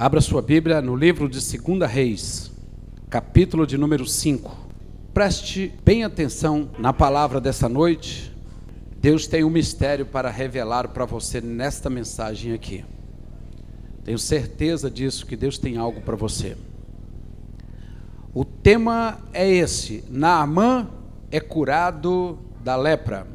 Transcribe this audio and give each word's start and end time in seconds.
Abra 0.00 0.22
sua 0.22 0.40
Bíblia 0.40 0.80
no 0.80 0.96
livro 0.96 1.28
de 1.28 1.38
2 1.58 1.86
Reis, 1.86 2.50
capítulo 3.10 3.66
de 3.66 3.76
número 3.76 4.06
5. 4.06 4.56
Preste 5.12 5.74
bem 5.84 6.04
atenção 6.04 6.70
na 6.78 6.90
palavra 6.90 7.38
dessa 7.38 7.68
noite. 7.68 8.34
Deus 8.96 9.26
tem 9.26 9.44
um 9.44 9.50
mistério 9.50 10.06
para 10.06 10.30
revelar 10.30 10.88
para 10.88 11.04
você 11.04 11.42
nesta 11.42 11.90
mensagem 11.90 12.54
aqui. 12.54 12.82
Tenho 14.02 14.18
certeza 14.18 14.90
disso, 14.90 15.26
que 15.26 15.36
Deus 15.36 15.58
tem 15.58 15.76
algo 15.76 16.00
para 16.00 16.16
você. 16.16 16.56
O 18.32 18.42
tema 18.42 19.18
é 19.34 19.46
esse: 19.46 20.02
Naamã 20.08 20.88
é 21.30 21.40
curado 21.40 22.38
da 22.64 22.74
lepra. 22.74 23.26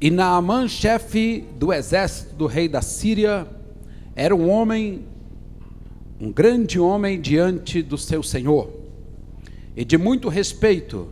E 0.00 0.10
Naamã, 0.10 0.66
chefe 0.66 1.46
do 1.58 1.74
exército 1.74 2.34
do 2.36 2.46
rei 2.46 2.70
da 2.70 2.80
Síria, 2.80 3.57
era 4.18 4.34
um 4.34 4.50
homem, 4.50 5.06
um 6.20 6.32
grande 6.32 6.80
homem 6.80 7.20
diante 7.20 7.80
do 7.80 7.96
seu 7.96 8.20
Senhor, 8.20 8.68
e 9.76 9.84
de 9.84 9.96
muito 9.96 10.28
respeito, 10.28 11.06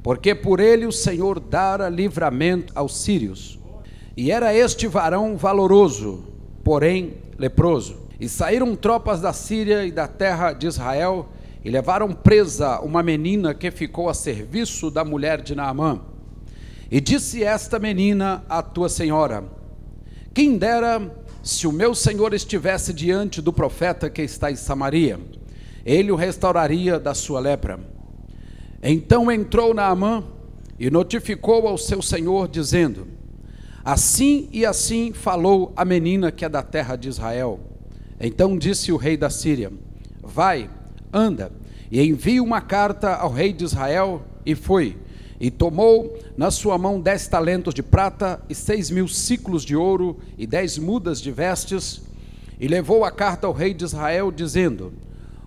porque 0.00 0.32
por 0.32 0.60
ele 0.60 0.86
o 0.86 0.92
Senhor 0.92 1.40
dara 1.40 1.88
livramento 1.88 2.72
aos 2.76 2.96
sírios. 2.98 3.58
E 4.16 4.30
era 4.30 4.54
este 4.54 4.86
varão 4.86 5.36
valoroso, 5.36 6.22
porém 6.62 7.14
leproso. 7.36 7.96
E 8.20 8.28
saíram 8.28 8.76
tropas 8.76 9.20
da 9.20 9.32
Síria 9.32 9.84
e 9.84 9.90
da 9.90 10.06
terra 10.06 10.52
de 10.52 10.68
Israel 10.68 11.30
e 11.64 11.68
levaram 11.68 12.12
presa 12.12 12.78
uma 12.78 13.02
menina 13.02 13.54
que 13.54 13.72
ficou 13.72 14.08
a 14.08 14.14
serviço 14.14 14.88
da 14.88 15.04
mulher 15.04 15.42
de 15.42 15.56
Naamã. 15.56 16.00
E 16.88 17.00
disse 17.00 17.42
esta 17.42 17.80
menina 17.80 18.44
à 18.48 18.62
tua 18.62 18.88
senhora: 18.88 19.42
Quem 20.32 20.56
dera 20.56 21.19
se 21.50 21.66
o 21.66 21.72
meu 21.72 21.96
senhor 21.96 22.32
estivesse 22.32 22.92
diante 22.92 23.42
do 23.42 23.52
profeta 23.52 24.08
que 24.08 24.22
está 24.22 24.52
em 24.52 24.56
Samaria, 24.56 25.18
ele 25.84 26.12
o 26.12 26.14
restauraria 26.14 26.98
da 26.98 27.12
sua 27.12 27.40
lepra. 27.40 27.80
Então 28.80 29.30
entrou 29.30 29.74
Naamã 29.74 30.22
e 30.78 30.88
notificou 30.90 31.66
ao 31.66 31.76
seu 31.76 32.00
senhor, 32.00 32.46
dizendo: 32.46 33.08
Assim 33.84 34.48
e 34.52 34.64
assim 34.64 35.12
falou 35.12 35.72
a 35.74 35.84
menina 35.84 36.30
que 36.30 36.44
é 36.44 36.48
da 36.48 36.62
terra 36.62 36.94
de 36.94 37.08
Israel. 37.08 37.58
Então 38.20 38.56
disse 38.56 38.92
o 38.92 38.96
rei 38.96 39.16
da 39.16 39.28
Síria: 39.28 39.72
Vai, 40.22 40.70
anda, 41.12 41.50
e 41.90 42.00
envie 42.00 42.40
uma 42.40 42.60
carta 42.60 43.16
ao 43.16 43.32
rei 43.32 43.52
de 43.52 43.64
Israel, 43.64 44.22
e 44.46 44.54
foi 44.54 44.96
e 45.40 45.50
tomou 45.50 46.18
na 46.36 46.50
sua 46.50 46.76
mão 46.76 47.00
dez 47.00 47.26
talentos 47.26 47.72
de 47.72 47.82
prata 47.82 48.42
e 48.48 48.54
seis 48.54 48.90
mil 48.90 49.08
ciclos 49.08 49.64
de 49.64 49.74
ouro 49.74 50.18
e 50.36 50.46
dez 50.46 50.76
mudas 50.76 51.18
de 51.20 51.32
vestes, 51.32 52.02
e 52.60 52.68
levou 52.68 53.06
a 53.06 53.10
carta 53.10 53.46
ao 53.46 53.54
rei 53.54 53.72
de 53.72 53.84
Israel, 53.84 54.30
dizendo: 54.30 54.92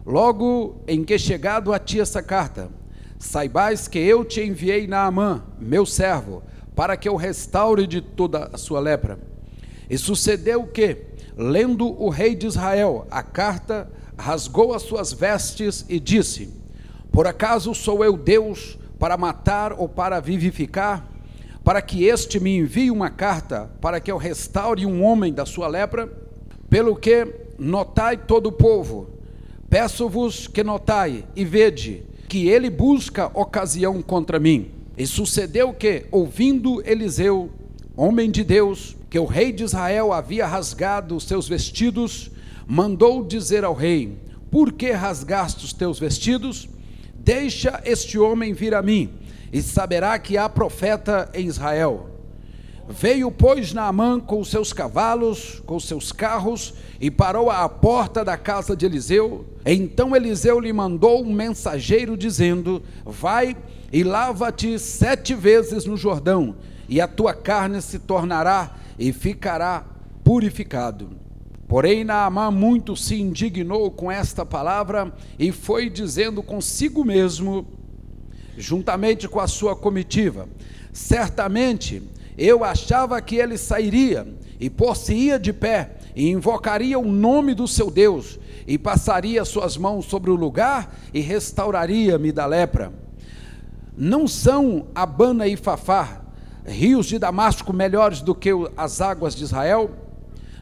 Logo 0.03 0.77
em 0.87 1.03
que 1.03 1.19
chegado 1.19 1.71
a 1.71 1.77
ti 1.77 1.99
essa 1.99 2.23
carta, 2.23 2.71
saibais 3.19 3.87
que 3.87 3.99
eu 3.99 4.25
te 4.25 4.41
enviei 4.41 4.87
Naamã, 4.87 5.43
meu 5.59 5.85
servo, 5.85 6.41
para 6.75 6.97
que 6.97 7.07
eu 7.07 7.15
restaure 7.15 7.85
de 7.85 8.01
toda 8.01 8.49
a 8.51 8.57
sua 8.57 8.79
lepra. 8.79 9.19
E 9.87 9.95
sucedeu 9.95 10.65
que, 10.65 10.97
lendo 11.37 11.87
o 12.01 12.09
rei 12.09 12.33
de 12.35 12.47
Israel 12.47 13.05
a 13.11 13.21
carta, 13.21 13.87
rasgou 14.17 14.73
as 14.73 14.81
suas 14.81 15.13
vestes 15.13 15.85
e 15.87 15.99
disse: 15.99 16.49
Por 17.11 17.27
acaso 17.27 17.75
sou 17.75 18.03
eu 18.03 18.17
Deus? 18.17 18.79
Para 19.03 19.17
matar 19.17 19.73
ou 19.73 19.89
para 19.89 20.21
vivificar, 20.21 21.05
para 21.61 21.81
que 21.81 22.05
este 22.05 22.39
me 22.39 22.55
envie 22.55 22.89
uma 22.89 23.09
carta, 23.09 23.69
para 23.81 23.99
que 23.99 24.09
eu 24.09 24.15
restaure 24.15 24.85
um 24.85 25.03
homem 25.03 25.33
da 25.33 25.45
sua 25.45 25.67
lepra? 25.67 26.09
Pelo 26.69 26.95
que 26.95 27.27
notai 27.59 28.15
todo 28.15 28.47
o 28.47 28.51
povo, 28.53 29.09
peço-vos 29.69 30.47
que 30.47 30.63
notai 30.63 31.25
e 31.35 31.43
vede 31.43 32.05
que 32.29 32.47
ele 32.47 32.69
busca 32.69 33.29
ocasião 33.37 34.01
contra 34.01 34.39
mim. 34.39 34.71
E 34.97 35.05
sucedeu 35.05 35.73
que, 35.73 36.05
ouvindo 36.09 36.81
Eliseu, 36.89 37.51
homem 37.97 38.31
de 38.31 38.41
Deus, 38.41 38.95
que 39.09 39.19
o 39.19 39.25
rei 39.25 39.51
de 39.51 39.65
Israel 39.65 40.13
havia 40.13 40.47
rasgado 40.47 41.13
os 41.13 41.25
seus 41.25 41.45
vestidos, 41.45 42.31
mandou 42.65 43.21
dizer 43.21 43.65
ao 43.65 43.73
rei: 43.73 44.17
Por 44.49 44.71
que 44.71 44.91
rasgaste 44.91 45.65
os 45.65 45.73
teus 45.73 45.99
vestidos? 45.99 46.69
Deixa 47.23 47.81
este 47.85 48.19
homem 48.19 48.53
vir 48.53 48.75
a 48.75 48.81
mim, 48.81 49.09
e 49.51 49.61
saberá 49.61 50.19
que 50.19 50.37
há 50.37 50.49
profeta 50.49 51.29
em 51.33 51.47
Israel. 51.47 52.09
Veio, 52.89 53.31
pois, 53.31 53.71
Naamã 53.71 54.19
com 54.19 54.43
seus 54.43 54.73
cavalos, 54.73 55.61
com 55.65 55.79
seus 55.79 56.11
carros, 56.11 56.73
e 56.99 57.09
parou 57.09 57.49
à 57.49 57.69
porta 57.69 58.25
da 58.25 58.35
casa 58.35 58.75
de 58.75 58.85
Eliseu. 58.85 59.45
Então 59.65 60.13
Eliseu 60.13 60.59
lhe 60.59 60.73
mandou 60.73 61.23
um 61.23 61.31
mensageiro, 61.31 62.17
dizendo: 62.17 62.83
Vai 63.05 63.55
e 63.91 64.03
lava-te 64.03 64.77
sete 64.77 65.33
vezes 65.33 65.85
no 65.85 65.95
Jordão, 65.95 66.57
e 66.89 66.99
a 66.99 67.07
tua 67.07 67.33
carne 67.33 67.81
se 67.81 67.99
tornará 67.99 68.75
e 68.99 69.13
ficará 69.13 69.85
purificado. 70.25 71.22
Porém, 71.67 72.03
Naamã 72.03 72.51
muito 72.51 72.95
se 72.95 73.19
indignou 73.19 73.89
com 73.89 74.11
esta 74.11 74.45
palavra 74.45 75.13
e 75.39 75.51
foi 75.51 75.89
dizendo 75.89 76.43
consigo 76.43 77.03
mesmo, 77.03 77.65
juntamente 78.57 79.27
com 79.27 79.39
a 79.39 79.47
sua 79.47 79.75
comitiva: 79.75 80.47
Certamente 80.91 82.03
eu 82.37 82.63
achava 82.63 83.21
que 83.21 83.35
ele 83.35 83.57
sairia 83.57 84.27
e 84.59 84.69
por-se-ia 84.69 85.39
de 85.39 85.53
pé 85.53 85.97
e 86.15 86.29
invocaria 86.29 86.99
o 86.99 87.11
nome 87.11 87.53
do 87.53 87.67
seu 87.67 87.89
Deus 87.89 88.39
e 88.67 88.77
passaria 88.77 89.43
suas 89.45 89.77
mãos 89.77 90.05
sobre 90.05 90.29
o 90.29 90.35
lugar 90.35 90.95
e 91.13 91.19
restauraria-me 91.19 92.31
da 92.31 92.45
lepra. 92.45 92.93
Não 93.95 94.27
são 94.27 94.87
Abana 94.93 95.47
e 95.47 95.55
Fafá, 95.55 96.21
rios 96.65 97.07
de 97.07 97.19
Damasco 97.19 97.73
melhores 97.73 98.21
do 98.21 98.33
que 98.33 98.49
as 98.75 99.01
águas 99.01 99.35
de 99.35 99.43
Israel? 99.43 100.02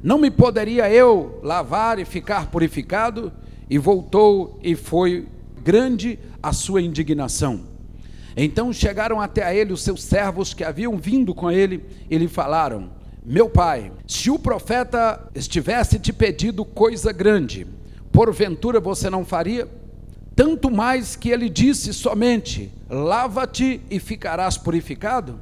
Não 0.04 0.18
me 0.18 0.32
poderia 0.32 0.90
eu 0.92 1.40
lavar 1.44 2.00
e 2.00 2.06
ficar 2.06 2.48
purificado? 2.48 3.32
E 3.70 3.78
voltou 3.78 4.60
e 4.64 4.76
foi 4.76 5.28
grande 5.64 6.18
a 6.42 6.52
sua 6.52 6.82
indignação. 6.82 7.62
Então 8.36 8.74
chegaram 8.74 9.22
até 9.22 9.44
a 9.44 9.54
ele 9.54 9.74
os 9.74 9.84
seus 9.84 10.02
servos 10.02 10.54
que 10.54 10.64
haviam 10.64 10.98
vindo 10.98 11.36
com 11.36 11.52
ele 11.52 11.86
e 12.10 12.18
lhe 12.18 12.28
falaram: 12.28 12.90
Meu 13.24 13.50
pai, 13.50 13.92
se 14.08 14.32
o 14.32 14.40
profeta 14.40 15.30
estivesse 15.36 16.00
te 16.00 16.12
pedido 16.12 16.66
coisa 16.66 17.12
grande, 17.12 17.68
porventura 18.12 18.80
você 18.80 19.10
não 19.10 19.24
faria? 19.24 19.68
Tanto 20.36 20.72
mais 20.72 21.16
que 21.16 21.30
ele 21.30 21.50
disse 21.50 21.94
somente: 21.94 22.72
Lava-te 22.90 23.82
e 23.90 24.00
ficarás 24.00 24.58
purificado? 24.58 25.40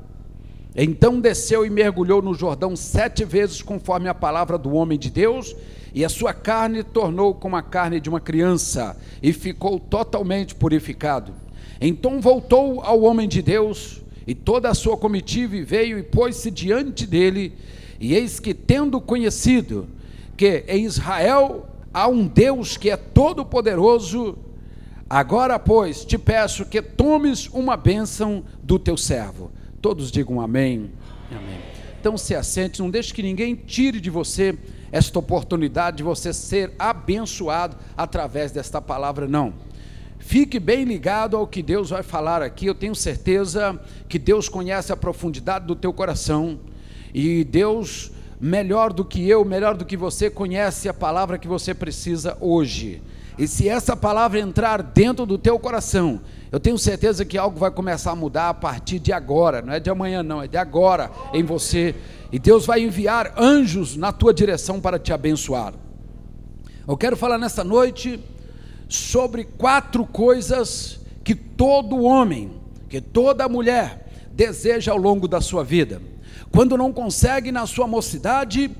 Então 0.82 1.20
desceu 1.20 1.66
e 1.66 1.70
mergulhou 1.70 2.22
no 2.22 2.34
Jordão 2.34 2.74
sete 2.74 3.26
vezes, 3.26 3.62
conforme 3.62 4.08
a 4.08 4.14
palavra 4.14 4.58
do 4.58 4.74
homem 4.74 4.98
de 4.98 5.10
Deus, 5.10 5.54
e 5.94 6.06
a 6.06 6.10
sua 6.10 6.34
carne 6.34 6.84
tornou 6.84 7.36
como 7.36 7.58
a 7.58 7.62
carne 7.62 8.00
de 8.00 8.08
uma 8.08 8.22
criança, 8.22 8.96
e 9.22 9.34
ficou 9.34 9.78
totalmente 9.78 10.56
purificado. 10.56 11.34
Então 11.82 12.22
voltou 12.22 12.80
ao 12.80 13.02
homem 13.02 13.28
de 13.28 13.42
Deus, 13.42 14.02
e 14.26 14.34
toda 14.34 14.70
a 14.70 14.74
sua 14.74 14.96
comitiva 14.96 15.58
e 15.58 15.64
veio 15.64 16.00
e 16.00 16.04
pôs-se 16.04 16.50
diante 16.50 17.06
dele, 17.06 17.52
e 18.00 18.16
eis 18.16 18.40
que, 18.40 18.54
tendo 18.54 19.02
conhecido 19.02 19.86
que 20.38 20.64
em 20.66 20.86
Israel 20.86 21.68
há 21.94 22.08
um 22.08 22.26
Deus 22.26 22.78
que 22.78 22.90
é 22.90 22.96
todo-poderoso, 22.96 24.38
agora, 25.10 25.60
pois, 25.60 26.06
te 26.06 26.18
peço 26.18 26.64
que 26.64 26.82
tomes 26.82 27.50
uma 27.50 27.76
bênção 27.76 28.46
do 28.64 28.80
teu 28.80 28.96
servo 28.96 29.52
Todos 29.82 30.12
digam 30.12 30.42
amém. 30.42 30.92
Amém. 31.32 31.60
Então 32.00 32.18
se 32.18 32.34
assente, 32.34 32.80
não 32.80 32.90
deixe 32.90 33.14
que 33.14 33.22
ninguém 33.22 33.56
tire 33.56 34.00
de 34.00 34.10
você 34.10 34.58
esta 34.92 35.20
oportunidade 35.20 35.98
de 35.98 36.04
você 36.04 36.34
ser 36.34 36.74
abençoado 36.80 37.78
através 37.96 38.52
desta 38.52 38.82
palavra, 38.82 39.28
não. 39.28 39.54
Fique 40.18 40.60
bem 40.60 40.84
ligado 40.84 41.38
ao 41.38 41.48
que 41.48 41.62
Deus 41.62 41.90
vai 41.90 42.04
falar 42.04 42.42
aqui. 42.42 42.66
Eu 42.66 42.76
tenho 42.76 42.96
certeza 42.96 43.80
que 44.08 44.20
Deus 44.20 44.50
conhece 44.50 44.92
a 44.92 44.98
profundidade 44.98 45.66
do 45.66 45.76
teu 45.76 45.94
coração 45.94 46.60
e 47.14 47.44
Deus, 47.44 48.12
melhor 48.40 48.94
do 48.94 49.04
que 49.04 49.28
eu, 49.28 49.44
melhor 49.44 49.76
do 49.76 49.86
que 49.86 49.98
você, 49.98 50.30
conhece 50.30 50.88
a 50.90 50.94
palavra 50.94 51.38
que 51.38 51.48
você 51.48 51.74
precisa 51.74 52.38
hoje. 52.40 53.02
E 53.38 53.48
se 53.48 53.70
essa 53.70 53.96
palavra 53.96 54.40
entrar 54.40 54.84
dentro 54.84 55.26
do 55.26 55.38
teu 55.38 55.58
coração, 55.58 56.22
eu 56.52 56.60
tenho 56.60 56.78
certeza 56.80 57.24
que 57.24 57.38
algo 57.38 57.60
vai 57.60 57.70
começar 57.70 58.12
a 58.12 58.16
mudar 58.16 58.50
a 58.50 58.54
partir 58.54 58.98
de 58.98 59.14
agora, 59.14 59.62
não 59.62 59.74
é 59.74 59.80
de 59.80 59.90
amanhã, 59.90 60.24
não, 60.24 60.42
é 60.42 60.48
de 60.48 60.58
agora 60.58 61.12
em 61.32 61.44
você. 61.44 61.94
E 62.32 62.40
Deus 62.40 62.66
vai 62.66 62.82
enviar 62.82 63.34
anjos 63.38 63.96
na 63.96 64.12
tua 64.12 64.34
direção 64.34 64.82
para 64.82 64.98
te 64.98 65.14
abençoar. 65.14 65.74
Eu 66.88 66.98
quero 66.98 67.16
falar 67.16 67.38
nessa 67.38 67.64
noite 67.64 68.20
sobre 68.88 69.44
quatro 69.44 70.04
coisas 70.06 71.00
que 71.24 71.36
todo 71.36 72.02
homem, 72.02 72.52
que 72.90 73.00
toda 73.00 73.48
mulher 73.48 74.08
deseja 74.32 74.92
ao 74.92 74.98
longo 74.98 75.28
da 75.28 75.42
sua 75.42 75.64
vida. 75.64 76.02
Quando 76.52 76.76
não 76.76 76.92
consegue 76.92 77.52
na 77.52 77.68
sua 77.68 77.86
mocidade, 77.86 78.72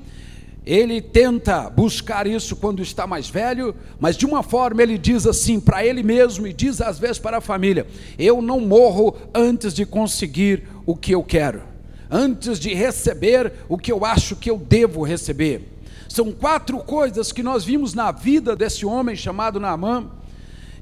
ele 0.64 1.00
tenta 1.00 1.70
buscar 1.70 2.26
isso 2.26 2.54
quando 2.54 2.82
está 2.82 3.06
mais 3.06 3.28
velho, 3.28 3.74
mas 3.98 4.16
de 4.16 4.26
uma 4.26 4.42
forma 4.42 4.82
ele 4.82 4.98
diz 4.98 5.26
assim 5.26 5.58
para 5.58 5.84
ele 5.84 6.02
mesmo 6.02 6.46
e 6.46 6.52
diz 6.52 6.80
às 6.80 6.98
vezes 6.98 7.18
para 7.18 7.38
a 7.38 7.40
família: 7.40 7.86
Eu 8.18 8.42
não 8.42 8.60
morro 8.60 9.16
antes 9.34 9.72
de 9.72 9.86
conseguir 9.86 10.64
o 10.84 10.94
que 10.94 11.12
eu 11.12 11.22
quero, 11.22 11.62
antes 12.10 12.58
de 12.58 12.74
receber 12.74 13.52
o 13.68 13.78
que 13.78 13.90
eu 13.90 14.04
acho 14.04 14.36
que 14.36 14.50
eu 14.50 14.58
devo 14.58 15.02
receber. 15.02 15.66
São 16.08 16.30
quatro 16.30 16.78
coisas 16.78 17.32
que 17.32 17.42
nós 17.42 17.64
vimos 17.64 17.94
na 17.94 18.10
vida 18.12 18.54
desse 18.54 18.84
homem 18.84 19.16
chamado 19.16 19.60
Naamã, 19.60 20.10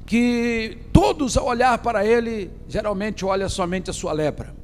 que 0.05 0.79
todos 0.93 1.37
ao 1.37 1.47
olhar 1.47 1.79
para 1.79 2.05
ele, 2.05 2.51
geralmente 2.69 3.25
olha 3.25 3.49
somente 3.49 3.91
a 3.91 3.93
sua 3.93 4.13
lepra. 4.13 4.57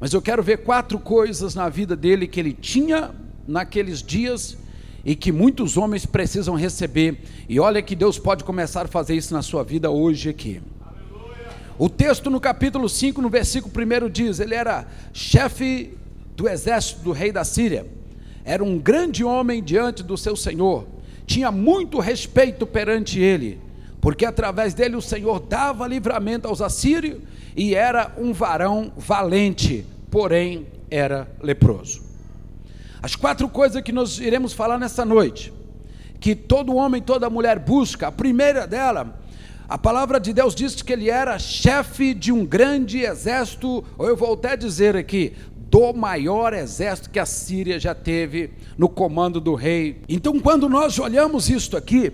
Mas 0.00 0.12
eu 0.12 0.22
quero 0.22 0.42
ver 0.42 0.58
quatro 0.58 0.98
coisas 0.98 1.54
na 1.54 1.68
vida 1.68 1.96
dele 1.96 2.28
que 2.28 2.38
ele 2.38 2.52
tinha 2.52 3.10
naqueles 3.46 4.02
dias 4.02 4.56
e 5.04 5.14
que 5.14 5.30
muitos 5.30 5.76
homens 5.76 6.06
precisam 6.06 6.54
receber. 6.54 7.18
E 7.48 7.60
olha 7.60 7.82
que 7.82 7.94
Deus 7.94 8.18
pode 8.18 8.42
começar 8.44 8.86
a 8.86 8.88
fazer 8.88 9.14
isso 9.14 9.34
na 9.34 9.42
sua 9.42 9.62
vida 9.62 9.90
hoje 9.90 10.28
aqui. 10.30 10.60
O 11.76 11.88
texto 11.88 12.30
no 12.30 12.40
capítulo 12.40 12.88
5, 12.88 13.20
no 13.20 13.28
versículo 13.28 13.72
1 13.74 14.08
diz: 14.08 14.38
ele 14.38 14.54
era 14.54 14.86
chefe 15.12 15.96
do 16.36 16.48
exército 16.48 17.02
do 17.02 17.12
rei 17.12 17.32
da 17.32 17.44
Síria, 17.44 17.86
era 18.44 18.62
um 18.62 18.78
grande 18.78 19.24
homem 19.24 19.62
diante 19.62 20.02
do 20.02 20.16
seu 20.16 20.36
senhor, 20.36 20.86
tinha 21.26 21.50
muito 21.50 21.98
respeito 21.98 22.66
perante 22.66 23.18
ele, 23.18 23.60
porque 24.00 24.24
através 24.24 24.72
dele 24.72 24.96
o 24.96 25.02
Senhor 25.02 25.40
dava 25.40 25.86
livramento 25.88 26.46
aos 26.46 26.60
assírios 26.60 27.20
e 27.56 27.74
era 27.74 28.12
um 28.18 28.32
varão 28.32 28.92
valente, 28.96 29.84
porém 30.10 30.66
era 30.90 31.28
leproso. 31.42 32.03
As 33.04 33.14
quatro 33.14 33.46
coisas 33.50 33.82
que 33.82 33.92
nós 33.92 34.18
iremos 34.18 34.54
falar 34.54 34.78
nessa 34.78 35.04
noite, 35.04 35.52
que 36.18 36.34
todo 36.34 36.74
homem, 36.74 37.02
toda 37.02 37.28
mulher 37.28 37.58
busca, 37.58 38.06
a 38.06 38.10
primeira 38.10 38.66
dela, 38.66 39.20
a 39.68 39.76
palavra 39.76 40.18
de 40.18 40.32
Deus 40.32 40.54
diz 40.54 40.80
que 40.80 40.90
ele 40.90 41.10
era 41.10 41.38
chefe 41.38 42.14
de 42.14 42.32
um 42.32 42.46
grande 42.46 43.00
exército, 43.00 43.84
ou 43.98 44.08
eu 44.08 44.16
vou 44.16 44.32
até 44.32 44.56
dizer 44.56 44.96
aqui, 44.96 45.34
do 45.54 45.92
maior 45.92 46.54
exército 46.54 47.10
que 47.10 47.18
a 47.18 47.26
Síria 47.26 47.78
já 47.78 47.94
teve 47.94 48.52
no 48.78 48.88
comando 48.88 49.38
do 49.38 49.54
rei. 49.54 50.00
Então, 50.08 50.40
quando 50.40 50.66
nós 50.66 50.98
olhamos 50.98 51.50
isto 51.50 51.76
aqui, 51.76 52.10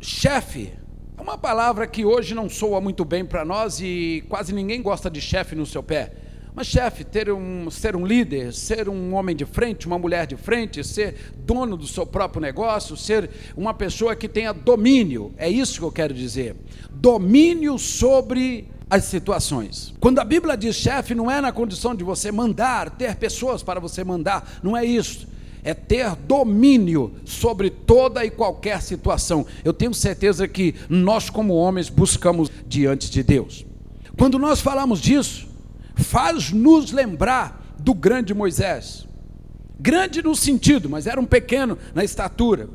chefe, 0.00 0.72
é 1.18 1.20
uma 1.20 1.36
palavra 1.36 1.84
que 1.88 2.04
hoje 2.04 2.32
não 2.32 2.48
soa 2.48 2.80
muito 2.80 3.04
bem 3.04 3.24
para 3.24 3.44
nós 3.44 3.80
e 3.80 4.22
quase 4.28 4.54
ninguém 4.54 4.80
gosta 4.80 5.10
de 5.10 5.20
chefe 5.20 5.56
no 5.56 5.66
seu 5.66 5.82
pé. 5.82 6.12
Mas, 6.56 6.68
chefe, 6.68 7.04
ter 7.04 7.30
um, 7.30 7.70
ser 7.70 7.94
um 7.94 8.06
líder, 8.06 8.50
ser 8.54 8.88
um 8.88 9.12
homem 9.12 9.36
de 9.36 9.44
frente, 9.44 9.86
uma 9.86 9.98
mulher 9.98 10.26
de 10.26 10.36
frente, 10.36 10.82
ser 10.82 11.14
dono 11.44 11.76
do 11.76 11.86
seu 11.86 12.06
próprio 12.06 12.40
negócio, 12.40 12.96
ser 12.96 13.28
uma 13.54 13.74
pessoa 13.74 14.16
que 14.16 14.26
tenha 14.26 14.54
domínio, 14.54 15.34
é 15.36 15.50
isso 15.50 15.78
que 15.78 15.84
eu 15.84 15.92
quero 15.92 16.14
dizer. 16.14 16.56
Domínio 16.90 17.78
sobre 17.78 18.70
as 18.88 19.04
situações. 19.04 19.92
Quando 20.00 20.18
a 20.18 20.24
Bíblia 20.24 20.56
diz 20.56 20.76
chefe, 20.76 21.14
não 21.14 21.30
é 21.30 21.42
na 21.42 21.52
condição 21.52 21.94
de 21.94 22.02
você 22.02 22.32
mandar, 22.32 22.88
ter 22.88 23.16
pessoas 23.16 23.62
para 23.62 23.78
você 23.78 24.02
mandar, 24.02 24.58
não 24.62 24.74
é 24.74 24.82
isso. 24.82 25.28
É 25.62 25.74
ter 25.74 26.16
domínio 26.16 27.16
sobre 27.26 27.68
toda 27.68 28.24
e 28.24 28.30
qualquer 28.30 28.80
situação. 28.80 29.44
Eu 29.62 29.74
tenho 29.74 29.92
certeza 29.92 30.48
que 30.48 30.74
nós, 30.88 31.28
como 31.28 31.52
homens, 31.52 31.90
buscamos 31.90 32.50
diante 32.66 33.10
de 33.10 33.22
Deus. 33.22 33.66
Quando 34.16 34.38
nós 34.38 34.62
falamos 34.62 35.02
disso, 35.02 35.54
faz 35.96 36.52
nos 36.52 36.92
lembrar 36.92 37.74
do 37.78 37.94
grande 37.94 38.34
Moisés. 38.34 39.06
Grande 39.78 40.22
no 40.22 40.34
sentido, 40.34 40.88
mas 40.88 41.06
era 41.06 41.20
um 41.20 41.26
pequeno 41.26 41.76
na 41.94 42.04
estatura. 42.04 42.68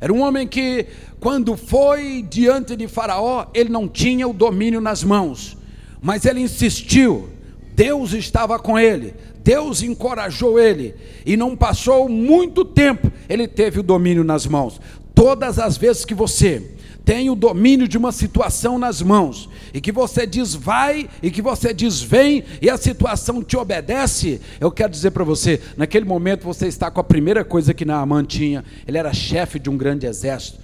Era 0.00 0.12
um 0.12 0.20
homem 0.20 0.48
que, 0.48 0.86
quando 1.20 1.56
foi 1.56 2.26
diante 2.28 2.74
de 2.74 2.88
Faraó, 2.88 3.46
ele 3.54 3.70
não 3.70 3.86
tinha 3.86 4.26
o 4.26 4.32
domínio 4.32 4.80
nas 4.80 5.04
mãos, 5.04 5.56
mas 6.00 6.24
ele 6.24 6.40
insistiu. 6.40 7.28
Deus 7.74 8.12
estava 8.12 8.58
com 8.58 8.78
ele, 8.78 9.14
Deus 9.42 9.82
encorajou 9.82 10.58
ele, 10.58 10.94
e 11.24 11.36
não 11.36 11.56
passou 11.56 12.08
muito 12.08 12.64
tempo, 12.64 13.10
ele 13.28 13.48
teve 13.48 13.80
o 13.80 13.82
domínio 13.82 14.24
nas 14.24 14.46
mãos. 14.46 14.80
Todas 15.14 15.58
as 15.58 15.76
vezes 15.76 16.04
que 16.04 16.14
você 16.14 16.74
tem 17.04 17.30
o 17.30 17.34
domínio 17.34 17.88
de 17.88 17.98
uma 17.98 18.12
situação 18.12 18.78
nas 18.78 19.02
mãos, 19.02 19.48
e 19.74 19.80
que 19.80 19.92
você 19.92 20.26
diz 20.26 20.54
vai, 20.54 21.08
e 21.22 21.30
que 21.30 21.42
você 21.42 21.74
diz 21.74 22.00
vem, 22.00 22.44
e 22.60 22.70
a 22.70 22.76
situação 22.76 23.42
te 23.42 23.56
obedece, 23.56 24.40
eu 24.60 24.70
quero 24.70 24.92
dizer 24.92 25.10
para 25.10 25.24
você, 25.24 25.60
naquele 25.76 26.04
momento 26.04 26.44
você 26.44 26.66
está 26.66 26.90
com 26.90 27.00
a 27.00 27.04
primeira 27.04 27.44
coisa 27.44 27.74
que 27.74 27.84
Naaman 27.84 28.24
tinha, 28.24 28.64
ele 28.86 28.98
era 28.98 29.12
chefe 29.12 29.58
de 29.58 29.68
um 29.68 29.76
grande 29.76 30.06
exército. 30.06 30.60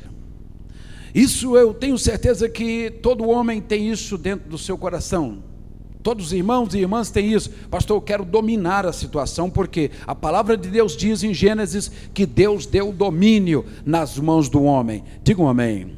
Isso 1.14 1.56
eu 1.56 1.75
tenho 1.75 1.99
certeza 1.99 2.49
que 2.49 2.91
todo 3.02 3.29
homem 3.29 3.61
tem 3.61 3.91
isso 3.91 4.17
dentro 4.17 4.49
do 4.49 4.58
seu 4.58 4.76
coração. 4.79 5.43
Todos 6.02 6.26
os 6.26 6.32
irmãos 6.32 6.75
e 6.75 6.79
irmãs 6.79 7.11
têm 7.11 7.32
isso. 7.32 7.50
Pastor, 7.70 7.96
eu 7.96 8.00
quero 8.00 8.25
dominar 8.25 8.87
a 8.87 8.93
situação, 8.93 9.50
porque 9.50 9.91
a 10.06 10.14
palavra 10.14 10.56
de 10.56 10.69
Deus 10.69 10.96
diz 10.96 11.25
em 11.25 11.34
Gênesis 11.34 11.91
que 12.14 12.25
Deus 12.25 12.67
deu 12.67 12.93
domínio 12.93 13.64
nas 13.84 14.17
mãos 14.19 14.49
do 14.49 14.62
homem. 14.62 15.02
Diga 15.25 15.43
um 15.43 15.49
amém. 15.49 15.97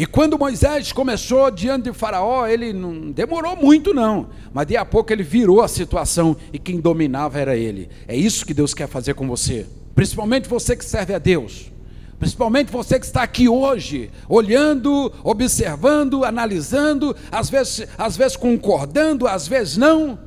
E 0.00 0.06
quando 0.06 0.38
Moisés 0.38 0.92
começou 0.92 1.50
diante 1.50 1.90
de 1.90 1.92
Faraó, 1.92 2.46
ele 2.46 2.72
não 2.72 3.10
demorou 3.10 3.54
muito, 3.54 3.92
não, 3.92 4.30
mas 4.50 4.66
de 4.66 4.74
a 4.74 4.82
pouco 4.82 5.12
ele 5.12 5.22
virou 5.22 5.60
a 5.60 5.68
situação 5.68 6.34
e 6.54 6.58
quem 6.58 6.80
dominava 6.80 7.38
era 7.38 7.54
ele. 7.54 7.86
É 8.08 8.16
isso 8.16 8.46
que 8.46 8.54
Deus 8.54 8.72
quer 8.72 8.88
fazer 8.88 9.12
com 9.12 9.28
você, 9.28 9.66
principalmente 9.94 10.48
você 10.48 10.74
que 10.74 10.86
serve 10.86 11.12
a 11.12 11.18
Deus. 11.18 11.70
Principalmente 12.18 12.72
você 12.72 12.98
que 12.98 13.04
está 13.04 13.22
aqui 13.22 13.46
hoje, 13.46 14.10
olhando, 14.26 15.12
observando, 15.22 16.24
analisando, 16.24 17.14
às 17.30 17.50
vezes, 17.50 17.86
às 17.98 18.16
vezes 18.16 18.38
concordando, 18.38 19.26
às 19.26 19.46
vezes 19.46 19.76
não, 19.76 20.18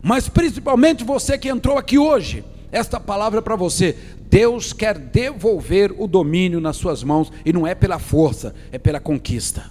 mas 0.00 0.28
principalmente 0.28 1.02
você 1.02 1.36
que 1.36 1.48
entrou 1.48 1.76
aqui 1.76 1.98
hoje, 1.98 2.44
esta 2.70 3.00
palavra 3.00 3.40
é 3.40 3.42
para 3.42 3.56
você. 3.56 3.96
Deus 4.30 4.72
quer 4.72 4.96
devolver 4.96 5.92
o 5.98 6.06
domínio 6.06 6.60
nas 6.60 6.76
suas 6.76 7.02
mãos, 7.02 7.32
e 7.44 7.52
não 7.52 7.66
é 7.66 7.74
pela 7.74 7.98
força, 7.98 8.54
é 8.70 8.78
pela 8.78 9.00
conquista. 9.00 9.64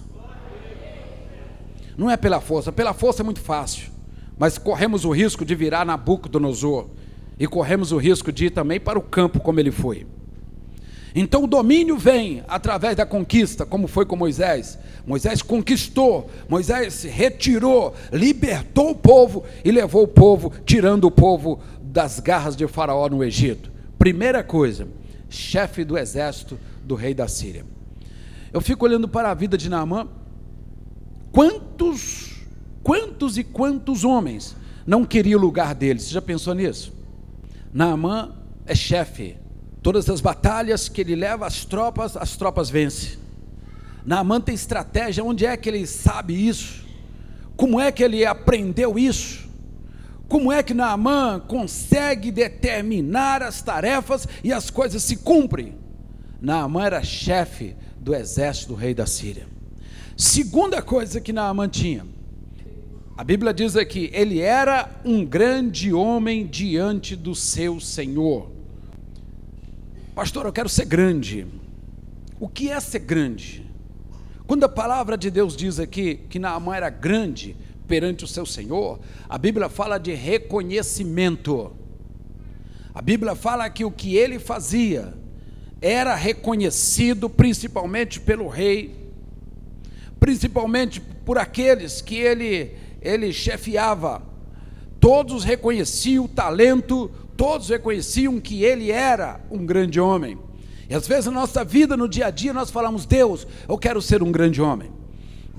Não 1.96 2.10
é 2.10 2.16
pela 2.16 2.42
força, 2.42 2.70
pela 2.70 2.92
força 2.92 3.22
é 3.22 3.24
muito 3.24 3.40
fácil, 3.40 3.88
mas 4.38 4.58
corremos 4.58 5.06
o 5.06 5.10
risco 5.10 5.46
de 5.46 5.54
virar 5.54 5.86
Nabucodonosor, 5.86 6.88
e 7.38 7.46
corremos 7.46 7.90
o 7.90 7.96
risco 7.96 8.30
de 8.30 8.46
ir 8.46 8.50
também 8.50 8.78
para 8.78 8.98
o 8.98 9.02
campo 9.02 9.40
como 9.40 9.58
ele 9.58 9.70
foi. 9.70 10.06
Então 11.14 11.44
o 11.44 11.46
domínio 11.46 11.96
vem 11.96 12.44
através 12.46 12.94
da 12.94 13.06
conquista, 13.06 13.64
como 13.64 13.88
foi 13.88 14.04
com 14.04 14.14
Moisés. 14.14 14.78
Moisés 15.06 15.40
conquistou, 15.40 16.30
Moisés 16.48 17.02
retirou, 17.04 17.94
libertou 18.12 18.90
o 18.90 18.94
povo 18.94 19.42
e 19.64 19.72
levou 19.72 20.04
o 20.04 20.08
povo, 20.08 20.52
tirando 20.66 21.04
o 21.04 21.10
povo 21.10 21.60
das 21.80 22.20
garras 22.20 22.54
de 22.54 22.68
Faraó 22.68 23.08
no 23.08 23.24
Egito. 23.24 23.70
Primeira 24.00 24.42
coisa, 24.42 24.88
chefe 25.28 25.84
do 25.84 25.98
exército 25.98 26.58
do 26.82 26.94
rei 26.94 27.12
da 27.12 27.28
Síria. 27.28 27.66
Eu 28.50 28.62
fico 28.62 28.86
olhando 28.86 29.06
para 29.06 29.30
a 29.30 29.34
vida 29.34 29.58
de 29.58 29.68
Naamã. 29.68 30.08
Quantos, 31.30 32.40
quantos 32.82 33.36
e 33.36 33.44
quantos 33.44 34.02
homens 34.02 34.56
não 34.86 35.04
queriam 35.04 35.38
o 35.38 35.42
lugar 35.42 35.74
dele? 35.74 36.00
Você 36.00 36.14
já 36.14 36.22
pensou 36.22 36.54
nisso? 36.54 36.94
Naamã 37.74 38.32
é 38.64 38.74
chefe. 38.74 39.36
Todas 39.82 40.08
as 40.08 40.22
batalhas 40.22 40.88
que 40.88 41.02
ele 41.02 41.14
leva 41.14 41.46
as 41.46 41.66
tropas, 41.66 42.16
as 42.16 42.38
tropas 42.38 42.70
vencem. 42.70 43.18
Naamã 44.06 44.40
tem 44.40 44.54
estratégia, 44.54 45.22
onde 45.22 45.44
é 45.44 45.54
que 45.58 45.68
ele 45.68 45.86
sabe 45.86 46.48
isso? 46.48 46.86
Como 47.54 47.78
é 47.78 47.92
que 47.92 48.02
ele 48.02 48.24
aprendeu 48.24 48.98
isso? 48.98 49.49
Como 50.30 50.52
é 50.52 50.62
que 50.62 50.72
Naamã 50.72 51.40
consegue 51.40 52.30
determinar 52.30 53.42
as 53.42 53.60
tarefas 53.62 54.28
e 54.44 54.52
as 54.52 54.70
coisas 54.70 55.02
se 55.02 55.16
cumprem? 55.16 55.74
Naamã 56.40 56.84
era 56.84 57.02
chefe 57.02 57.74
do 57.98 58.14
exército 58.14 58.68
do 58.68 58.74
rei 58.76 58.94
da 58.94 59.06
Síria. 59.06 59.48
Segunda 60.16 60.80
coisa 60.80 61.20
que 61.20 61.32
Naamã 61.32 61.68
tinha, 61.68 62.06
a 63.16 63.24
Bíblia 63.24 63.52
diz 63.52 63.74
aqui, 63.74 64.08
ele 64.12 64.38
era 64.40 64.88
um 65.04 65.24
grande 65.26 65.92
homem 65.92 66.46
diante 66.46 67.16
do 67.16 67.34
seu 67.34 67.80
Senhor. 67.80 68.52
Pastor, 70.14 70.46
eu 70.46 70.52
quero 70.52 70.68
ser 70.68 70.84
grande. 70.84 71.44
O 72.38 72.48
que 72.48 72.70
é 72.70 72.78
ser 72.78 73.00
grande? 73.00 73.66
Quando 74.46 74.62
a 74.62 74.68
palavra 74.68 75.18
de 75.18 75.28
Deus 75.28 75.56
diz 75.56 75.80
aqui 75.80 76.20
que 76.30 76.38
Naamã 76.38 76.76
era 76.76 76.88
grande, 76.88 77.56
perante 77.90 78.22
o 78.22 78.28
seu 78.28 78.46
Senhor, 78.46 79.00
a 79.28 79.36
Bíblia 79.36 79.68
fala 79.68 79.98
de 79.98 80.14
reconhecimento. 80.14 81.72
A 82.94 83.02
Bíblia 83.02 83.34
fala 83.34 83.68
que 83.68 83.84
o 83.84 83.90
que 83.90 84.14
ele 84.14 84.38
fazia 84.38 85.12
era 85.82 86.14
reconhecido 86.14 87.28
principalmente 87.28 88.20
pelo 88.20 88.46
rei, 88.46 89.10
principalmente 90.20 91.00
por 91.00 91.36
aqueles 91.36 92.00
que 92.00 92.14
ele 92.14 92.76
ele 93.02 93.32
chefiava. 93.32 94.22
Todos 95.00 95.42
reconheciam 95.42 96.26
o 96.26 96.28
talento, 96.28 97.10
todos 97.36 97.70
reconheciam 97.70 98.38
que 98.38 98.62
ele 98.62 98.92
era 98.92 99.40
um 99.50 99.66
grande 99.66 99.98
homem. 99.98 100.38
E 100.88 100.94
às 100.94 101.08
vezes 101.08 101.26
na 101.26 101.32
nossa 101.32 101.64
vida, 101.64 101.96
no 101.96 102.08
dia 102.08 102.26
a 102.26 102.30
dia, 102.30 102.52
nós 102.52 102.70
falamos: 102.70 103.04
Deus, 103.04 103.48
eu 103.68 103.76
quero 103.76 104.00
ser 104.00 104.22
um 104.22 104.30
grande 104.30 104.62
homem. 104.62 104.99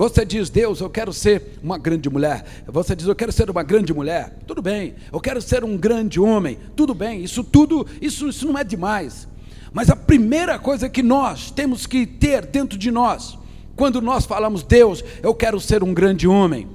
Você 0.01 0.25
diz, 0.25 0.49
Deus, 0.49 0.81
eu 0.81 0.89
quero 0.89 1.13
ser 1.13 1.59
uma 1.61 1.77
grande 1.77 2.09
mulher. 2.09 2.43
Você 2.65 2.95
diz, 2.95 3.05
eu 3.05 3.13
quero 3.13 3.31
ser 3.31 3.51
uma 3.51 3.61
grande 3.61 3.93
mulher. 3.93 4.35
Tudo 4.47 4.59
bem. 4.59 4.95
Eu 5.13 5.19
quero 5.19 5.39
ser 5.39 5.63
um 5.63 5.77
grande 5.77 6.19
homem. 6.19 6.57
Tudo 6.75 6.95
bem. 6.95 7.23
Isso 7.23 7.43
tudo, 7.43 7.85
isso, 8.01 8.27
isso 8.27 8.47
não 8.47 8.57
é 8.57 8.63
demais. 8.63 9.27
Mas 9.71 9.91
a 9.91 9.95
primeira 9.95 10.57
coisa 10.57 10.89
que 10.89 11.03
nós 11.03 11.51
temos 11.51 11.85
que 11.85 12.07
ter 12.07 12.47
dentro 12.47 12.79
de 12.79 12.89
nós, 12.89 13.37
quando 13.75 14.01
nós 14.01 14.25
falamos, 14.25 14.63
Deus, 14.63 15.03
eu 15.21 15.35
quero 15.35 15.59
ser 15.59 15.83
um 15.83 15.93
grande 15.93 16.27
homem, 16.27 16.67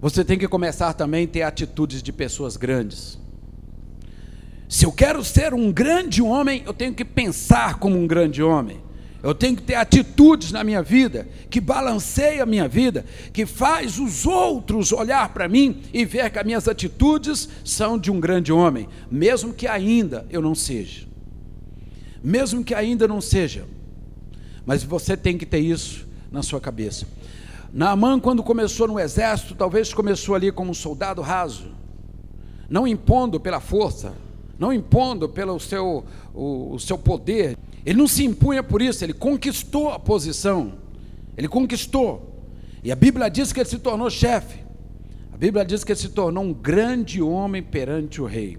você 0.00 0.24
tem 0.24 0.36
que 0.36 0.48
começar 0.48 0.92
também 0.94 1.26
a 1.26 1.28
ter 1.28 1.42
atitudes 1.42 2.02
de 2.02 2.12
pessoas 2.12 2.56
grandes. 2.56 3.20
Se 4.68 4.84
eu 4.84 4.90
quero 4.90 5.22
ser 5.22 5.54
um 5.54 5.70
grande 5.70 6.20
homem, 6.20 6.64
eu 6.66 6.74
tenho 6.74 6.92
que 6.92 7.04
pensar 7.04 7.78
como 7.78 7.96
um 7.96 8.08
grande 8.08 8.42
homem. 8.42 8.89
Eu 9.22 9.34
tenho 9.34 9.54
que 9.54 9.62
ter 9.62 9.74
atitudes 9.74 10.50
na 10.50 10.64
minha 10.64 10.82
vida 10.82 11.28
que 11.50 11.60
balanceia 11.60 12.42
a 12.42 12.46
minha 12.46 12.66
vida, 12.66 13.04
que 13.32 13.44
faz 13.44 13.98
os 13.98 14.26
outros 14.26 14.92
olhar 14.92 15.28
para 15.34 15.48
mim 15.48 15.82
e 15.92 16.04
ver 16.04 16.30
que 16.30 16.38
as 16.38 16.46
minhas 16.46 16.66
atitudes 16.66 17.48
são 17.64 17.98
de 17.98 18.10
um 18.10 18.18
grande 18.18 18.50
homem, 18.52 18.88
mesmo 19.10 19.52
que 19.52 19.66
ainda 19.66 20.26
eu 20.30 20.40
não 20.40 20.54
seja. 20.54 21.06
Mesmo 22.22 22.64
que 22.64 22.74
ainda 22.74 23.06
não 23.06 23.20
seja. 23.20 23.66
Mas 24.64 24.82
você 24.82 25.16
tem 25.16 25.36
que 25.36 25.44
ter 25.44 25.60
isso 25.60 26.06
na 26.32 26.42
sua 26.42 26.60
cabeça. 26.60 27.06
Naamã, 27.72 28.18
quando 28.18 28.42
começou 28.42 28.88
no 28.88 28.98
exército, 28.98 29.54
talvez 29.54 29.92
começou 29.92 30.34
ali 30.34 30.50
como 30.50 30.70
um 30.70 30.74
soldado 30.74 31.20
raso, 31.22 31.72
não 32.68 32.86
impondo 32.86 33.38
pela 33.38 33.60
força, 33.60 34.14
não 34.58 34.72
impondo 34.72 35.28
pelo 35.28 35.58
seu, 35.58 36.04
o, 36.34 36.74
o 36.74 36.78
seu 36.78 36.98
poder. 36.98 37.56
Ele 37.84 37.98
não 37.98 38.06
se 38.06 38.24
impunha 38.24 38.62
por 38.62 38.82
isso, 38.82 39.04
ele 39.04 39.12
conquistou 39.12 39.90
a 39.90 39.98
posição. 39.98 40.74
Ele 41.36 41.48
conquistou. 41.48 42.44
E 42.82 42.92
a 42.92 42.96
Bíblia 42.96 43.28
diz 43.28 43.52
que 43.52 43.60
ele 43.60 43.68
se 43.68 43.78
tornou 43.78 44.10
chefe. 44.10 44.58
A 45.32 45.36
Bíblia 45.36 45.64
diz 45.64 45.84
que 45.84 45.92
ele 45.92 45.98
se 45.98 46.10
tornou 46.10 46.44
um 46.44 46.52
grande 46.52 47.22
homem 47.22 47.62
perante 47.62 48.20
o 48.20 48.26
rei. 48.26 48.58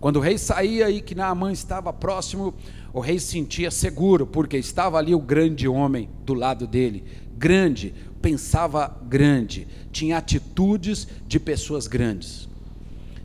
Quando 0.00 0.16
o 0.16 0.20
rei 0.20 0.36
saía 0.36 0.90
e 0.90 1.00
que 1.00 1.14
Naamã 1.14 1.50
estava 1.50 1.92
próximo, 1.92 2.54
o 2.92 3.00
rei 3.00 3.18
se 3.18 3.26
sentia 3.32 3.70
seguro, 3.70 4.26
porque 4.26 4.56
estava 4.56 4.98
ali 4.98 5.14
o 5.14 5.20
grande 5.20 5.66
homem 5.66 6.08
do 6.24 6.34
lado 6.34 6.66
dele. 6.66 7.04
Grande, 7.36 7.94
pensava 8.20 8.96
grande, 9.08 9.66
tinha 9.90 10.18
atitudes 10.18 11.08
de 11.26 11.40
pessoas 11.40 11.86
grandes. 11.86 12.48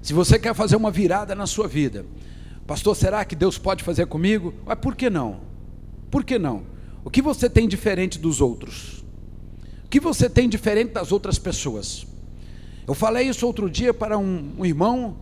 Se 0.01 0.13
você 0.13 0.39
quer 0.39 0.55
fazer 0.55 0.75
uma 0.75 0.89
virada 0.89 1.35
na 1.35 1.45
sua 1.45 1.67
vida, 1.67 2.05
Pastor, 2.69 2.95
será 2.95 3.25
que 3.25 3.35
Deus 3.35 3.57
pode 3.57 3.83
fazer 3.83 4.05
comigo? 4.05 4.53
Mas 4.63 4.77
por 4.77 4.95
que 4.95 5.09
não? 5.09 5.39
Por 6.11 6.23
que 6.23 6.37
não? 6.37 6.61
O 7.03 7.09
que 7.09 7.19
você 7.19 7.49
tem 7.49 7.67
diferente 7.67 8.19
dos 8.19 8.41
outros? 8.41 9.03
O 9.85 9.89
que 9.89 9.99
você 9.99 10.29
tem 10.29 10.47
diferente 10.47 10.91
das 10.91 11.11
outras 11.11 11.39
pessoas? 11.39 12.05
Eu 12.87 12.93
falei 12.93 13.27
isso 13.27 13.43
outro 13.47 13.67
dia 13.67 13.91
para 13.91 14.19
um, 14.19 14.53
um 14.59 14.63
irmão. 14.63 15.17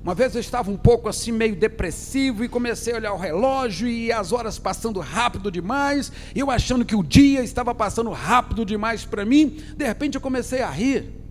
Uma 0.00 0.14
vez 0.14 0.36
eu 0.36 0.40
estava 0.40 0.70
um 0.70 0.76
pouco 0.76 1.08
assim, 1.08 1.32
meio 1.32 1.56
depressivo, 1.56 2.44
e 2.44 2.48
comecei 2.48 2.92
a 2.92 2.98
olhar 2.98 3.14
o 3.14 3.18
relógio 3.18 3.88
e 3.88 4.12
as 4.12 4.30
horas 4.30 4.56
passando 4.56 5.00
rápido 5.00 5.50
demais, 5.50 6.12
eu 6.36 6.52
achando 6.52 6.84
que 6.84 6.94
o 6.94 7.02
dia 7.02 7.42
estava 7.42 7.74
passando 7.74 8.10
rápido 8.10 8.64
demais 8.64 9.04
para 9.04 9.24
mim. 9.24 9.60
De 9.76 9.84
repente 9.84 10.14
eu 10.14 10.20
comecei 10.20 10.62
a 10.62 10.70
rir. 10.70 11.25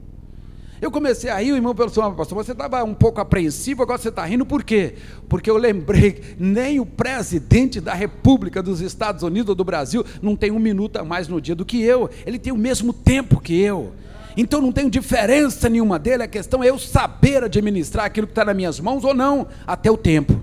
Eu 0.82 0.92
comecei 0.92 1.30
a 1.30 1.38
rir, 1.38 1.54
o 1.54 1.56
irmão 1.56 1.74
perguntou, 1.74 2.04
ah, 2.04 2.12
pastor, 2.12 2.44
você 2.44 2.52
estava 2.52 2.84
um 2.84 2.94
pouco 2.94 3.22
apreensivo, 3.22 3.82
agora 3.82 3.98
você 3.98 4.10
está 4.10 4.26
rindo 4.26 4.46
por 4.46 4.64
quê? 4.64 4.96
Porque 5.30 5.50
eu 5.50 5.58
lembrei, 5.58 6.22
nem 6.38 6.80
o 6.80 6.86
presidente 6.86 7.80
da 7.80 7.94
República 7.94 8.62
dos 8.62 8.82
Estados 8.82 9.24
Unidos 9.24 9.50
ou 9.50 9.56
do 9.56 9.64
Brasil 9.64 10.06
não 10.22 10.36
tem 10.36 10.52
um 10.52 10.60
minuto 10.60 10.98
a 10.98 11.04
mais 11.04 11.28
no 11.30 11.40
dia 11.40 11.56
do 11.56 11.66
que 11.66 11.82
eu, 11.82 12.10
ele 12.26 12.38
tem 12.38 12.52
o 12.52 12.58
mesmo 12.58 12.92
tempo 12.92 13.40
que 13.40 13.60
eu. 13.60 13.94
Então 14.36 14.60
não 14.60 14.72
tem 14.72 14.90
diferença 14.90 15.70
nenhuma 15.70 15.98
dele, 15.98 16.24
a 16.24 16.28
questão 16.28 16.62
é 16.62 16.70
eu 16.70 16.78
saber 16.78 17.44
administrar 17.44 18.06
aquilo 18.06 18.28
que 18.28 18.32
está 18.32 18.44
nas 18.44 18.56
minhas 18.56 18.80
mãos 18.80 19.06
ou 19.06 19.14
não, 19.14 19.48
até 19.66 19.90
o 19.90 19.96
tempo. 19.96 20.42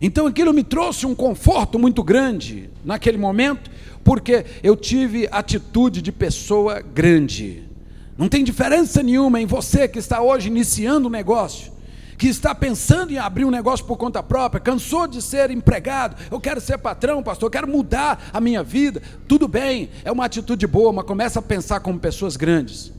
Então 0.00 0.26
aquilo 0.26 0.52
me 0.54 0.64
trouxe 0.64 1.04
um 1.04 1.14
conforto 1.14 1.78
muito 1.78 2.02
grande 2.02 2.70
naquele 2.82 3.18
momento, 3.18 3.70
porque 4.02 4.46
eu 4.62 4.74
tive 4.74 5.28
atitude 5.30 6.00
de 6.00 6.10
pessoa 6.10 6.80
grande. 6.80 7.73
Não 8.16 8.28
tem 8.28 8.44
diferença 8.44 9.02
nenhuma 9.02 9.40
em 9.40 9.46
você 9.46 9.88
que 9.88 9.98
está 9.98 10.22
hoje 10.22 10.48
iniciando 10.48 11.08
um 11.08 11.10
negócio, 11.10 11.72
que 12.16 12.28
está 12.28 12.54
pensando 12.54 13.12
em 13.12 13.18
abrir 13.18 13.44
um 13.44 13.50
negócio 13.50 13.84
por 13.84 13.96
conta 13.96 14.22
própria, 14.22 14.60
cansou 14.60 15.08
de 15.08 15.20
ser 15.20 15.50
empregado, 15.50 16.16
eu 16.30 16.40
quero 16.40 16.60
ser 16.60 16.78
patrão, 16.78 17.22
pastor, 17.22 17.48
eu 17.48 17.50
quero 17.50 17.68
mudar 17.68 18.30
a 18.32 18.40
minha 18.40 18.62
vida. 18.62 19.02
Tudo 19.26 19.48
bem, 19.48 19.90
é 20.04 20.12
uma 20.12 20.24
atitude 20.24 20.66
boa, 20.66 20.92
mas 20.92 21.04
começa 21.04 21.40
a 21.40 21.42
pensar 21.42 21.80
como 21.80 21.98
pessoas 21.98 22.36
grandes 22.36 22.92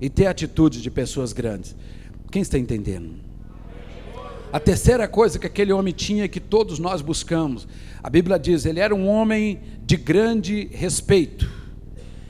e 0.00 0.10
ter 0.10 0.26
atitude 0.26 0.82
de 0.82 0.90
pessoas 0.90 1.32
grandes. 1.32 1.76
Quem 2.30 2.42
está 2.42 2.58
entendendo? 2.58 3.14
A 4.52 4.58
terceira 4.58 5.06
coisa 5.06 5.38
que 5.38 5.46
aquele 5.46 5.72
homem 5.72 5.92
tinha 5.92 6.28
que 6.28 6.40
todos 6.40 6.80
nós 6.80 7.00
buscamos, 7.02 7.66
a 8.02 8.10
Bíblia 8.10 8.38
diz, 8.38 8.66
ele 8.66 8.80
era 8.80 8.94
um 8.94 9.08
homem 9.08 9.60
de 9.84 9.96
grande 9.96 10.68
respeito. 10.72 11.63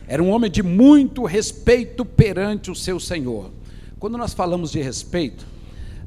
Era 0.06 0.22
um 0.22 0.30
homem 0.30 0.50
de 0.50 0.62
muito 0.62 1.24
respeito 1.24 2.04
perante 2.04 2.70
o 2.70 2.74
seu 2.74 3.00
Senhor. 3.00 3.50
Quando 3.98 4.18
nós 4.18 4.34
falamos 4.34 4.70
de 4.70 4.82
respeito, 4.82 5.46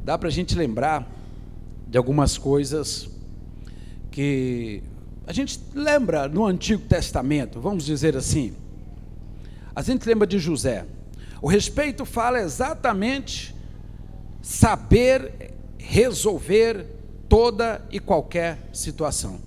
dá 0.03 0.17
para 0.17 0.27
a 0.27 0.31
gente 0.31 0.55
lembrar 0.55 1.09
de 1.87 1.97
algumas 1.97 2.37
coisas 2.37 3.09
que 4.11 4.83
a 5.25 5.33
gente 5.33 5.59
lembra 5.73 6.27
no 6.27 6.45
Antigo 6.45 6.83
Testamento, 6.87 7.59
vamos 7.59 7.85
dizer 7.85 8.15
assim. 8.15 8.53
A 9.75 9.81
gente 9.81 10.07
lembra 10.07 10.27
de 10.27 10.37
José. 10.37 10.85
O 11.41 11.47
respeito 11.47 12.05
fala 12.05 12.39
exatamente 12.39 13.55
saber 14.41 15.53
resolver 15.77 16.85
toda 17.27 17.83
e 17.91 17.99
qualquer 17.99 18.69
situação 18.71 19.46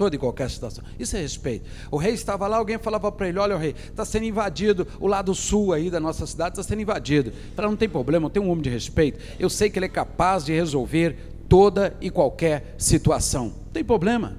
toda 0.00 0.16
e 0.16 0.18
qualquer 0.18 0.48
situação. 0.48 0.82
Isso 0.98 1.14
é 1.14 1.20
respeito. 1.20 1.68
O 1.90 1.98
rei 1.98 2.14
estava 2.14 2.46
lá, 2.46 2.56
alguém 2.56 2.78
falava 2.78 3.12
para 3.12 3.28
ele: 3.28 3.38
Olha, 3.38 3.54
o 3.54 3.58
rei, 3.58 3.74
está 3.76 4.02
sendo 4.02 4.24
invadido, 4.24 4.88
o 4.98 5.06
lado 5.06 5.34
sul 5.34 5.74
aí 5.74 5.90
da 5.90 6.00
nossa 6.00 6.26
cidade 6.26 6.58
está 6.58 6.62
sendo 6.62 6.80
invadido. 6.80 7.30
Para 7.54 7.68
não 7.68 7.76
tem 7.76 7.86
problema, 7.86 8.30
tem 8.30 8.42
um 8.42 8.48
homem 8.48 8.62
de 8.62 8.70
respeito. 8.70 9.18
Eu 9.38 9.50
sei 9.50 9.68
que 9.68 9.78
ele 9.78 9.84
é 9.84 9.90
capaz 9.90 10.42
de 10.42 10.54
resolver 10.54 11.34
toda 11.50 11.94
e 12.00 12.08
qualquer 12.08 12.74
situação. 12.78 13.48
Não 13.48 13.72
tem 13.74 13.84
problema. 13.84 14.38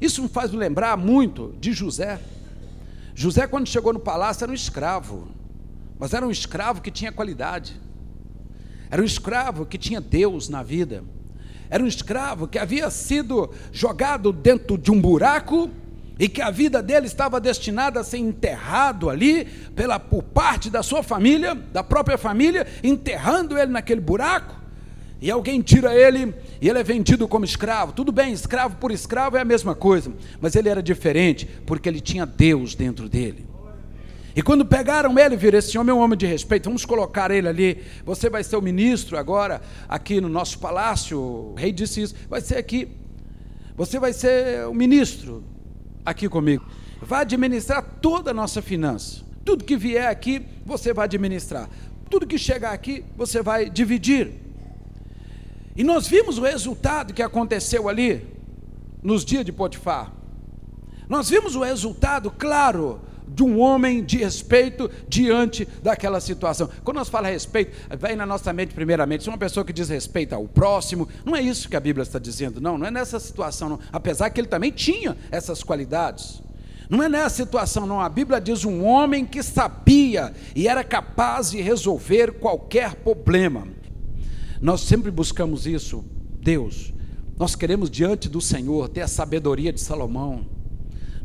Isso 0.00 0.24
me 0.24 0.28
faz 0.28 0.50
lembrar 0.50 0.96
muito 0.96 1.54
de 1.60 1.72
José. 1.72 2.18
José, 3.14 3.46
quando 3.46 3.68
chegou 3.68 3.92
no 3.92 4.00
palácio, 4.00 4.42
era 4.42 4.50
um 4.50 4.56
escravo, 4.56 5.28
mas 6.00 6.12
era 6.14 6.26
um 6.26 6.32
escravo 6.32 6.82
que 6.82 6.90
tinha 6.90 7.12
qualidade. 7.12 7.80
Era 8.90 9.00
um 9.00 9.04
escravo 9.04 9.64
que 9.64 9.78
tinha 9.78 10.00
Deus 10.00 10.48
na 10.48 10.64
vida. 10.64 11.04
Era 11.70 11.82
um 11.82 11.86
escravo 11.86 12.48
que 12.48 12.58
havia 12.58 12.90
sido 12.90 13.50
jogado 13.72 14.32
dentro 14.32 14.76
de 14.76 14.90
um 14.90 15.00
buraco 15.00 15.70
e 16.18 16.28
que 16.28 16.42
a 16.42 16.50
vida 16.50 16.82
dele 16.82 17.06
estava 17.06 17.40
destinada 17.40 18.00
a 18.00 18.04
ser 18.04 18.18
enterrado 18.18 19.08
ali 19.08 19.44
pela 19.74 19.98
por 19.98 20.22
parte 20.22 20.68
da 20.68 20.82
sua 20.82 21.02
família, 21.02 21.54
da 21.54 21.82
própria 21.82 22.18
família, 22.18 22.66
enterrando 22.82 23.56
ele 23.56 23.72
naquele 23.72 24.00
buraco. 24.00 24.60
E 25.20 25.30
alguém 25.30 25.60
tira 25.62 25.94
ele 25.94 26.34
e 26.60 26.68
ele 26.68 26.78
é 26.78 26.82
vendido 26.82 27.28
como 27.28 27.44
escravo. 27.44 27.92
Tudo 27.92 28.10
bem, 28.10 28.32
escravo 28.32 28.76
por 28.76 28.90
escravo 28.90 29.36
é 29.36 29.40
a 29.40 29.44
mesma 29.44 29.74
coisa, 29.74 30.12
mas 30.40 30.56
ele 30.56 30.68
era 30.68 30.82
diferente 30.82 31.48
porque 31.64 31.88
ele 31.88 32.00
tinha 32.00 32.26
Deus 32.26 32.74
dentro 32.74 33.08
dele. 33.08 33.49
E 34.34 34.42
quando 34.42 34.64
pegaram 34.64 35.18
ele, 35.18 35.36
viram, 35.36 35.58
esse 35.58 35.76
homem 35.76 35.90
é 35.90 35.94
um 35.94 36.00
homem 36.00 36.16
de 36.16 36.26
respeito, 36.26 36.64
vamos 36.66 36.84
colocar 36.84 37.30
ele 37.30 37.48
ali, 37.48 37.82
você 38.04 38.30
vai 38.30 38.44
ser 38.44 38.56
o 38.56 38.62
ministro 38.62 39.18
agora, 39.18 39.60
aqui 39.88 40.20
no 40.20 40.28
nosso 40.28 40.58
palácio, 40.58 41.18
o 41.18 41.54
rei 41.56 41.72
disse 41.72 42.02
isso, 42.02 42.14
vai 42.28 42.40
ser 42.40 42.56
aqui, 42.56 42.88
você 43.76 43.98
vai 43.98 44.12
ser 44.12 44.66
o 44.66 44.74
ministro 44.74 45.42
aqui 46.04 46.28
comigo, 46.28 46.64
vai 47.02 47.22
administrar 47.22 47.82
toda 48.00 48.30
a 48.30 48.34
nossa 48.34 48.62
finança, 48.62 49.22
tudo 49.44 49.64
que 49.64 49.76
vier 49.76 50.06
aqui, 50.06 50.46
você 50.64 50.92
vai 50.92 51.06
administrar, 51.06 51.68
tudo 52.08 52.26
que 52.26 52.38
chegar 52.38 52.72
aqui, 52.72 53.04
você 53.16 53.42
vai 53.42 53.68
dividir. 53.68 54.32
E 55.74 55.82
nós 55.82 56.06
vimos 56.06 56.38
o 56.38 56.42
resultado 56.42 57.12
que 57.12 57.22
aconteceu 57.22 57.88
ali, 57.88 58.26
nos 59.02 59.24
dias 59.24 59.44
de 59.44 59.50
Potifar, 59.50 60.12
nós 61.08 61.28
vimos 61.28 61.56
o 61.56 61.62
resultado 61.64 62.30
claro, 62.30 63.00
de 63.40 63.44
um 63.44 63.58
homem 63.58 64.04
de 64.04 64.18
respeito 64.18 64.90
diante 65.08 65.66
daquela 65.82 66.20
situação. 66.20 66.68
Quando 66.84 66.98
nós 66.98 67.08
falamos 67.08 67.32
respeito, 67.32 67.74
vem 67.98 68.14
na 68.14 68.26
nossa 68.26 68.52
mente 68.52 68.74
primeiramente, 68.74 69.26
uma 69.26 69.38
pessoa 69.38 69.64
que 69.64 69.72
diz 69.72 69.88
respeito 69.88 70.34
ao 70.34 70.46
próximo, 70.46 71.08
não 71.24 71.34
é 71.34 71.40
isso 71.40 71.66
que 71.66 71.76
a 71.76 71.80
Bíblia 71.80 72.02
está 72.02 72.18
dizendo, 72.18 72.60
não, 72.60 72.76
não 72.76 72.86
é 72.86 72.90
nessa 72.90 73.18
situação, 73.18 73.70
não. 73.70 73.80
apesar 73.90 74.28
que 74.28 74.38
ele 74.38 74.48
também 74.48 74.70
tinha 74.70 75.16
essas 75.30 75.62
qualidades. 75.62 76.42
Não 76.90 77.02
é 77.02 77.08
nessa 77.08 77.36
situação, 77.36 77.86
não. 77.86 78.00
A 78.00 78.08
Bíblia 78.08 78.40
diz 78.40 78.64
um 78.64 78.84
homem 78.84 79.24
que 79.24 79.42
sabia 79.42 80.34
e 80.54 80.66
era 80.68 80.84
capaz 80.84 81.52
de 81.52 81.62
resolver 81.62 82.32
qualquer 82.32 82.96
problema. 82.96 83.66
Nós 84.60 84.82
sempre 84.82 85.10
buscamos 85.10 85.66
isso, 85.66 86.04
Deus. 86.42 86.92
Nós 87.38 87.54
queremos 87.54 87.88
diante 87.88 88.28
do 88.28 88.40
Senhor 88.40 88.88
ter 88.88 89.02
a 89.02 89.08
sabedoria 89.08 89.72
de 89.72 89.80
Salomão. 89.80 90.59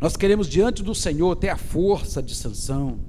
Nós 0.05 0.15
queremos 0.15 0.47
diante 0.47 0.83
do 0.83 0.93
Senhor 0.93 1.35
ter 1.35 1.49
a 1.49 1.57
força 1.57 2.21
de 2.21 2.35
Sansão. 2.35 2.99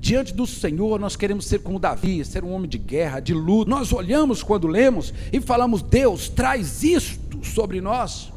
Diante 0.00 0.34
do 0.34 0.48
Senhor, 0.48 0.98
nós 0.98 1.14
queremos 1.14 1.46
ser 1.46 1.60
como 1.60 1.78
Davi, 1.78 2.24
ser 2.24 2.42
um 2.42 2.52
homem 2.52 2.68
de 2.68 2.76
guerra, 2.76 3.20
de 3.20 3.32
luta. 3.32 3.70
Nós 3.70 3.92
olhamos 3.92 4.42
quando 4.42 4.66
lemos 4.66 5.14
e 5.32 5.40
falamos: 5.40 5.80
Deus, 5.80 6.28
traz 6.28 6.82
isto 6.82 7.46
sobre 7.46 7.80
nós. 7.80 8.32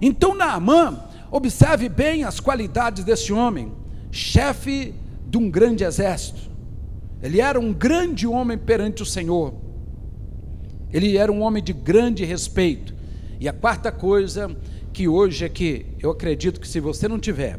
Então, 0.00 0.34
Naamã, 0.34 1.00
observe 1.30 1.88
bem 1.88 2.24
as 2.24 2.40
qualidades 2.40 3.04
desse 3.04 3.32
homem, 3.32 3.70
chefe 4.10 4.92
de 5.24 5.38
um 5.38 5.48
grande 5.48 5.84
exército. 5.84 6.50
Ele 7.22 7.40
era 7.40 7.60
um 7.60 7.72
grande 7.72 8.26
homem 8.26 8.58
perante 8.58 9.00
o 9.00 9.06
Senhor. 9.06 9.54
Ele 10.92 11.16
era 11.16 11.30
um 11.30 11.40
homem 11.42 11.62
de 11.62 11.72
grande 11.72 12.24
respeito. 12.24 12.92
E 13.38 13.48
a 13.48 13.52
quarta 13.52 13.92
coisa 13.92 14.56
que 14.92 15.08
hoje 15.08 15.44
é 15.44 15.48
que 15.48 15.86
eu 16.00 16.10
acredito 16.10 16.60
que 16.60 16.68
se 16.68 16.78
você 16.80 17.08
não 17.08 17.18
tiver, 17.18 17.58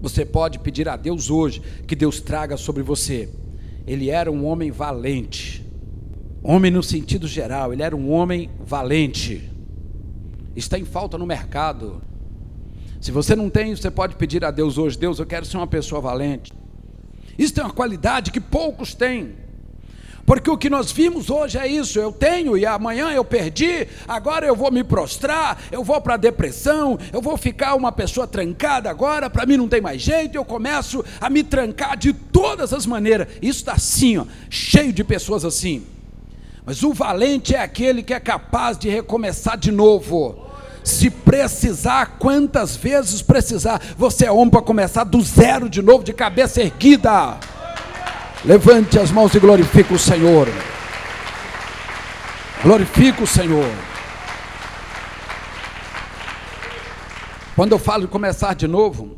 você 0.00 0.26
pode 0.26 0.58
pedir 0.58 0.88
a 0.88 0.96
Deus 0.96 1.30
hoje 1.30 1.62
que 1.86 1.94
Deus 1.94 2.20
traga 2.20 2.56
sobre 2.56 2.82
você. 2.82 3.28
Ele 3.86 4.10
era 4.10 4.30
um 4.30 4.44
homem 4.44 4.70
valente. 4.70 5.64
Homem 6.42 6.72
no 6.72 6.82
sentido 6.82 7.28
geral, 7.28 7.72
ele 7.72 7.84
era 7.84 7.94
um 7.94 8.10
homem 8.10 8.50
valente. 8.66 9.48
Está 10.56 10.76
em 10.78 10.84
falta 10.84 11.16
no 11.16 11.24
mercado. 11.24 12.02
Se 13.00 13.12
você 13.12 13.36
não 13.36 13.48
tem, 13.48 13.74
você 13.74 13.90
pode 13.90 14.16
pedir 14.16 14.44
a 14.44 14.50
Deus 14.50 14.76
hoje: 14.76 14.98
Deus, 14.98 15.18
eu 15.18 15.26
quero 15.26 15.46
ser 15.46 15.56
uma 15.56 15.66
pessoa 15.68 16.00
valente. 16.00 16.52
Isso 17.38 17.58
é 17.60 17.62
uma 17.62 17.72
qualidade 17.72 18.32
que 18.32 18.40
poucos 18.40 18.94
têm. 18.94 19.41
Porque 20.32 20.48
o 20.48 20.56
que 20.56 20.70
nós 20.70 20.90
vimos 20.90 21.28
hoje 21.28 21.58
é 21.58 21.66
isso: 21.66 22.00
eu 22.00 22.10
tenho 22.10 22.56
e 22.56 22.64
amanhã 22.64 23.10
eu 23.10 23.22
perdi, 23.22 23.86
agora 24.08 24.46
eu 24.46 24.56
vou 24.56 24.72
me 24.72 24.82
prostrar, 24.82 25.58
eu 25.70 25.84
vou 25.84 26.00
para 26.00 26.14
a 26.14 26.16
depressão, 26.16 26.98
eu 27.12 27.20
vou 27.20 27.36
ficar 27.36 27.74
uma 27.74 27.92
pessoa 27.92 28.26
trancada 28.26 28.88
agora, 28.88 29.28
para 29.28 29.44
mim 29.44 29.58
não 29.58 29.68
tem 29.68 29.82
mais 29.82 30.00
jeito, 30.00 30.34
eu 30.34 30.42
começo 30.42 31.04
a 31.20 31.28
me 31.28 31.42
trancar 31.42 31.98
de 31.98 32.14
todas 32.14 32.72
as 32.72 32.86
maneiras. 32.86 33.28
Isso 33.42 33.58
está 33.58 33.72
assim, 33.72 34.16
ó, 34.16 34.24
cheio 34.48 34.90
de 34.90 35.04
pessoas 35.04 35.44
assim. 35.44 35.84
Mas 36.64 36.82
o 36.82 36.94
valente 36.94 37.54
é 37.54 37.60
aquele 37.60 38.02
que 38.02 38.14
é 38.14 38.20
capaz 38.20 38.78
de 38.78 38.88
recomeçar 38.88 39.58
de 39.58 39.70
novo. 39.70 40.46
Se 40.82 41.10
precisar, 41.10 42.16
quantas 42.18 42.74
vezes 42.74 43.20
precisar, 43.20 43.82
você 43.98 44.24
é 44.24 44.32
homem 44.32 44.48
para 44.48 44.62
começar 44.62 45.04
do 45.04 45.20
zero 45.20 45.68
de 45.68 45.82
novo, 45.82 46.02
de 46.02 46.14
cabeça 46.14 46.62
erguida. 46.62 47.51
Levante 48.44 48.98
as 48.98 49.12
mãos 49.12 49.32
e 49.36 49.38
glorifique 49.38 49.94
o 49.94 49.98
Senhor. 49.98 50.48
Glorifique 52.60 53.22
o 53.22 53.26
Senhor. 53.26 53.70
Quando 57.54 57.70
eu 57.70 57.78
falo 57.78 58.02
de 58.02 58.08
começar 58.08 58.54
de 58.54 58.66
novo, 58.66 59.16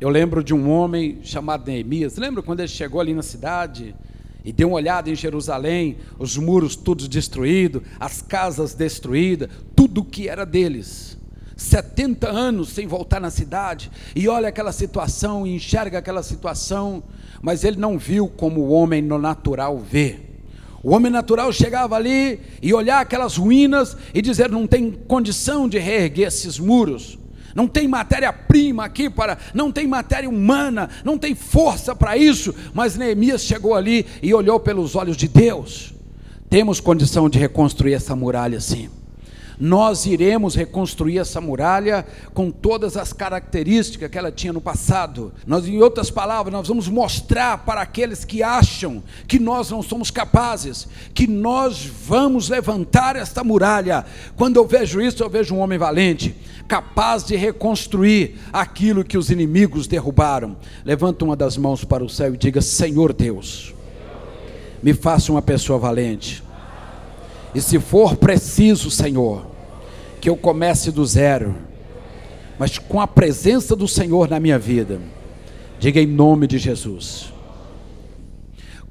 eu 0.00 0.08
lembro 0.08 0.42
de 0.42 0.52
um 0.52 0.68
homem 0.68 1.20
chamado 1.22 1.64
Neemias. 1.64 2.16
Lembra 2.16 2.42
quando 2.42 2.58
ele 2.58 2.68
chegou 2.68 3.00
ali 3.00 3.14
na 3.14 3.22
cidade 3.22 3.94
e 4.44 4.52
deu 4.52 4.66
uma 4.66 4.78
olhada 4.78 5.08
em 5.08 5.14
Jerusalém, 5.14 5.98
os 6.18 6.36
muros 6.36 6.74
todos 6.74 7.06
destruídos, 7.06 7.82
as 8.00 8.20
casas 8.20 8.74
destruídas, 8.74 9.48
tudo 9.76 10.02
que 10.02 10.28
era 10.28 10.44
deles. 10.44 11.19
70 11.60 12.26
anos 12.26 12.70
sem 12.70 12.86
voltar 12.86 13.20
na 13.20 13.30
cidade, 13.30 13.90
e 14.16 14.26
olha 14.28 14.48
aquela 14.48 14.72
situação, 14.72 15.46
e 15.46 15.54
enxerga 15.54 15.98
aquela 15.98 16.22
situação, 16.22 17.02
mas 17.42 17.64
ele 17.64 17.76
não 17.76 17.98
viu 17.98 18.28
como 18.28 18.62
o 18.62 18.70
homem 18.70 19.02
no 19.02 19.18
natural 19.18 19.78
vê. 19.78 20.20
O 20.82 20.92
homem 20.92 21.12
natural 21.12 21.52
chegava 21.52 21.96
ali 21.96 22.40
e 22.62 22.72
olhar 22.72 23.00
aquelas 23.00 23.36
ruínas 23.36 23.94
e 24.14 24.22
dizer: 24.22 24.50
não 24.50 24.66
tem 24.66 24.90
condição 24.90 25.68
de 25.68 25.78
reerguer 25.78 26.28
esses 26.28 26.58
muros, 26.58 27.18
não 27.54 27.68
tem 27.68 27.86
matéria-prima 27.86 28.86
aqui 28.86 29.10
para, 29.10 29.36
não 29.52 29.70
tem 29.70 29.86
matéria 29.86 30.30
humana, 30.30 30.88
não 31.04 31.18
tem 31.18 31.34
força 31.34 31.94
para 31.94 32.16
isso. 32.16 32.54
Mas 32.72 32.96
Neemias 32.96 33.42
chegou 33.42 33.74
ali 33.74 34.06
e 34.22 34.32
olhou 34.32 34.58
pelos 34.58 34.96
olhos 34.96 35.16
de 35.16 35.28
Deus. 35.28 35.92
Temos 36.48 36.80
condição 36.80 37.28
de 37.28 37.38
reconstruir 37.38 37.92
essa 37.92 38.16
muralha 38.16 38.60
sim 38.60 38.88
nós 39.60 40.06
iremos 40.06 40.54
reconstruir 40.54 41.18
essa 41.18 41.38
muralha 41.38 42.06
com 42.32 42.50
todas 42.50 42.96
as 42.96 43.12
características 43.12 44.10
que 44.10 44.16
ela 44.16 44.32
tinha 44.32 44.54
no 44.54 44.60
passado. 44.60 45.34
Nós, 45.46 45.68
em 45.68 45.82
outras 45.82 46.10
palavras, 46.10 46.50
nós 46.50 46.66
vamos 46.66 46.88
mostrar 46.88 47.58
para 47.58 47.82
aqueles 47.82 48.24
que 48.24 48.42
acham 48.42 49.02
que 49.28 49.38
nós 49.38 49.70
não 49.70 49.82
somos 49.82 50.10
capazes, 50.10 50.88
que 51.12 51.26
nós 51.26 51.84
vamos 51.84 52.48
levantar 52.48 53.16
esta 53.16 53.44
muralha. 53.44 54.06
Quando 54.34 54.56
eu 54.56 54.66
vejo 54.66 54.98
isso, 54.98 55.22
eu 55.22 55.28
vejo 55.28 55.54
um 55.54 55.58
homem 55.58 55.78
valente, 55.78 56.34
capaz 56.66 57.22
de 57.22 57.36
reconstruir 57.36 58.38
aquilo 58.50 59.04
que 59.04 59.18
os 59.18 59.28
inimigos 59.28 59.86
derrubaram. 59.86 60.56
Levanta 60.86 61.22
uma 61.22 61.36
das 61.36 61.58
mãos 61.58 61.84
para 61.84 62.02
o 62.02 62.08
céu 62.08 62.32
e 62.32 62.38
diga: 62.38 62.62
Senhor 62.62 63.12
Deus, 63.12 63.74
me 64.82 64.94
faça 64.94 65.30
uma 65.30 65.42
pessoa 65.42 65.78
valente. 65.78 66.42
E 67.54 67.60
se 67.60 67.78
for 67.78 68.16
preciso, 68.16 68.90
Senhor, 68.90 69.49
que 70.20 70.28
eu 70.28 70.36
comece 70.36 70.90
do 70.90 71.04
zero, 71.04 71.54
mas 72.58 72.78
com 72.78 73.00
a 73.00 73.06
presença 73.06 73.74
do 73.74 73.88
Senhor 73.88 74.28
na 74.28 74.38
minha 74.38 74.58
vida. 74.58 75.00
Diga 75.78 76.00
em 76.00 76.06
nome 76.06 76.46
de 76.46 76.58
Jesus. 76.58 77.32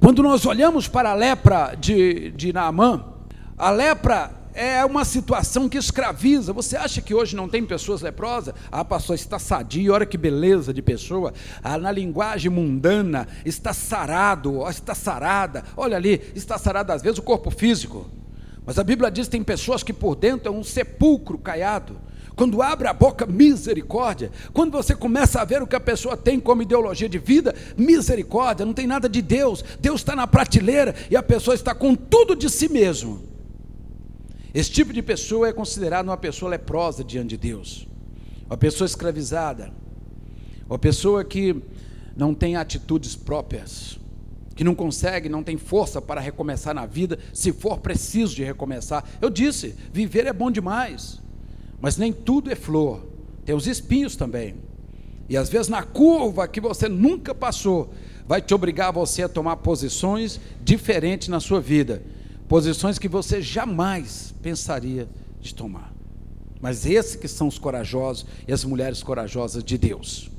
Quando 0.00 0.22
nós 0.22 0.44
olhamos 0.44 0.88
para 0.88 1.10
a 1.10 1.14
lepra 1.14 1.74
de, 1.78 2.30
de 2.32 2.52
Naamã, 2.52 3.04
a 3.56 3.70
lepra 3.70 4.32
é 4.54 4.84
uma 4.84 5.04
situação 5.04 5.68
que 5.68 5.78
escraviza. 5.78 6.52
Você 6.52 6.76
acha 6.76 7.00
que 7.00 7.14
hoje 7.14 7.36
não 7.36 7.48
tem 7.48 7.64
pessoas 7.64 8.02
leprosas? 8.02 8.54
Ah, 8.72 8.84
pastor, 8.84 9.14
está 9.14 9.38
sadio, 9.38 9.92
olha 9.92 10.06
que 10.06 10.18
beleza 10.18 10.74
de 10.74 10.82
pessoa. 10.82 11.32
Ah, 11.62 11.78
na 11.78 11.92
linguagem 11.92 12.50
mundana, 12.50 13.28
está 13.44 13.72
sarado, 13.72 14.68
está 14.68 14.94
sarada. 14.94 15.62
Olha 15.76 15.96
ali, 15.96 16.20
está 16.34 16.58
sarado 16.58 16.92
às 16.92 17.02
vezes 17.02 17.18
o 17.18 17.22
corpo 17.22 17.50
físico. 17.50 18.10
Mas 18.64 18.78
a 18.78 18.84
Bíblia 18.84 19.10
diz 19.10 19.26
que 19.26 19.32
tem 19.32 19.42
pessoas 19.42 19.82
que 19.82 19.92
por 19.92 20.14
dentro 20.14 20.48
é 20.48 20.50
um 20.50 20.62
sepulcro 20.62 21.38
caiado. 21.38 21.96
Quando 22.36 22.62
abre 22.62 22.88
a 22.88 22.92
boca, 22.92 23.26
misericórdia. 23.26 24.30
Quando 24.52 24.72
você 24.72 24.94
começa 24.94 25.40
a 25.40 25.44
ver 25.44 25.62
o 25.62 25.66
que 25.66 25.76
a 25.76 25.80
pessoa 25.80 26.16
tem 26.16 26.40
como 26.40 26.62
ideologia 26.62 27.08
de 27.08 27.18
vida, 27.18 27.54
misericórdia, 27.76 28.64
não 28.64 28.72
tem 28.72 28.86
nada 28.86 29.08
de 29.08 29.20
Deus. 29.20 29.62
Deus 29.80 30.00
está 30.00 30.16
na 30.16 30.26
prateleira 30.26 30.94
e 31.10 31.16
a 31.16 31.22
pessoa 31.22 31.54
está 31.54 31.74
com 31.74 31.94
tudo 31.94 32.34
de 32.34 32.48
si 32.48 32.70
mesmo. 32.70 33.22
Esse 34.54 34.70
tipo 34.70 34.92
de 34.92 35.02
pessoa 35.02 35.48
é 35.48 35.52
considerado 35.52 36.08
uma 36.08 36.16
pessoa 36.16 36.50
leprosa 36.50 37.04
diante 37.04 37.28
de 37.28 37.36
Deus, 37.36 37.86
uma 38.46 38.56
pessoa 38.56 38.86
escravizada, 38.86 39.72
uma 40.66 40.78
pessoa 40.78 41.22
que 41.24 41.54
não 42.16 42.34
tem 42.34 42.56
atitudes 42.56 43.14
próprias 43.14 43.99
que 44.60 44.64
não 44.64 44.74
consegue, 44.74 45.26
não 45.26 45.42
tem 45.42 45.56
força 45.56 46.02
para 46.02 46.20
recomeçar 46.20 46.74
na 46.74 46.84
vida, 46.84 47.18
se 47.32 47.50
for 47.50 47.78
preciso 47.78 48.34
de 48.36 48.44
recomeçar. 48.44 49.02
Eu 49.18 49.30
disse, 49.30 49.74
viver 49.90 50.26
é 50.26 50.34
bom 50.34 50.50
demais, 50.50 51.18
mas 51.80 51.96
nem 51.96 52.12
tudo 52.12 52.52
é 52.52 52.54
flor, 52.54 53.06
tem 53.42 53.54
os 53.54 53.66
espinhos 53.66 54.16
também. 54.16 54.56
E 55.30 55.34
às 55.34 55.48
vezes 55.48 55.68
na 55.68 55.82
curva 55.82 56.46
que 56.46 56.60
você 56.60 56.90
nunca 56.90 57.34
passou, 57.34 57.94
vai 58.28 58.42
te 58.42 58.52
obrigar 58.52 58.92
você 58.92 59.22
a 59.22 59.30
tomar 59.30 59.56
posições 59.56 60.38
diferentes 60.62 61.28
na 61.28 61.40
sua 61.40 61.58
vida, 61.58 62.02
posições 62.46 62.98
que 62.98 63.08
você 63.08 63.40
jamais 63.40 64.34
pensaria 64.42 65.08
de 65.40 65.54
tomar. 65.54 65.90
Mas 66.60 66.84
esses 66.84 67.16
que 67.16 67.28
são 67.28 67.48
os 67.48 67.58
corajosos 67.58 68.26
e 68.46 68.52
as 68.52 68.62
mulheres 68.62 69.02
corajosas 69.02 69.64
de 69.64 69.78
Deus. 69.78 70.30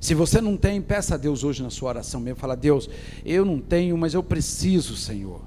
Se 0.00 0.14
você 0.14 0.40
não 0.40 0.56
tem, 0.56 0.80
peça 0.80 1.14
a 1.14 1.18
Deus 1.18 1.44
hoje 1.44 1.62
na 1.62 1.68
sua 1.68 1.90
oração 1.90 2.20
mesmo. 2.20 2.40
Fala, 2.40 2.56
Deus, 2.56 2.88
eu 3.24 3.44
não 3.44 3.60
tenho, 3.60 3.98
mas 3.98 4.14
eu 4.14 4.22
preciso, 4.22 4.96
Senhor. 4.96 5.42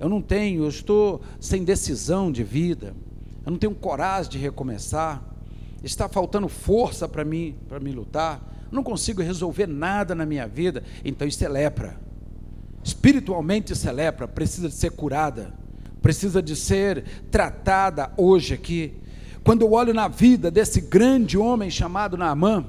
Eu 0.00 0.08
não 0.08 0.20
tenho, 0.20 0.64
eu 0.64 0.68
estou 0.68 1.20
sem 1.38 1.62
decisão 1.62 2.32
de 2.32 2.42
vida. 2.42 2.96
Eu 3.46 3.52
não 3.52 3.58
tenho 3.58 3.72
coragem 3.72 4.32
de 4.32 4.38
recomeçar. 4.38 5.22
Está 5.84 6.08
faltando 6.08 6.48
força 6.48 7.08
para 7.08 7.24
mim, 7.24 7.54
para 7.68 7.78
me 7.78 7.92
lutar. 7.92 8.66
Eu 8.70 8.74
não 8.74 8.82
consigo 8.82 9.22
resolver 9.22 9.68
nada 9.68 10.16
na 10.16 10.26
minha 10.26 10.48
vida. 10.48 10.82
Então 11.04 11.26
isso 11.26 11.44
é 11.44 11.48
lepra. 11.48 11.96
Espiritualmente 12.82 13.72
isso 13.72 13.88
é 13.88 13.92
lepra, 13.92 14.26
precisa 14.26 14.68
de 14.68 14.74
ser 14.74 14.90
curada. 14.90 15.54
Precisa 16.00 16.42
de 16.42 16.56
ser 16.56 17.04
tratada 17.30 18.12
hoje 18.16 18.54
aqui. 18.54 18.94
Quando 19.44 19.62
eu 19.62 19.72
olho 19.72 19.94
na 19.94 20.08
vida 20.08 20.50
desse 20.50 20.80
grande 20.80 21.38
homem 21.38 21.70
chamado 21.70 22.16
Naamã, 22.16 22.66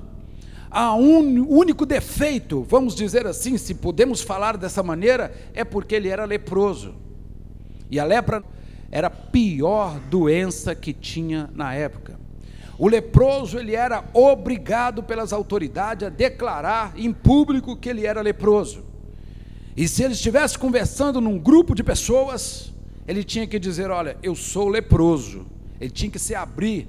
a 0.73 0.95
único 0.95 1.85
defeito, 1.85 2.63
vamos 2.63 2.95
dizer 2.95 3.27
assim, 3.27 3.59
se 3.59 3.75
podemos 3.75 4.21
falar 4.21 4.57
dessa 4.57 4.81
maneira, 4.81 5.31
é 5.53 5.63
porque 5.63 5.93
ele 5.93 6.09
era 6.09 6.25
leproso. 6.25 6.95
E 7.91 7.99
a 7.99 8.03
lepra 8.03 8.43
era 8.91 9.05
a 9.05 9.11
pior 9.11 9.99
doença 10.09 10.73
que 10.73 10.91
tinha 10.91 11.47
na 11.53 11.75
época. 11.75 12.19
O 12.79 12.87
leproso 12.87 13.59
ele 13.59 13.75
era 13.75 14.03
obrigado 14.15 15.03
pelas 15.03 15.31
autoridades 15.31 16.07
a 16.07 16.09
declarar 16.09 16.93
em 16.97 17.13
público 17.13 17.77
que 17.77 17.87
ele 17.87 18.07
era 18.07 18.19
leproso. 18.21 18.83
E 19.77 19.87
se 19.87 20.03
ele 20.03 20.13
estivesse 20.13 20.57
conversando 20.57 21.21
num 21.21 21.37
grupo 21.37 21.75
de 21.75 21.83
pessoas, 21.83 22.73
ele 23.07 23.23
tinha 23.23 23.45
que 23.45 23.59
dizer: 23.59 23.91
Olha, 23.91 24.17
eu 24.23 24.33
sou 24.33 24.69
leproso. 24.69 25.45
Ele 25.79 25.91
tinha 25.91 26.09
que 26.09 26.19
se 26.19 26.33
abrir. 26.33 26.87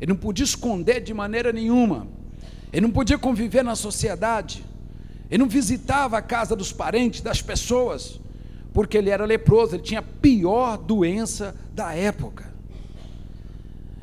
Ele 0.00 0.12
não 0.12 0.18
podia 0.18 0.44
esconder 0.44 1.00
de 1.00 1.14
maneira 1.14 1.52
nenhuma. 1.52 2.08
Ele 2.72 2.82
não 2.82 2.90
podia 2.90 3.18
conviver 3.18 3.64
na 3.64 3.74
sociedade. 3.74 4.64
Ele 5.30 5.42
não 5.42 5.48
visitava 5.48 6.18
a 6.18 6.22
casa 6.22 6.56
dos 6.56 6.72
parentes, 6.72 7.20
das 7.20 7.40
pessoas, 7.40 8.20
porque 8.72 8.98
ele 8.98 9.10
era 9.10 9.24
leproso, 9.24 9.76
ele 9.76 9.82
tinha 9.82 10.00
a 10.00 10.02
pior 10.02 10.76
doença 10.76 11.54
da 11.72 11.94
época. 11.94 12.52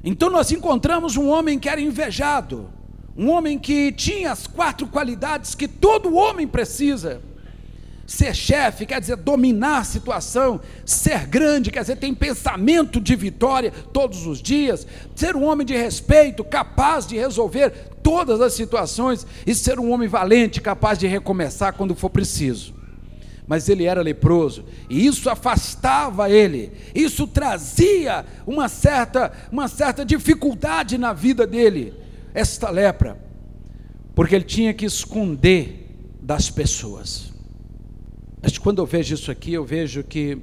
Então 0.04 0.30
nós 0.30 0.52
encontramos 0.52 1.18
um 1.18 1.28
homem 1.28 1.60
que 1.60 1.68
era 1.68 1.82
invejado, 1.82 2.70
um 3.18 3.30
homem 3.30 3.60
que 3.60 3.92
tinha 3.92 4.32
as 4.32 4.48
quatro 4.48 4.88
qualidades 4.88 5.54
que 5.54 5.68
todo 5.68 6.16
homem 6.16 6.48
precisa. 6.48 7.22
Ser 8.08 8.34
chefe 8.34 8.86
quer 8.86 9.02
dizer 9.02 9.18
dominar 9.18 9.80
a 9.80 9.84
situação, 9.84 10.62
ser 10.86 11.28
grande 11.28 11.70
quer 11.70 11.82
dizer 11.82 11.98
ter 11.98 12.16
pensamento 12.16 13.02
de 13.02 13.14
vitória 13.18 13.70
todos 13.92 14.26
os 14.26 14.42
dias, 14.42 14.88
ser 15.14 15.36
um 15.36 15.44
homem 15.44 15.68
de 15.68 15.76
respeito, 15.76 16.42
capaz 16.42 17.06
de 17.06 17.18
resolver 17.18 17.70
todas 18.02 18.40
as 18.40 18.54
situações. 18.54 19.28
E 19.46 19.54
ser 19.54 19.78
um 19.78 19.92
homem 19.92 20.08
valente, 20.08 20.62
capaz 20.62 20.98
de 20.98 21.06
recomeçar 21.06 21.74
quando 21.74 21.94
for 21.94 22.10
preciso. 22.10 22.74
Mas 23.46 23.68
ele 23.68 23.84
era 23.84 24.02
leproso, 24.02 24.64
e 24.90 25.06
isso 25.06 25.30
afastava 25.30 26.30
ele, 26.30 26.72
isso 26.94 27.26
trazia 27.26 28.26
uma 28.46 28.68
certa, 28.68 29.32
uma 29.50 29.70
certa 29.70 30.06
dificuldade 30.06 30.98
na 30.98 31.14
vida 31.14 31.48
dele, 31.48 31.94
esta 32.34 32.70
lepra, 32.70 33.18
porque 34.14 34.36
ele 34.36 34.44
tinha 34.44 34.74
que 34.74 34.86
esconder 34.86 35.88
das 36.22 36.50
pessoas. 36.50 37.27
Mas 38.48 38.58
quando 38.58 38.82
eu 38.82 38.86
vejo 38.86 39.14
isso 39.14 39.30
aqui, 39.30 39.52
eu 39.52 39.66
vejo 39.66 40.02
que 40.06 40.38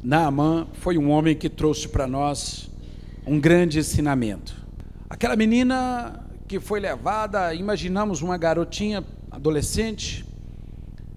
Naamã 0.00 0.68
foi 0.74 0.96
um 0.96 1.10
homem 1.10 1.34
que 1.34 1.48
trouxe 1.48 1.88
para 1.88 2.06
nós 2.06 2.70
um 3.26 3.40
grande 3.40 3.80
ensinamento. 3.80 4.54
Aquela 5.08 5.34
menina 5.34 6.24
que 6.46 6.60
foi 6.60 6.78
levada, 6.78 7.52
imaginamos 7.52 8.22
uma 8.22 8.38
garotinha 8.38 9.04
adolescente, 9.32 10.24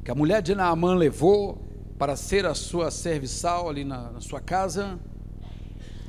que 0.04 0.10
a 0.10 0.16
mulher 0.16 0.42
de 0.42 0.56
Naamã 0.56 0.96
levou 0.96 1.62
para 2.00 2.16
ser 2.16 2.48
a 2.48 2.56
sua 2.56 2.90
serviçal 2.90 3.70
ali 3.70 3.84
na, 3.84 4.10
na 4.10 4.20
sua 4.20 4.42
casa, 4.42 5.00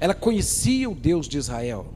ela 0.00 0.14
conhecia 0.14 0.88
o 0.88 0.94
Deus 0.94 1.28
de 1.28 1.36
Israel. 1.36 1.92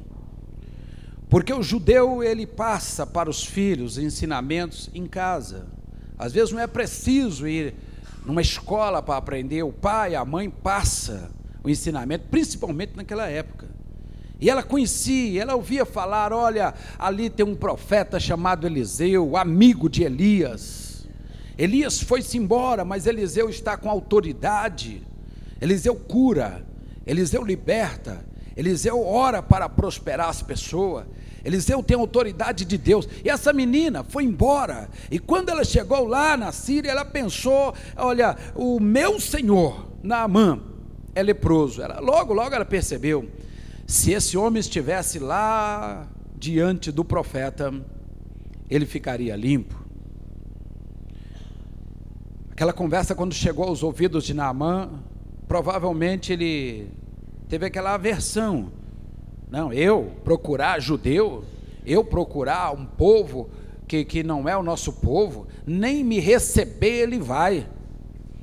Porque 1.30 1.54
o 1.54 1.62
judeu 1.62 2.22
ele 2.22 2.46
passa 2.46 3.06
para 3.06 3.30
os 3.30 3.42
filhos 3.42 3.96
ensinamentos 3.96 4.90
em 4.92 5.06
casa. 5.06 5.66
Às 6.18 6.34
vezes 6.34 6.52
não 6.52 6.60
é 6.60 6.66
preciso 6.66 7.48
ir 7.48 7.87
numa 8.28 8.42
escola 8.42 9.02
para 9.02 9.16
aprender, 9.16 9.62
o 9.62 9.72
pai, 9.72 10.14
a 10.14 10.22
mãe 10.22 10.50
passa 10.50 11.30
o 11.64 11.70
ensinamento, 11.70 12.26
principalmente 12.30 12.94
naquela 12.94 13.26
época. 13.26 13.66
E 14.38 14.50
ela 14.50 14.62
conhecia, 14.62 15.40
ela 15.40 15.54
ouvia 15.56 15.86
falar: 15.86 16.30
olha, 16.30 16.74
ali 16.98 17.30
tem 17.30 17.44
um 17.44 17.56
profeta 17.56 18.20
chamado 18.20 18.66
Eliseu, 18.66 19.34
amigo 19.34 19.88
de 19.88 20.02
Elias. 20.02 21.08
Elias 21.56 22.02
foi-se 22.02 22.36
embora, 22.36 22.84
mas 22.84 23.06
Eliseu 23.06 23.48
está 23.48 23.78
com 23.78 23.88
autoridade. 23.88 25.02
Eliseu 25.58 25.96
cura, 25.96 26.62
Eliseu 27.06 27.42
liberta, 27.42 28.22
Eliseu 28.54 29.04
ora 29.04 29.42
para 29.42 29.70
prosperar 29.70 30.28
as 30.28 30.42
pessoas. 30.42 31.06
Eliseu 31.44 31.82
tem 31.82 31.96
autoridade 31.96 32.64
de 32.64 32.76
Deus. 32.76 33.08
E 33.24 33.30
essa 33.30 33.52
menina 33.52 34.04
foi 34.04 34.24
embora. 34.24 34.88
E 35.10 35.18
quando 35.18 35.48
ela 35.48 35.64
chegou 35.64 36.06
lá 36.06 36.36
na 36.36 36.52
Síria, 36.52 36.90
ela 36.90 37.04
pensou: 37.04 37.74
olha, 37.96 38.36
o 38.54 38.80
meu 38.80 39.20
senhor, 39.20 39.88
Naamã, 40.02 40.60
é 41.14 41.22
leproso. 41.22 41.82
Ela, 41.82 42.00
logo, 42.00 42.32
logo 42.32 42.54
ela 42.54 42.64
percebeu: 42.64 43.28
se 43.86 44.12
esse 44.12 44.36
homem 44.36 44.60
estivesse 44.60 45.18
lá 45.18 46.06
diante 46.36 46.92
do 46.92 47.04
profeta, 47.04 47.72
ele 48.68 48.86
ficaria 48.86 49.34
limpo. 49.34 49.86
Aquela 52.50 52.72
conversa, 52.72 53.14
quando 53.14 53.32
chegou 53.34 53.66
aos 53.66 53.82
ouvidos 53.82 54.24
de 54.24 54.34
Naamã, 54.34 54.90
provavelmente 55.46 56.32
ele 56.32 56.90
teve 57.48 57.66
aquela 57.66 57.94
aversão 57.94 58.72
não, 59.50 59.72
eu 59.72 60.12
procurar 60.24 60.80
judeu, 60.80 61.44
eu 61.86 62.04
procurar 62.04 62.72
um 62.72 62.84
povo 62.84 63.48
que, 63.86 64.04
que 64.04 64.22
não 64.22 64.48
é 64.48 64.56
o 64.56 64.62
nosso 64.62 64.92
povo, 64.92 65.46
nem 65.66 66.04
me 66.04 66.20
receber 66.20 67.02
ele 67.02 67.18
vai. 67.18 67.66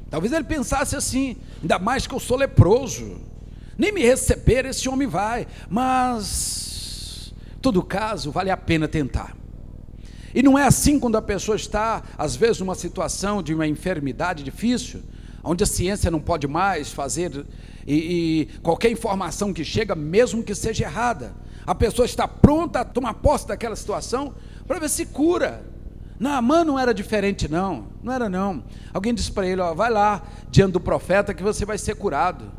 Talvez 0.10 0.34
ele 0.34 0.44
pensasse 0.44 0.96
assim, 0.96 1.38
ainda 1.62 1.78
mais 1.78 2.08
que 2.08 2.16
eu 2.16 2.20
sou 2.20 2.38
leproso, 2.38 3.22
nem 3.78 3.92
me 3.92 4.02
receber 4.02 4.66
esse 4.66 4.90
homem 4.90 5.08
vai, 5.08 5.48
mas, 5.70 7.34
todo 7.62 7.84
caso, 7.84 8.32
vale 8.32 8.50
a 8.50 8.58
pena 8.58 8.88
tentar. 8.88 9.36
E 10.34 10.42
não 10.42 10.58
é 10.58 10.66
assim 10.66 11.00
quando 11.00 11.18
a 11.18 11.22
pessoa 11.22 11.56
está, 11.56 12.04
às 12.18 12.36
vezes, 12.36 12.60
numa 12.60 12.76
situação 12.76 13.44
de 13.44 13.54
uma 13.54 13.68
enfermidade 13.68 14.44
difícil, 14.44 15.02
onde 15.44 15.64
a 15.64 15.68
ciência 15.68 16.10
não 16.10 16.20
pode 16.20 16.48
mais 16.48 16.92
fazer 16.92 17.46
e, 17.86 17.96
e 18.42 18.60
qualquer 18.60 18.90
informação 18.92 19.54
que 19.54 19.64
chega, 19.64 19.96
mesmo 19.96 20.44
que 20.44 20.56
seja 20.56 20.86
errada, 20.86 21.34
a 21.66 21.76
pessoa 21.76 22.06
está 22.06 22.28
pronta 22.28 22.82
a 22.82 22.86
tomar 22.86 23.16
posse 23.16 23.48
daquela 23.48 23.76
situação 23.76 24.34
para 24.68 24.80
ver 24.80 24.90
se 24.90 25.06
cura. 25.06 25.64
Naamã 26.20 26.64
não 26.64 26.80
era 26.80 26.94
diferente, 26.94 27.48
não, 27.48 27.88
não 28.02 28.14
era 28.14 28.30
não. 28.30 28.64
Alguém 28.94 29.14
disse 29.14 29.32
para 29.32 29.46
ele: 29.48 29.62
ó, 29.62 29.74
vai 29.74 29.90
lá 29.90 30.24
diante 30.50 30.74
do 30.74 30.80
profeta 30.80 31.34
que 31.34 31.44
você 31.44 31.66
vai 31.66 31.78
ser 31.78 31.96
curado. 31.96 32.52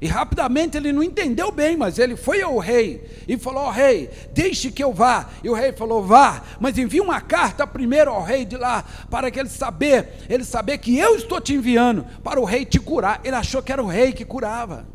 E 0.00 0.06
rapidamente 0.06 0.76
ele 0.76 0.92
não 0.92 1.02
entendeu 1.02 1.50
bem, 1.50 1.76
mas 1.76 1.98
ele 1.98 2.16
foi 2.16 2.42
ao 2.42 2.58
rei 2.58 3.02
e 3.26 3.38
falou: 3.38 3.66
oh, 3.66 3.70
rei, 3.70 4.10
deixe 4.32 4.70
que 4.70 4.82
eu 4.82 4.92
vá. 4.92 5.30
E 5.42 5.48
o 5.48 5.54
rei 5.54 5.72
falou: 5.72 6.02
Vá, 6.02 6.42
mas 6.60 6.76
envie 6.76 7.00
uma 7.00 7.20
carta 7.20 7.66
primeiro 7.66 8.10
ao 8.10 8.22
rei 8.22 8.44
de 8.44 8.56
lá, 8.56 8.84
para 9.08 9.30
que 9.30 9.38
ele 9.38 9.48
saber, 9.48 10.26
ele 10.28 10.44
saber 10.44 10.78
que 10.78 10.98
eu 10.98 11.16
estou 11.16 11.40
te 11.40 11.54
enviando 11.54 12.04
para 12.22 12.40
o 12.40 12.44
rei 12.44 12.64
te 12.64 12.78
curar. 12.78 13.20
Ele 13.24 13.36
achou 13.36 13.62
que 13.62 13.72
era 13.72 13.82
o 13.82 13.86
rei 13.86 14.12
que 14.12 14.24
curava. 14.24 14.86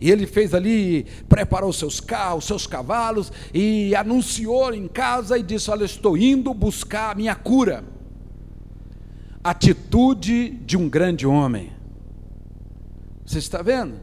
E 0.00 0.10
ele 0.10 0.26
fez 0.26 0.54
ali, 0.54 1.06
preparou 1.28 1.72
seus 1.72 2.00
carros, 2.00 2.44
seus 2.44 2.66
cavalos 2.66 3.32
e 3.52 3.94
anunciou 3.94 4.72
em 4.72 4.88
casa 4.88 5.36
e 5.36 5.42
disse: 5.42 5.70
Olha, 5.70 5.84
estou 5.84 6.16
indo 6.16 6.54
buscar 6.54 7.10
a 7.10 7.14
minha 7.14 7.34
cura. 7.34 7.84
Atitude 9.42 10.50
de 10.64 10.76
um 10.76 10.88
grande 10.88 11.26
homem. 11.26 11.73
Você 13.24 13.38
está 13.38 13.62
vendo? 13.62 13.94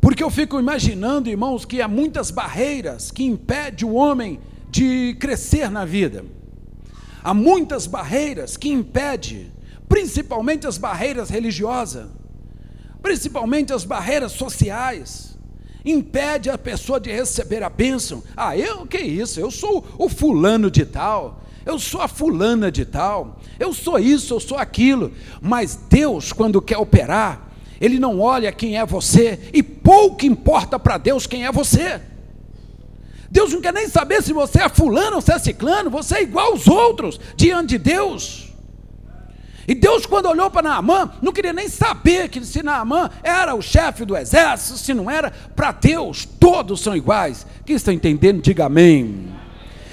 Porque 0.00 0.22
eu 0.22 0.30
fico 0.30 0.58
imaginando, 0.58 1.30
irmãos, 1.30 1.64
que 1.64 1.80
há 1.80 1.88
muitas 1.88 2.30
barreiras 2.30 3.10
que 3.10 3.24
impedem 3.24 3.88
o 3.88 3.94
homem 3.94 4.40
de 4.70 5.16
crescer 5.20 5.70
na 5.70 5.84
vida. 5.84 6.24
Há 7.22 7.32
muitas 7.32 7.86
barreiras 7.86 8.56
que 8.56 8.68
impedem, 8.68 9.50
principalmente 9.88 10.66
as 10.66 10.76
barreiras 10.76 11.30
religiosas, 11.30 12.08
principalmente 13.00 13.72
as 13.72 13.84
barreiras 13.84 14.32
sociais, 14.32 15.38
impede 15.84 16.50
a 16.50 16.58
pessoa 16.58 16.98
de 16.98 17.10
receber 17.10 17.62
a 17.62 17.70
bênção. 17.70 18.22
Ah, 18.36 18.56
eu 18.56 18.86
que 18.86 18.98
isso? 18.98 19.38
Eu 19.38 19.50
sou 19.50 19.86
o 19.98 20.08
fulano 20.08 20.70
de 20.70 20.84
tal. 20.84 21.42
Eu 21.64 21.78
sou 21.78 22.02
a 22.02 22.08
fulana 22.08 22.70
de 22.70 22.84
tal. 22.84 23.40
Eu 23.58 23.72
sou 23.72 23.98
isso, 23.98 24.34
eu 24.34 24.40
sou 24.40 24.58
aquilo. 24.58 25.12
Mas 25.40 25.76
Deus, 25.88 26.32
quando 26.32 26.60
quer 26.60 26.78
operar, 26.78 27.43
ele 27.80 27.98
não 27.98 28.20
olha 28.20 28.52
quem 28.52 28.78
é 28.78 28.84
você, 28.86 29.38
e 29.52 29.62
pouco 29.62 30.24
importa 30.24 30.78
para 30.78 30.98
Deus 30.98 31.26
quem 31.26 31.44
é 31.44 31.52
você. 31.52 32.00
Deus 33.30 33.52
não 33.52 33.60
quer 33.60 33.72
nem 33.72 33.88
saber 33.88 34.22
se 34.22 34.32
você 34.32 34.62
é 34.62 34.68
fulano 34.68 35.16
ou 35.16 35.20
se 35.20 35.32
é 35.32 35.38
ciclano, 35.38 35.90
você 35.90 36.18
é 36.18 36.22
igual 36.22 36.52
aos 36.52 36.68
outros 36.68 37.20
diante 37.36 37.70
de 37.70 37.78
Deus. 37.78 38.44
E 39.66 39.74
Deus, 39.74 40.04
quando 40.04 40.26
olhou 40.26 40.50
para 40.50 40.68
Naamã, 40.68 41.10
não 41.22 41.32
queria 41.32 41.52
nem 41.52 41.68
saber 41.68 42.28
que 42.28 42.44
se 42.44 42.62
Naamã 42.62 43.10
era 43.22 43.54
o 43.54 43.62
chefe 43.62 44.04
do 44.04 44.16
exército, 44.16 44.78
se 44.78 44.92
não 44.92 45.10
era, 45.10 45.32
para 45.56 45.72
Deus 45.72 46.24
todos 46.38 46.80
são 46.80 46.94
iguais. 46.94 47.46
Quem 47.64 47.74
está 47.74 47.92
entendendo, 47.92 48.42
diga 48.42 48.66
amém. 48.66 49.28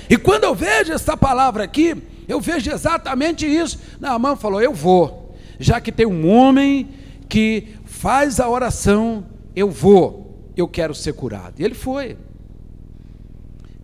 E 0.10 0.18
quando 0.18 0.44
eu 0.44 0.54
vejo 0.54 0.92
essa 0.92 1.16
palavra 1.16 1.64
aqui, 1.64 1.96
eu 2.28 2.42
vejo 2.42 2.70
exatamente 2.70 3.46
isso. 3.46 3.80
Naamã 4.00 4.36
falou: 4.36 4.62
Eu 4.62 4.74
vou, 4.74 5.36
já 5.58 5.80
que 5.80 5.92
tem 5.92 6.06
um 6.06 6.30
homem 6.30 6.90
que 7.32 7.76
faz 7.86 8.42
a 8.42 8.50
oração, 8.50 9.26
eu 9.56 9.72
vou, 9.72 10.52
eu 10.58 10.68
quero 10.68 10.94
ser 10.94 11.14
curado. 11.14 11.62
E 11.62 11.64
ele 11.64 11.74
foi. 11.74 12.18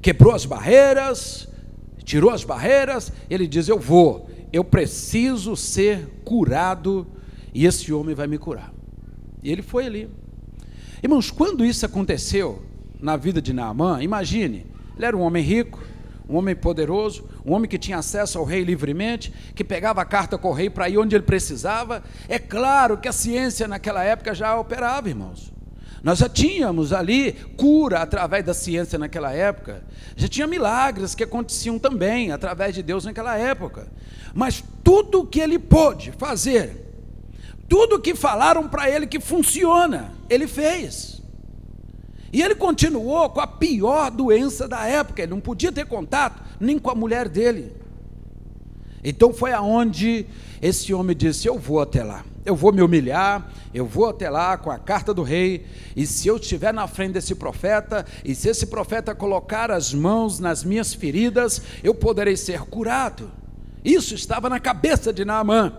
Quebrou 0.02 0.36
as 0.36 0.46
barreiras, 0.46 1.48
tirou 2.04 2.30
as 2.30 2.44
barreiras, 2.44 3.10
ele 3.30 3.48
diz: 3.48 3.70
Eu 3.70 3.80
vou, 3.80 4.30
eu 4.52 4.66
preciso 4.66 5.56
ser 5.56 6.10
curado 6.26 7.08
e 7.54 7.66
esse 7.66 7.94
homem 7.94 8.14
vai 8.14 8.28
me 8.28 8.38
curar. 8.38 8.74
E 9.42 9.50
ele 9.50 9.62
foi 9.62 9.86
ali. 9.86 10.10
Irmãos, 11.02 11.32
quando 11.32 11.64
isso 11.64 11.86
aconteceu 11.86 12.62
na 13.00 13.16
vida 13.16 13.42
de 13.42 13.54
Naamã, 13.54 14.04
imagine, 14.04 14.66
ele 14.98 15.06
era 15.06 15.16
um 15.16 15.22
homem 15.22 15.42
rico, 15.42 15.82
um 16.30 16.36
homem 16.36 16.56
poderoso, 16.56 17.28
um 17.46 17.54
homem 17.54 17.70
que 17.70 17.78
tinha 17.78 17.98
acesso 17.98 18.38
ao 18.38 18.44
rei 18.44 18.64
livremente, 18.64 19.34
que 19.56 19.64
pegava 19.64 20.02
a 20.02 20.06
carta 20.06 20.38
com 20.38 20.50
o 20.50 20.54
rei 20.54 20.70
para 20.70 20.90
ir 20.90 20.98
onde 20.98 21.16
ele 21.16 21.24
precisava. 21.24 22.04
É 22.28 22.38
claro 22.38 22.98
que 22.98 23.08
a 23.08 23.14
ciência 23.14 23.68
naquela 23.68 24.04
época 24.04 24.36
já 24.36 24.58
operava, 24.60 25.08
irmãos. 25.08 25.54
Nós 26.04 26.20
já 26.20 26.30
tínhamos 26.30 26.94
ali 26.94 27.34
cura 27.56 28.00
através 28.00 28.46
da 28.46 28.54
ciência 28.54 29.00
naquela 29.00 29.34
época. 29.34 29.84
Já 30.16 30.28
tinha 30.28 30.48
milagres 30.48 31.16
que 31.16 31.24
aconteciam 31.24 31.80
também 31.80 32.32
através 32.32 32.76
de 32.76 32.84
Deus 32.84 33.06
naquela 33.06 33.38
época. 33.38 33.88
Mas 34.34 34.64
tudo 34.84 35.26
que 35.26 35.40
ele 35.40 35.58
pôde 35.58 36.12
fazer, 36.18 36.86
tudo 37.68 38.00
que 38.00 38.16
falaram 38.16 38.68
para 38.68 38.90
ele 38.90 39.08
que 39.08 39.20
funciona, 39.20 40.14
ele 40.30 40.48
fez. 40.48 41.17
E 42.32 42.42
ele 42.42 42.56
continuou 42.56 43.30
com 43.30 43.40
a 43.40 43.48
pior 43.48 44.12
doença 44.12 44.68
da 44.68 44.86
época, 44.86 45.22
ele 45.22 45.32
não 45.32 45.40
podia 45.40 45.72
ter 45.72 45.86
contato 45.86 46.42
nem 46.60 46.78
com 46.78 46.90
a 46.90 46.96
mulher 46.96 47.30
dele. 47.30 47.74
Então 49.04 49.32
foi 49.32 49.54
aonde 49.54 50.26
esse 50.62 50.94
homem 50.94 51.16
disse: 51.16 51.48
Eu 51.48 51.58
vou 51.58 51.80
até 51.80 52.04
lá, 52.04 52.26
eu 52.46 52.56
vou 52.56 52.74
me 52.74 52.82
humilhar, 52.82 53.50
eu 53.74 53.86
vou 53.86 54.10
até 54.10 54.30
lá 54.30 54.58
com 54.58 54.70
a 54.70 54.78
carta 54.78 55.14
do 55.14 55.24
rei, 55.24 55.66
e 55.96 56.06
se 56.06 56.28
eu 56.28 56.36
estiver 56.36 56.74
na 56.74 56.88
frente 56.88 57.14
desse 57.14 57.36
profeta, 57.36 58.06
e 58.26 58.36
se 58.36 58.50
esse 58.50 58.66
profeta 58.68 59.16
colocar 59.16 59.72
as 59.72 59.94
mãos 59.94 60.40
nas 60.40 60.64
minhas 60.64 60.94
feridas, 60.94 61.62
eu 61.84 61.96
poderei 61.96 62.36
ser 62.36 62.62
curado. 62.62 63.32
Isso 63.86 64.14
estava 64.14 64.50
na 64.50 64.60
cabeça 64.60 65.14
de 65.14 65.24
Naamã. 65.24 65.72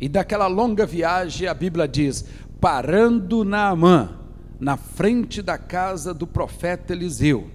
E 0.00 0.08
daquela 0.08 0.46
longa 0.46 0.86
viagem, 0.86 1.46
a 1.46 1.54
Bíblia 1.54 1.86
diz: 1.86 2.24
parando 2.58 3.44
Naamã 3.44 4.21
na 4.62 4.76
frente 4.76 5.42
da 5.42 5.58
casa 5.58 6.14
do 6.14 6.24
profeta 6.24 6.92
Eliseu, 6.92 7.50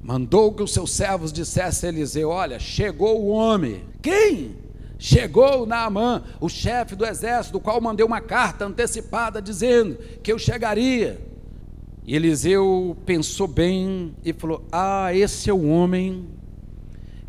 mandou 0.00 0.54
que 0.54 0.62
os 0.62 0.72
seus 0.72 0.92
servos 0.92 1.32
dissessem 1.32 1.88
a 1.88 1.92
Eliseu: 1.92 2.28
Olha, 2.28 2.60
chegou 2.60 3.20
o 3.20 3.26
homem. 3.26 3.82
Quem? 4.00 4.54
Chegou 4.96 5.66
Naamã, 5.66 6.22
o 6.40 6.48
chefe 6.48 6.94
do 6.94 7.04
exército, 7.04 7.54
do 7.54 7.60
qual 7.60 7.80
mandei 7.80 8.06
uma 8.06 8.20
carta 8.20 8.64
antecipada 8.64 9.42
dizendo 9.42 9.96
que 10.22 10.32
eu 10.32 10.38
chegaria. 10.38 11.20
E 12.04 12.14
Eliseu 12.14 12.96
pensou 13.04 13.48
bem 13.48 14.14
e 14.24 14.32
falou: 14.32 14.64
Ah, 14.70 15.12
esse 15.12 15.50
é 15.50 15.52
o 15.52 15.66
homem 15.66 16.28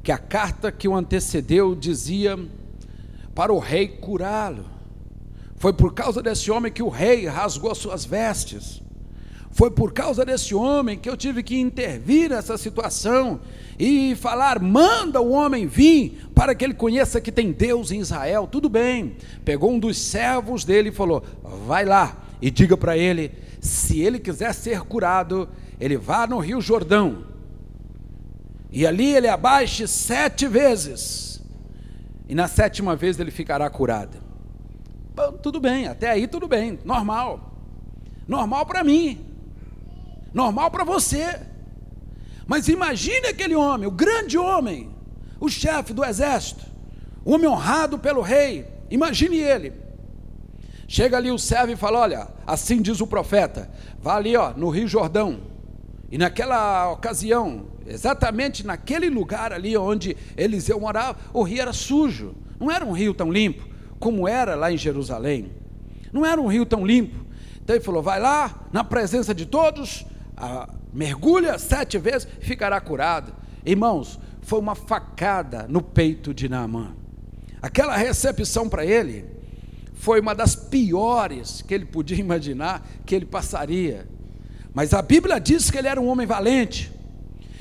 que 0.03 0.11
a 0.11 0.17
carta 0.19 0.71
que 0.71 0.87
o 0.87 0.95
antecedeu 0.95 1.73
dizia 1.73 2.37
para 3.33 3.51
o 3.51 3.57
rei 3.57 3.87
curá-lo. 3.87 4.65
Foi 5.55 5.73
por 5.73 5.95
causa 5.95 6.21
desse 6.21 6.51
homem 6.51 6.71
que 6.71 6.83
o 6.83 6.89
rei 6.89 7.25
rasgou 7.25 7.73
suas 7.73 8.05
vestes. 8.05 8.85
Foi 9.57 9.71
por 9.71 9.91
causa 9.91 10.23
desse 10.23 10.53
homem 10.53 10.99
que 10.99 11.09
eu 11.09 11.17
tive 11.17 11.41
que 11.41 11.59
intervir 11.59 12.29
nessa 12.29 12.59
situação 12.59 13.39
e 13.79 14.15
falar: 14.17 14.61
manda 14.61 15.19
o 15.19 15.31
homem 15.31 15.65
vir 15.65 16.29
para 16.35 16.53
que 16.53 16.63
ele 16.63 16.75
conheça 16.75 17.19
que 17.19 17.31
tem 17.31 17.51
Deus 17.51 17.89
em 17.89 17.99
Israel. 17.99 18.45
Tudo 18.45 18.69
bem. 18.69 19.17
Pegou 19.43 19.71
um 19.71 19.79
dos 19.79 19.97
servos 19.97 20.63
dele 20.63 20.89
e 20.89 20.91
falou: 20.91 21.23
vai 21.65 21.85
lá 21.85 22.17
e 22.39 22.51
diga 22.51 22.77
para 22.77 22.95
ele: 22.95 23.31
se 23.59 23.99
ele 23.99 24.19
quiser 24.19 24.53
ser 24.53 24.81
curado, 24.81 25.49
ele 25.79 25.97
vá 25.97 26.27
no 26.27 26.37
Rio 26.37 26.61
Jordão 26.61 27.25
e 28.71 28.85
ali 28.85 29.15
ele 29.15 29.27
abaixe 29.27 29.87
sete 29.87 30.47
vezes, 30.47 31.41
e 32.29 32.35
na 32.35 32.47
sétima 32.47 32.95
vez 32.95 33.19
ele 33.19 33.31
ficará 33.31 33.67
curado. 33.71 34.19
Bom, 35.15 35.31
tudo 35.31 35.59
bem, 35.59 35.87
até 35.87 36.11
aí 36.11 36.27
tudo 36.27 36.47
bem, 36.47 36.77
normal. 36.85 37.55
Normal 38.27 38.63
para 38.67 38.83
mim 38.83 39.26
normal 40.37 40.69
para 40.69 40.83
você. 40.83 41.41
Mas 42.45 42.67
imagine 42.69 43.27
aquele 43.27 43.55
homem, 43.55 43.87
o 43.87 43.91
grande 43.91 44.37
homem, 44.37 44.89
o 45.39 45.49
chefe 45.49 45.93
do 45.93 46.05
exército, 46.05 46.63
o 47.25 47.33
homem 47.33 47.49
honrado 47.49 47.97
pelo 47.97 48.21
rei. 48.21 48.65
Imagine 48.89 49.37
ele. 49.37 49.73
Chega 50.87 51.17
ali 51.17 51.31
o 51.31 51.39
servo 51.39 51.73
e 51.73 51.75
fala: 51.75 51.99
Olha, 51.99 52.27
assim 52.45 52.81
diz 52.81 53.01
o 53.01 53.07
profeta, 53.07 53.69
vá 53.99 54.15
ali 54.15 54.37
ó, 54.37 54.53
no 54.55 54.69
Rio 54.69 54.87
Jordão. 54.87 55.41
E 56.09 56.17
naquela 56.17 56.89
ocasião, 56.91 57.65
exatamente 57.85 58.65
naquele 58.65 59.09
lugar 59.09 59.51
ali 59.51 59.75
onde 59.75 60.15
Eliseu 60.37 60.79
morava, 60.79 61.17
o 61.33 61.43
rio 61.43 61.61
era 61.61 61.73
sujo. 61.73 62.33
Não 62.57 62.71
era 62.71 62.85
um 62.85 62.93
rio 62.93 63.13
tão 63.13 63.29
limpo 63.29 63.67
como 63.99 64.25
era 64.25 64.55
lá 64.55 64.71
em 64.71 64.77
Jerusalém. 64.77 65.51
Não 66.13 66.25
era 66.25 66.39
um 66.39 66.47
rio 66.47 66.65
tão 66.65 66.85
limpo. 66.85 67.25
Então 67.61 67.75
ele 67.75 67.83
falou: 67.83 68.01
vai 68.01 68.21
lá, 68.21 68.67
na 68.71 68.85
presença 68.85 69.35
de 69.35 69.45
todos, 69.45 70.05
mergulha 70.93 71.57
sete 71.57 71.97
vezes 71.97 72.27
e 72.39 72.45
ficará 72.45 72.79
curado. 72.79 73.33
Irmãos, 73.65 74.19
foi 74.41 74.59
uma 74.59 74.75
facada 74.75 75.65
no 75.67 75.81
peito 75.81 76.33
de 76.33 76.47
Naamã. 76.47 76.95
Aquela 77.61 77.97
recepção 77.97 78.69
para 78.69 78.85
ele 78.85 79.25
foi 79.93 80.21
uma 80.21 80.33
das 80.33 80.55
piores 80.55 81.61
que 81.61 81.73
ele 81.73 81.85
podia 81.85 82.17
imaginar 82.19 82.87
que 83.05 83.15
ele 83.15 83.25
passaria. 83.25 84.07
Mas 84.73 84.93
a 84.93 85.01
Bíblia 85.01 85.39
diz 85.39 85.71
que 85.71 85.77
ele 85.77 85.87
era 85.87 85.99
um 85.99 86.07
homem 86.07 86.27
valente. 86.27 86.93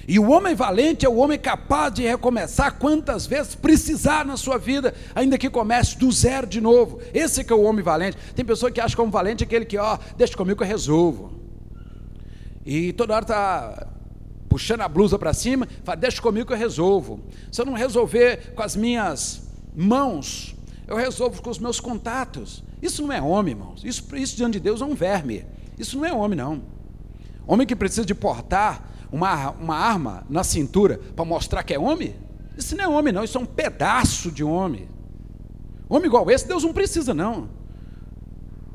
E 0.08 0.18
o 0.20 0.30
homem 0.30 0.54
valente 0.54 1.04
é 1.04 1.08
o 1.08 1.16
homem 1.16 1.38
capaz 1.38 1.92
de 1.92 2.02
recomeçar 2.02 2.78
quantas 2.78 3.26
vezes 3.26 3.56
precisar 3.56 4.24
na 4.24 4.36
sua 4.36 4.56
vida, 4.56 4.94
ainda 5.14 5.36
que 5.36 5.50
comece 5.50 5.98
do 5.98 6.12
zero 6.12 6.46
de 6.46 6.60
novo. 6.60 7.00
Esse 7.12 7.42
que 7.42 7.52
é 7.52 7.56
o 7.56 7.62
homem 7.62 7.82
valente. 7.82 8.16
Tem 8.34 8.44
pessoa 8.44 8.70
que 8.70 8.80
acha 8.80 8.94
que 8.94 9.00
o 9.00 9.02
homem 9.02 9.12
valente 9.12 9.42
é 9.42 9.46
aquele 9.46 9.64
que, 9.64 9.76
ó, 9.76 9.98
deixa 10.16 10.36
comigo 10.36 10.58
que 10.58 10.62
eu 10.62 10.68
resolvo. 10.68 11.45
E 12.66 12.92
toda 12.92 13.14
hora 13.14 13.22
está 13.24 13.86
puxando 14.48 14.80
a 14.80 14.88
blusa 14.88 15.18
para 15.18 15.32
cima, 15.32 15.68
fala, 15.84 15.96
deixa 15.96 16.20
comigo 16.20 16.46
que 16.46 16.52
eu 16.52 16.58
resolvo. 16.58 17.20
Se 17.52 17.60
eu 17.60 17.64
não 17.64 17.74
resolver 17.74 18.52
com 18.54 18.62
as 18.62 18.74
minhas 18.74 19.48
mãos, 19.74 20.56
eu 20.88 20.96
resolvo 20.96 21.40
com 21.40 21.50
os 21.50 21.58
meus 21.58 21.78
contatos. 21.78 22.64
Isso 22.82 23.02
não 23.02 23.12
é 23.12 23.22
homem, 23.22 23.52
irmãos. 23.54 23.84
Isso, 23.84 24.04
isso 24.16 24.36
diante 24.36 24.54
de 24.54 24.60
Deus 24.60 24.80
é 24.80 24.84
um 24.84 24.94
verme. 24.94 25.46
Isso 25.78 25.96
não 25.96 26.04
é 26.04 26.12
homem, 26.12 26.36
não. 26.36 26.62
Homem 27.46 27.66
que 27.66 27.76
precisa 27.76 28.04
de 28.04 28.14
portar 28.14 28.90
uma, 29.12 29.52
uma 29.52 29.76
arma 29.76 30.26
na 30.28 30.42
cintura 30.42 31.00
para 31.14 31.24
mostrar 31.24 31.62
que 31.62 31.72
é 31.72 31.78
homem, 31.78 32.14
isso 32.56 32.74
não 32.76 32.84
é 32.84 32.88
homem, 32.88 33.12
não. 33.12 33.22
Isso 33.22 33.36
é 33.36 33.40
um 33.40 33.46
pedaço 33.46 34.30
de 34.30 34.42
homem. 34.42 34.88
Homem 35.88 36.06
igual 36.06 36.28
esse, 36.30 36.48
Deus 36.48 36.64
não 36.64 36.72
precisa, 36.72 37.12
não. 37.12 37.48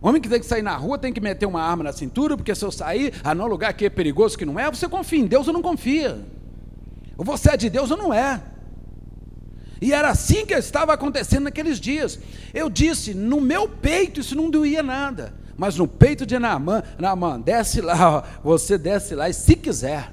Homem 0.02 0.20
que 0.20 0.28
tem 0.28 0.40
que 0.40 0.46
sair 0.48 0.64
na 0.64 0.76
rua 0.76 0.98
tem 0.98 1.14
que 1.14 1.22
meter 1.22 1.46
uma 1.46 1.62
arma 1.62 1.84
na 1.84 1.94
cintura, 1.94 2.36
porque 2.36 2.56
se 2.56 2.66
eu 2.66 2.72
sair, 2.72 3.14
ah, 3.24 3.36
não, 3.36 3.46
lugar 3.46 3.72
que 3.74 3.86
é 3.86 3.90
perigoso 3.90 4.36
que 4.36 4.46
não 4.46 4.60
é, 4.60 4.70
você 4.70 4.90
confia 4.90 5.20
em 5.20 5.28
Deus 5.28 5.48
ou 5.48 5.54
não 5.54 5.62
confia. 5.62 6.26
Ou 7.16 7.24
você 7.24 7.52
é 7.52 7.58
de 7.58 7.70
Deus 7.70 7.92
ou 7.92 7.98
não 7.98 8.12
é. 8.12 8.42
E 9.80 9.94
era 9.94 10.10
assim 10.10 10.46
que 10.46 10.56
estava 10.56 10.94
acontecendo 10.94 11.44
naqueles 11.44 11.80
dias. 11.80 12.20
Eu 12.52 12.68
disse, 12.68 13.14
no 13.14 13.40
meu 13.40 13.70
peito 13.70 14.20
isso 14.20 14.36
não 14.36 14.50
doía 14.50 14.82
nada. 14.82 15.34
Mas 15.56 15.76
no 15.78 15.88
peito 15.88 16.26
de 16.26 16.40
Naamã, 16.40 16.82
Naamã, 16.98 17.40
desce 17.40 17.82
lá, 17.82 18.24
você 18.44 18.80
desce 18.80 19.14
lá 19.14 19.30
e 19.30 19.34
se 19.34 19.56
quiser. 19.56 20.12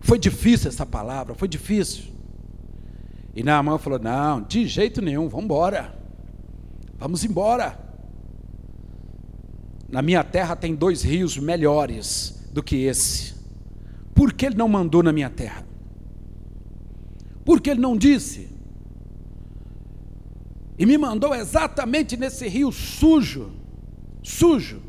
Foi 0.00 0.18
difícil 0.18 0.68
essa 0.68 0.84
palavra, 0.84 1.34
foi 1.34 1.48
difícil. 1.48 2.12
E 3.34 3.42
Naamã 3.42 3.78
falou: 3.78 3.98
Não, 3.98 4.42
de 4.42 4.66
jeito 4.66 5.00
nenhum, 5.00 5.28
vamos 5.28 5.44
embora. 5.44 5.94
Vamos 6.98 7.24
embora. 7.24 7.83
Na 9.88 10.02
minha 10.02 10.24
terra 10.24 10.56
tem 10.56 10.74
dois 10.74 11.02
rios 11.02 11.36
melhores 11.36 12.48
do 12.52 12.62
que 12.62 12.76
esse. 12.84 13.34
Por 14.14 14.32
que 14.32 14.46
ele 14.46 14.56
não 14.56 14.68
mandou 14.68 15.02
na 15.02 15.12
minha 15.12 15.30
terra? 15.30 15.66
Por 17.44 17.60
que 17.60 17.70
ele 17.70 17.80
não 17.80 17.96
disse? 17.96 18.48
E 20.78 20.86
me 20.86 20.98
mandou 20.98 21.34
exatamente 21.34 22.16
nesse 22.16 22.48
rio 22.48 22.72
sujo, 22.72 23.52
sujo. 24.22 24.82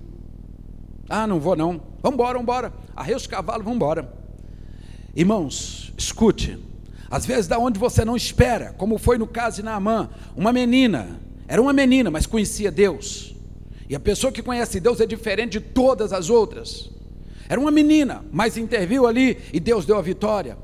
Ah, 1.08 1.28
não 1.28 1.40
vou 1.40 1.56
não. 1.56 1.82
Vamos 2.02 2.16
embora, 2.16 2.34
vamos 2.34 2.44
embora. 2.44 2.74
Arreia 2.96 3.18
os 3.18 3.28
cavalos, 3.28 3.64
vamos 3.64 3.76
embora. 3.76 4.12
Irmãos, 5.16 5.94
escute. 5.98 6.58
Às 7.10 7.26
vezes 7.26 7.48
da 7.48 7.60
onde 7.60 7.80
você 7.80 8.04
não 8.04 8.16
espera, 8.16 8.74
como 8.74 8.98
foi 8.98 9.18
no 9.18 9.28
caso 9.28 9.58
de 9.58 9.64
Naamã, 9.64 10.10
uma 10.36 10.52
menina, 10.52 11.20
era 11.48 11.62
uma 11.62 11.72
menina, 11.72 12.10
mas 12.10 12.26
conhecia 12.26 12.72
Deus. 12.72 13.35
E 13.88 13.96
a 13.96 14.00
pessoa 14.00 14.32
que 14.32 14.42
conhece 14.42 14.80
Deus 14.80 15.00
é 15.00 15.06
diferente 15.06 15.54
de 15.54 15.62
todas 15.62 16.12
as 16.12 16.30
outras. 16.30 16.90
Era 17.48 17.60
uma 17.60 17.72
menina, 17.72 18.26
mas 18.32 18.58
interviu 18.58 19.06
ali 19.06 19.38
e 19.54 19.60
Deus 19.60 19.86
deu 19.86 19.98
a 19.98 20.02
vitória. 20.02 20.58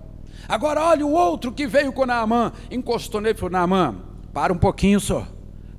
Agora 0.48 0.84
olha 0.84 1.06
o 1.06 1.12
outro 1.12 1.52
que 1.52 1.68
veio 1.68 1.94
com 1.94 2.06
Naamã, 2.06 2.52
encostou 2.72 3.22
nele 3.22 3.36
e 3.36 3.38
falou: 3.38 3.52
Naamã, 3.52 3.96
para 4.34 4.52
um 4.52 4.58
pouquinho 4.58 5.00
só, 5.00 5.28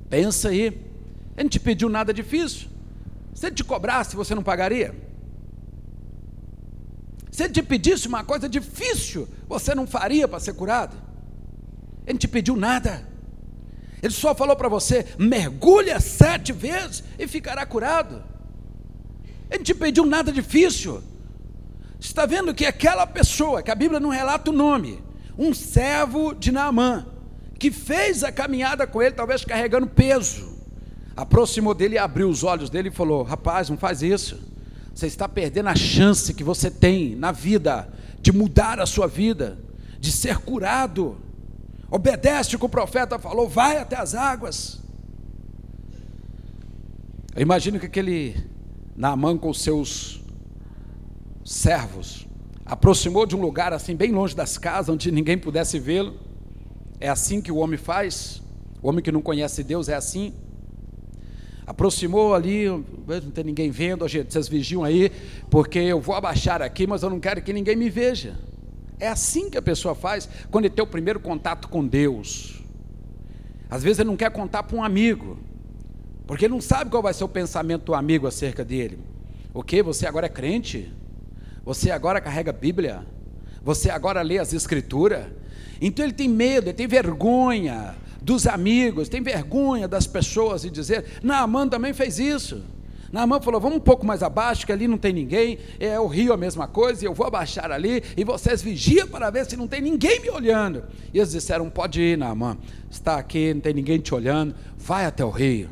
pensa 0.09 0.49
aí. 0.49 0.67
Ele 1.35 1.43
não 1.43 1.49
te 1.49 1.59
pediu 1.59 1.89
nada 1.89 2.13
difícil. 2.13 2.69
Se 3.33 3.47
ele 3.47 3.55
te 3.55 3.63
cobrasse, 3.63 4.15
você 4.15 4.33
não 4.33 4.43
pagaria? 4.43 4.95
Se 7.31 7.43
ele 7.43 7.53
te 7.53 7.63
pedisse 7.63 8.07
uma 8.07 8.23
coisa 8.23 8.47
difícil, 8.47 9.27
você 9.47 9.73
não 9.73 9.87
faria 9.87 10.27
para 10.27 10.39
ser 10.39 10.53
curado? 10.53 10.95
Ele 12.05 12.13
não 12.13 12.19
te 12.19 12.27
pediu 12.27 12.55
nada. 12.55 13.07
Ele 14.03 14.13
só 14.13 14.35
falou 14.35 14.55
para 14.57 14.67
você: 14.67 15.05
mergulha 15.17 15.97
sete 16.01 16.51
vezes 16.51 17.05
e 17.17 17.25
ficará 17.25 17.65
curado. 17.65 18.21
Ele 19.49 19.59
não 19.59 19.63
te 19.63 19.73
pediu 19.73 20.05
nada 20.05 20.29
difícil. 20.29 21.01
Está 21.97 22.25
vendo 22.25 22.53
que 22.53 22.65
aquela 22.65 23.07
pessoa, 23.07 23.63
que 23.63 23.71
a 23.71 23.75
Bíblia 23.75 24.01
não 24.01 24.09
relata 24.09 24.51
o 24.51 24.53
nome, 24.53 25.01
um 25.37 25.53
servo 25.53 26.33
de 26.33 26.51
Naamã, 26.51 27.07
que 27.57 27.71
fez 27.71 28.25
a 28.25 28.31
caminhada 28.31 28.85
com 28.85 29.01
ele, 29.01 29.15
talvez 29.15 29.45
carregando 29.45 29.87
peso, 29.87 30.53
aproximou 31.15 31.73
dele 31.73 31.95
e 31.95 31.97
abriu 31.97 32.27
os 32.27 32.43
olhos 32.43 32.69
dele 32.69 32.89
e 32.89 32.91
falou: 32.91 33.23
Rapaz, 33.23 33.69
não 33.69 33.77
faz 33.77 34.01
isso. 34.01 34.37
Você 34.93 35.07
está 35.07 35.29
perdendo 35.29 35.69
a 35.69 35.75
chance 35.75 36.33
que 36.33 36.43
você 36.43 36.69
tem 36.69 37.15
na 37.15 37.31
vida 37.31 37.87
de 38.21 38.33
mudar 38.33 38.81
a 38.81 38.85
sua 38.85 39.07
vida, 39.07 39.57
de 39.97 40.11
ser 40.11 40.39
curado. 40.39 41.17
Obedece 41.93 42.55
o 42.55 42.59
que 42.59 42.65
o 42.65 42.69
profeta 42.69 43.19
falou, 43.19 43.47
vai 43.47 43.77
até 43.77 43.95
as 43.95 44.15
águas. 44.15 44.81
Eu 47.35 47.43
imagino 47.43 47.79
que 47.79 47.85
aquele 47.85 48.35
Naamã 48.95 49.37
com 49.37 49.53
seus 49.53 50.19
servos 51.45 52.27
aproximou 52.65 53.27
de 53.27 53.35
um 53.35 53.41
lugar 53.41 53.73
assim, 53.73 53.95
bem 53.95 54.11
longe 54.11 54.35
das 54.35 54.57
casas, 54.57 54.89
onde 54.89 55.11
ninguém 55.11 55.37
pudesse 55.37 55.77
vê-lo. 55.77 56.19
É 56.99 57.09
assim 57.09 57.39
que 57.39 57.51
o 57.51 57.57
homem 57.57 57.77
faz. 57.77 58.41
O 58.81 58.89
homem 58.89 59.03
que 59.03 59.11
não 59.11 59.21
conhece 59.21 59.63
Deus 59.63 59.87
é 59.87 59.93
assim. 59.93 60.33
Aproximou 61.63 62.33
ali, 62.33 62.65
não 62.69 63.29
tem 63.31 63.43
ninguém 63.43 63.69
vendo, 63.69 64.07
gente, 64.07 64.33
vocês 64.33 64.47
vigiam 64.47 64.83
aí, 64.83 65.11
porque 65.47 65.77
eu 65.77 66.01
vou 66.01 66.15
abaixar 66.15 66.59
aqui, 66.59 66.87
mas 66.87 67.03
eu 67.03 67.11
não 67.11 67.19
quero 67.19 67.43
que 67.43 67.53
ninguém 67.53 67.75
me 67.75 67.91
veja. 67.91 68.35
É 68.99 69.07
assim 69.07 69.49
que 69.49 69.57
a 69.57 69.61
pessoa 69.61 69.95
faz 69.95 70.29
quando 70.49 70.65
ele 70.65 70.73
tem 70.73 70.83
o 70.83 70.87
primeiro 70.87 71.19
contato 71.19 71.67
com 71.67 71.85
Deus. 71.85 72.61
Às 73.69 73.83
vezes 73.83 73.99
ele 73.99 74.09
não 74.09 74.17
quer 74.17 74.31
contar 74.31 74.63
para 74.63 74.77
um 74.77 74.83
amigo, 74.83 75.39
porque 76.27 76.45
ele 76.45 76.53
não 76.53 76.61
sabe 76.61 76.91
qual 76.91 77.01
vai 77.01 77.13
ser 77.13 77.23
o 77.23 77.29
pensamento 77.29 77.85
do 77.85 77.95
amigo 77.95 78.27
acerca 78.27 78.63
dele. 78.63 78.99
O 79.53 79.63
que? 79.63 79.81
Você 79.81 80.05
agora 80.05 80.27
é 80.27 80.29
crente? 80.29 80.91
Você 81.65 81.91
agora 81.91 82.21
carrega 82.21 82.51
a 82.51 82.53
Bíblia? 82.53 83.05
Você 83.63 83.89
agora 83.89 84.21
lê 84.21 84.37
as 84.37 84.53
Escrituras? 84.53 85.25
Então 85.81 86.05
ele 86.05 86.13
tem 86.13 86.29
medo, 86.29 86.67
ele 86.67 86.73
tem 86.73 86.87
vergonha 86.87 87.95
dos 88.21 88.47
amigos, 88.47 89.09
tem 89.09 89.21
vergonha 89.21 89.87
das 89.87 90.07
pessoas 90.07 90.63
e 90.63 90.69
dizer: 90.69 91.19
Naamã 91.21 91.67
também 91.67 91.93
fez 91.93 92.19
isso. 92.19 92.63
Naamã 93.13 93.39
falou: 93.39 93.61
vamos 93.61 93.77
um 93.77 93.81
pouco 93.81 94.03
mais 94.03 94.23
abaixo, 94.23 94.65
que 94.65 94.71
ali 94.71 94.87
não 94.87 94.97
tem 94.97 95.13
ninguém, 95.13 95.59
é 95.79 95.99
o 95.99 96.07
rio 96.07 96.33
a 96.33 96.37
mesma 96.37 96.67
coisa, 96.67 97.05
e 97.05 97.07
eu 97.07 97.13
vou 97.13 97.27
abaixar 97.27 97.71
ali, 97.71 98.01
e 98.17 98.23
vocês 98.23 98.59
vigiam 98.59 99.07
para 99.07 99.29
ver 99.29 99.45
se 99.45 99.55
não 99.55 99.67
tem 99.67 99.79
ninguém 99.79 100.19
me 100.19 100.31
olhando. 100.31 100.83
E 101.13 101.19
eles 101.19 101.31
disseram: 101.31 101.69
pode 101.69 102.01
ir, 102.01 102.17
Naamã, 102.17 102.57
está 102.89 103.17
aqui, 103.17 103.53
não 103.53 103.61
tem 103.61 103.71
ninguém 103.71 103.99
te 103.99 104.15
olhando, 104.15 104.55
vai 104.75 105.05
até 105.05 105.23
o 105.23 105.29
rio. 105.29 105.69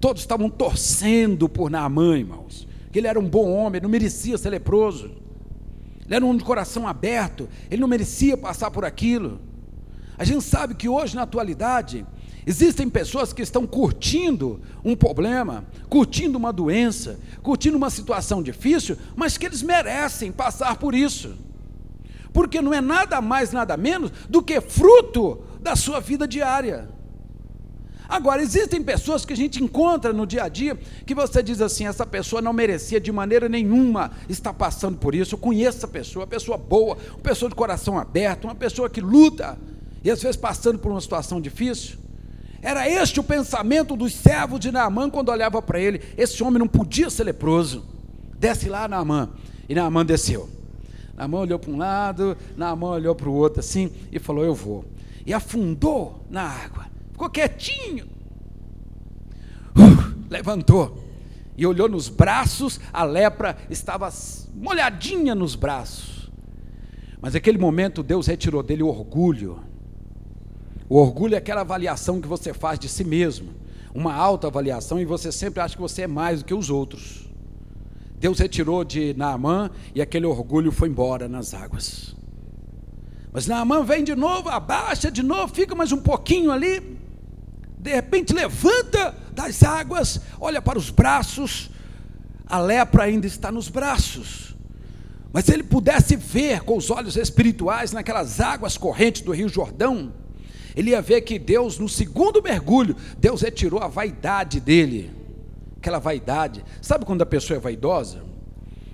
Todos 0.00 0.20
estavam 0.20 0.50
torcendo 0.50 1.48
por 1.48 1.70
Naamã, 1.70 2.18
irmãos, 2.18 2.66
que 2.90 2.98
ele 2.98 3.06
era 3.06 3.20
um 3.20 3.28
bom 3.28 3.52
homem, 3.52 3.80
não 3.80 3.88
merecia 3.88 4.36
ser 4.36 4.50
leproso, 4.50 5.12
ele 6.06 6.14
era 6.16 6.26
um 6.26 6.36
de 6.36 6.42
coração 6.42 6.88
aberto, 6.88 7.48
ele 7.70 7.80
não 7.80 7.88
merecia 7.88 8.36
passar 8.36 8.72
por 8.72 8.84
aquilo. 8.84 9.40
A 10.18 10.24
gente 10.24 10.42
sabe 10.42 10.74
que 10.74 10.88
hoje, 10.88 11.14
na 11.14 11.22
atualidade, 11.22 12.04
existem 12.48 12.88
pessoas 12.88 13.30
que 13.30 13.42
estão 13.42 13.66
curtindo 13.66 14.58
um 14.82 14.96
problema, 14.96 15.66
curtindo 15.86 16.38
uma 16.38 16.50
doença, 16.50 17.20
curtindo 17.42 17.76
uma 17.76 17.90
situação 17.90 18.42
difícil, 18.42 18.96
mas 19.14 19.36
que 19.36 19.44
eles 19.44 19.62
merecem 19.62 20.32
passar 20.32 20.78
por 20.78 20.94
isso. 20.94 21.36
Porque 22.32 22.62
não 22.62 22.72
é 22.72 22.80
nada 22.80 23.20
mais, 23.20 23.52
nada 23.52 23.76
menos 23.76 24.10
do 24.30 24.42
que 24.42 24.62
fruto 24.62 25.42
da 25.60 25.76
sua 25.76 26.00
vida 26.00 26.26
diária. 26.26 26.88
Agora, 28.08 28.40
existem 28.40 28.82
pessoas 28.82 29.26
que 29.26 29.34
a 29.34 29.36
gente 29.36 29.62
encontra 29.62 30.10
no 30.14 30.26
dia 30.26 30.44
a 30.44 30.48
dia 30.48 30.74
que 31.04 31.14
você 31.14 31.42
diz 31.42 31.60
assim: 31.60 31.86
essa 31.86 32.06
pessoa 32.06 32.40
não 32.40 32.54
merecia 32.54 32.98
de 32.98 33.12
maneira 33.12 33.46
nenhuma 33.46 34.10
estar 34.26 34.54
passando 34.54 34.96
por 34.96 35.14
isso. 35.14 35.34
Eu 35.34 35.38
conheço 35.38 35.76
essa 35.76 35.88
pessoa, 35.88 36.24
uma 36.24 36.30
pessoa 36.30 36.56
boa, 36.56 36.96
uma 37.10 37.22
pessoa 37.22 37.50
de 37.50 37.54
coração 37.54 37.98
aberto, 37.98 38.44
uma 38.44 38.54
pessoa 38.54 38.88
que 38.88 39.02
luta 39.02 39.58
e 40.02 40.10
às 40.10 40.22
vezes 40.22 40.38
passando 40.38 40.78
por 40.78 40.90
uma 40.90 41.00
situação 41.02 41.38
difícil. 41.38 42.07
Era 42.60 42.88
este 42.88 43.20
o 43.20 43.22
pensamento 43.22 43.96
dos 43.96 44.14
servos 44.14 44.58
de 44.60 44.72
Naamã 44.72 45.08
quando 45.08 45.30
olhava 45.30 45.62
para 45.62 45.80
ele. 45.80 46.00
Esse 46.16 46.42
homem 46.42 46.58
não 46.58 46.68
podia 46.68 47.08
ser 47.08 47.24
leproso. 47.24 47.84
Desce 48.38 48.68
lá, 48.68 48.88
Naamã. 48.88 49.30
E 49.68 49.74
Naamã 49.74 50.04
desceu. 50.04 50.48
Naamã 51.16 51.38
olhou 51.38 51.58
para 51.58 51.70
um 51.70 51.76
lado, 51.76 52.36
Naamã 52.56 52.88
olhou 52.90 53.14
para 53.14 53.28
o 53.28 53.34
outro 53.34 53.60
assim 53.60 53.90
e 54.10 54.18
falou: 54.18 54.44
Eu 54.44 54.54
vou. 54.54 54.84
E 55.24 55.32
afundou 55.32 56.24
na 56.30 56.42
água. 56.42 56.86
Ficou 57.12 57.30
quietinho. 57.30 58.06
Uh, 59.76 60.14
levantou 60.30 61.08
e 61.58 61.66
olhou 61.66 61.88
nos 61.88 62.08
braços, 62.08 62.78
a 62.92 63.02
lepra 63.02 63.58
estava 63.68 64.08
molhadinha 64.54 65.34
nos 65.34 65.56
braços. 65.56 66.30
Mas 67.20 67.34
naquele 67.34 67.58
momento 67.58 68.00
Deus 68.00 68.28
retirou 68.28 68.62
dele 68.62 68.84
o 68.84 68.86
orgulho 68.86 69.58
o 70.88 70.96
orgulho 70.96 71.34
é 71.34 71.38
aquela 71.38 71.60
avaliação 71.60 72.20
que 72.20 72.28
você 72.28 72.54
faz 72.54 72.78
de 72.78 72.88
si 72.88 73.04
mesmo, 73.04 73.50
uma 73.94 74.14
alta 74.14 74.46
avaliação, 74.46 75.00
e 75.00 75.04
você 75.04 75.30
sempre 75.30 75.60
acha 75.60 75.74
que 75.74 75.80
você 75.80 76.02
é 76.02 76.06
mais 76.06 76.40
do 76.40 76.46
que 76.46 76.54
os 76.54 76.70
outros. 76.70 77.28
Deus 78.18 78.38
retirou 78.38 78.82
de 78.84 79.14
Naamã 79.14 79.70
e 79.94 80.00
aquele 80.00 80.26
orgulho 80.26 80.72
foi 80.72 80.88
embora 80.88 81.28
nas 81.28 81.54
águas. 81.54 82.16
Mas 83.32 83.46
Naamã 83.46 83.84
vem 83.84 84.02
de 84.02 84.16
novo, 84.16 84.48
abaixa 84.48 85.10
de 85.10 85.22
novo, 85.22 85.54
fica 85.54 85.74
mais 85.74 85.92
um 85.92 85.98
pouquinho 85.98 86.50
ali, 86.50 86.98
de 87.78 87.92
repente 87.92 88.32
levanta 88.32 89.14
das 89.32 89.62
águas, 89.62 90.20
olha 90.40 90.60
para 90.60 90.78
os 90.78 90.90
braços, 90.90 91.70
a 92.46 92.58
lepra 92.58 93.04
ainda 93.04 93.26
está 93.26 93.52
nos 93.52 93.68
braços. 93.68 94.56
Mas 95.32 95.44
se 95.44 95.52
ele 95.52 95.62
pudesse 95.62 96.16
ver 96.16 96.62
com 96.62 96.76
os 96.76 96.90
olhos 96.90 97.16
espirituais 97.16 97.92
naquelas 97.92 98.40
águas 98.40 98.78
correntes 98.78 99.20
do 99.22 99.32
Rio 99.32 99.48
Jordão, 99.48 100.12
ele 100.76 100.90
ia 100.90 101.02
ver 101.02 101.22
que 101.22 101.38
Deus, 101.38 101.78
no 101.78 101.88
segundo 101.88 102.42
mergulho, 102.42 102.96
Deus 103.18 103.42
retirou 103.42 103.80
a 103.80 103.88
vaidade 103.88 104.60
dele. 104.60 105.10
Aquela 105.76 105.98
vaidade. 105.98 106.64
Sabe 106.80 107.04
quando 107.04 107.22
a 107.22 107.26
pessoa 107.26 107.56
é 107.56 107.60
vaidosa? 107.60 108.28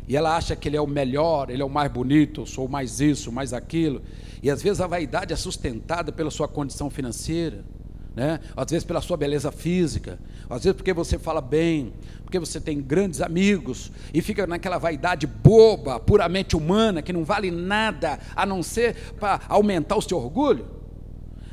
E 0.07 0.17
ela 0.17 0.37
acha 0.37 0.55
que 0.55 0.69
ele 0.69 0.77
é 0.77 0.81
o 0.81 0.87
melhor, 0.87 1.49
ele 1.49 1.63
é 1.63 1.65
o 1.65 1.71
mais 1.71 1.91
bonito, 1.91 2.47
sou 2.47 2.69
mais 2.69 3.01
isso, 3.01 3.33
mais 3.33 3.53
aquilo. 3.53 4.03
E 4.43 4.51
às 4.51 4.63
vezes 4.63 4.81
a 4.81 4.87
vaidade 4.87 5.33
é 5.33 5.37
sustentada 5.37 6.13
pela 6.13 6.31
sua 6.31 6.47
condição 6.47 6.91
financeira, 6.91 7.65
né? 8.15 8.39
às 8.55 8.71
vezes 8.71 8.85
pela 8.85 9.01
sua 9.01 9.17
beleza 9.17 9.51
física, 9.51 10.19
às 10.49 10.63
vezes 10.63 10.77
porque 10.77 10.93
você 10.93 11.19
fala 11.19 11.41
bem, 11.41 11.95
porque 12.23 12.39
você 12.39 12.61
tem 12.61 12.83
grandes 12.83 13.23
amigos, 13.23 13.91
e 14.13 14.21
fica 14.21 14.47
naquela 14.47 14.77
vaidade 14.77 15.27
boba, 15.27 15.99
puramente 15.99 16.55
humana, 16.55 17.01
que 17.01 17.13
não 17.13 17.25
vale 17.25 17.51
nada 17.51 18.19
a 18.37 18.45
não 18.45 18.63
ser 18.63 18.95
para 19.19 19.41
aumentar 19.49 19.97
o 19.97 20.03
seu 20.03 20.19
orgulho. 20.19 20.67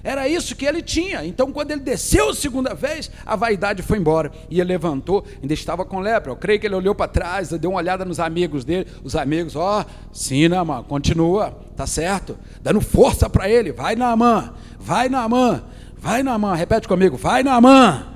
Era 0.04 0.28
isso 0.28 0.56
que 0.56 0.66
ele 0.66 0.82
tinha. 0.82 1.24
Então, 1.26 1.52
quando 1.52 1.72
ele 1.72 1.82
desceu 1.82 2.30
a 2.30 2.34
segunda 2.34 2.74
vez, 2.74 3.12
a 3.26 3.36
vaidade 3.36 3.82
foi 3.82 3.98
embora. 3.98 4.32
E 4.50 4.60
ele 4.60 4.70
levantou, 4.70 5.26
ainda 5.42 5.54
estava 5.54 5.86
com 5.86 6.00
lepra. 6.00 6.32
Eu 6.32 6.36
creio 6.36 6.60
que 6.60 6.66
ele 6.66 6.76
olhou 6.76 6.96
para 6.96 7.08
trás, 7.08 7.50
deu 7.50 7.72
uma 7.72 7.80
olhada 7.80 8.04
nos 8.04 8.20
amigos 8.20 8.66
dele. 8.66 8.88
Os 9.04 9.16
amigos, 9.16 9.56
ó, 9.56 9.82
oh, 9.82 10.14
sim, 10.14 10.48
Naamã, 10.48 10.84
continua, 10.84 11.58
tá 11.76 11.86
certo? 11.86 12.38
Dando 12.62 12.82
força 12.82 13.30
para 13.30 13.50
ele. 13.50 13.72
Vai, 13.72 13.96
Naamã, 13.96 14.54
vai, 14.80 15.08
Naamã, 15.10 15.64
vai, 15.98 16.24
Naamã. 16.24 16.56
Repete 16.56 16.88
comigo, 16.88 17.18
vai, 17.18 17.44
Naamã. 17.44 18.08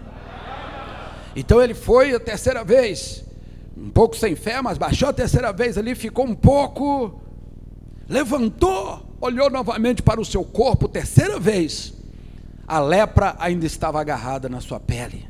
Então 1.35 1.61
ele 1.61 1.73
foi 1.73 2.13
a 2.13 2.19
terceira 2.19 2.63
vez, 2.63 3.23
um 3.77 3.89
pouco 3.89 4.15
sem 4.15 4.35
fé, 4.35 4.61
mas 4.61 4.77
baixou 4.77 5.09
a 5.09 5.13
terceira 5.13 5.51
vez 5.51 5.77
ali, 5.77 5.93
ficou 5.93 6.25
um 6.25 6.33
pouco, 6.33 7.19
levantou 8.07 9.05
olhou 9.19 9.49
novamente 9.49 10.01
para 10.01 10.21
o 10.21 10.25
seu 10.25 10.43
corpo, 10.43 10.87
terceira 10.87 11.39
vez, 11.39 11.93
a 12.67 12.79
lepra 12.79 13.35
ainda 13.39 13.65
estava 13.65 13.99
agarrada 13.99 14.49
na 14.49 14.61
sua 14.61 14.79
pele. 14.79 15.25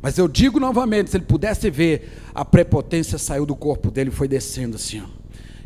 Mas 0.00 0.18
eu 0.18 0.28
digo 0.28 0.60
novamente, 0.60 1.10
se 1.10 1.16
ele 1.16 1.24
pudesse 1.24 1.70
ver, 1.70 2.20
a 2.34 2.44
prepotência 2.44 3.16
saiu 3.18 3.46
do 3.46 3.56
corpo 3.56 3.90
dele 3.90 4.10
foi 4.10 4.28
descendo 4.28 4.76
assim. 4.76 5.00
Ó. 5.00 5.06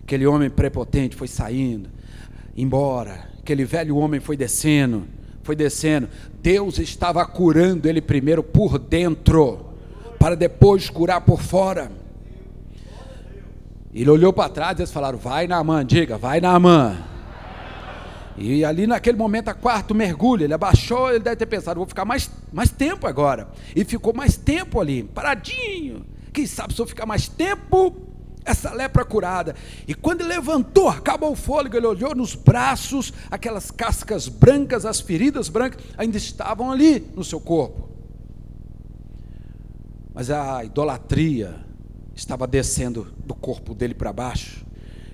Aquele 0.03 0.27
homem 0.27 0.49
prepotente 0.49 1.17
foi 1.17 1.27
saindo, 1.27 1.91
embora. 2.57 3.29
Aquele 3.41 3.65
velho 3.65 3.97
homem 3.97 4.21
foi 4.21 4.37
descendo, 4.37 5.05
foi 5.43 5.57
descendo. 5.57 6.09
Deus 6.41 6.79
estava 6.79 7.25
curando 7.27 7.89
ele 7.89 8.01
primeiro 8.01 8.43
por 8.43 8.79
dentro, 8.79 9.67
para 10.19 10.37
depois 10.37 10.89
curar 10.89 11.23
por 11.23 11.43
fora. 11.43 11.91
Ele 14.01 14.11
olhou 14.11 14.33
para 14.33 14.49
trás 14.49 14.79
eles 14.79 14.93
falaram: 14.93 15.19
Vai 15.19 15.49
na 15.49 15.63
mãe, 15.65 15.85
diga, 15.85 16.17
vai 16.17 16.41
na 16.41 16.59
mãe. 16.59 16.97
E 18.37 18.65
ali 18.65 18.87
naquele 18.87 19.19
momento, 19.19 19.49
a 19.49 19.55
quarto 19.55 19.93
mergulho, 19.93 20.45
ele 20.45 20.55
abaixou, 20.55 21.11
ele 21.11 21.19
deve 21.19 21.35
ter 21.35 21.47
pensado, 21.47 21.79
vou 21.79 21.87
ficar 21.89 22.05
mais, 22.05 22.31
mais 22.53 22.71
tempo 22.71 23.09
agora. 23.09 23.49
E 23.75 23.85
ficou 23.85 24.15
mais 24.15 24.37
tempo 24.37 24.81
ali, 24.81 25.03
paradinho. 25.03 26.07
Quem 26.33 26.47
sabe 26.47 26.73
se 26.73 26.81
eu 26.81 26.87
ficar 26.87 27.05
mais 27.05 27.27
tempo, 27.27 27.97
essa 28.45 28.73
lepra 28.73 29.05
curada. 29.05 29.57
E 29.89 29.93
quando 29.93 30.21
ele 30.21 30.29
levantou, 30.29 30.89
acabou 30.89 31.33
o 31.33 31.37
fôlego, 31.37 31.77
ele 31.77 31.87
olhou 31.89 32.15
nos 32.15 32.37
braços, 32.37 33.13
aquelas 33.29 33.73
cascas 33.73 34.29
brancas, 34.29 34.87
as 34.87 35.01
feridas 35.01 35.49
brancas, 35.49 35.83
ainda 35.97 36.17
estavam 36.17 36.71
ali 36.71 37.11
no 37.17 37.25
seu 37.25 37.41
corpo. 37.41 37.89
Mas 40.15 40.31
a 40.31 40.63
idolatria 40.65 41.68
estava 42.19 42.47
descendo 42.47 43.07
do 43.25 43.35
corpo 43.35 43.75
dele 43.75 43.95
para 43.95 44.13
baixo. 44.13 44.67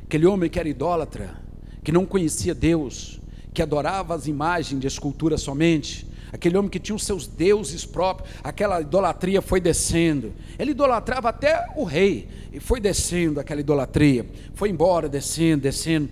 Aquele 0.04 0.26
homem 0.26 0.48
que 0.48 0.58
era 0.58 0.68
idólatra, 0.68 1.36
que 1.82 1.92
não 1.92 2.06
conhecia 2.06 2.54
Deus, 2.54 3.20
que 3.52 3.62
adorava 3.62 4.14
as 4.14 4.26
imagens 4.26 4.80
de 4.80 4.86
escultura 4.86 5.36
somente, 5.36 6.06
aquele 6.32 6.56
homem 6.56 6.70
que 6.70 6.80
tinha 6.80 6.96
os 6.96 7.04
seus 7.04 7.26
deuses 7.26 7.84
próprios, 7.84 8.30
aquela 8.42 8.80
idolatria 8.80 9.42
foi 9.42 9.60
descendo. 9.60 10.32
Ele 10.58 10.70
idolatrava 10.70 11.28
até 11.28 11.66
o 11.76 11.84
rei, 11.84 12.26
e 12.52 12.58
foi 12.58 12.80
descendo 12.80 13.38
aquela 13.38 13.60
idolatria, 13.60 14.26
foi 14.54 14.70
embora, 14.70 15.08
descendo, 15.08 15.62
descendo. 15.62 16.08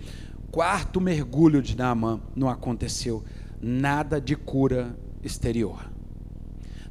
Quarto 0.51 1.01
mergulho 1.01 1.61
de 1.61 1.75
Naamã 1.75 2.21
não 2.35 2.47
aconteceu 2.47 3.23
nada 3.59 4.21
de 4.21 4.35
cura 4.35 4.95
exterior. 5.23 5.89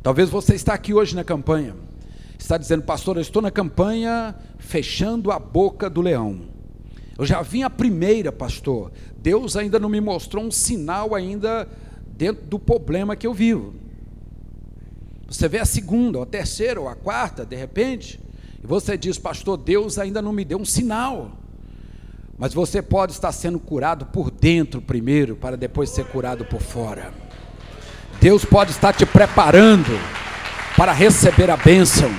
Talvez 0.02 0.28
você 0.28 0.56
está 0.56 0.74
aqui 0.74 0.92
hoje 0.92 1.14
na 1.14 1.22
campanha, 1.22 1.76
está 2.42 2.58
dizendo, 2.58 2.82
pastor, 2.82 3.16
eu 3.16 3.22
estou 3.22 3.40
na 3.40 3.50
campanha 3.50 4.34
fechando 4.58 5.30
a 5.30 5.38
boca 5.38 5.88
do 5.88 6.00
leão. 6.00 6.40
Eu 7.16 7.24
já 7.24 7.40
vim 7.40 7.62
a 7.62 7.70
primeira, 7.70 8.32
pastor. 8.32 8.90
Deus 9.16 9.56
ainda 9.56 9.78
não 9.78 9.88
me 9.88 10.00
mostrou 10.00 10.44
um 10.44 10.50
sinal 10.50 11.14
ainda 11.14 11.68
dentro 12.04 12.44
do 12.46 12.58
problema 12.58 13.14
que 13.14 13.26
eu 13.26 13.32
vivo. 13.32 13.74
Você 15.28 15.48
vê 15.48 15.58
a 15.58 15.64
segunda, 15.64 16.18
ou 16.18 16.24
a 16.24 16.26
terceira, 16.26 16.80
ou 16.80 16.88
a 16.88 16.94
quarta, 16.94 17.46
de 17.46 17.56
repente, 17.56 18.20
e 18.62 18.66
você 18.66 18.98
diz, 18.98 19.18
pastor, 19.18 19.56
Deus 19.56 19.96
ainda 19.96 20.20
não 20.20 20.32
me 20.32 20.44
deu 20.44 20.58
um 20.58 20.64
sinal. 20.64 21.30
Mas 22.36 22.52
você 22.52 22.82
pode 22.82 23.12
estar 23.12 23.30
sendo 23.30 23.60
curado 23.60 24.06
por 24.06 24.30
dentro 24.30 24.82
primeiro, 24.82 25.36
para 25.36 25.56
depois 25.56 25.90
ser 25.90 26.06
curado 26.06 26.44
por 26.44 26.60
fora. 26.60 27.14
Deus 28.20 28.44
pode 28.44 28.72
estar 28.72 28.92
te 28.92 29.06
preparando 29.06 29.92
para 30.76 30.92
receber 30.92 31.50
a 31.50 31.56
bênção. 31.56 32.10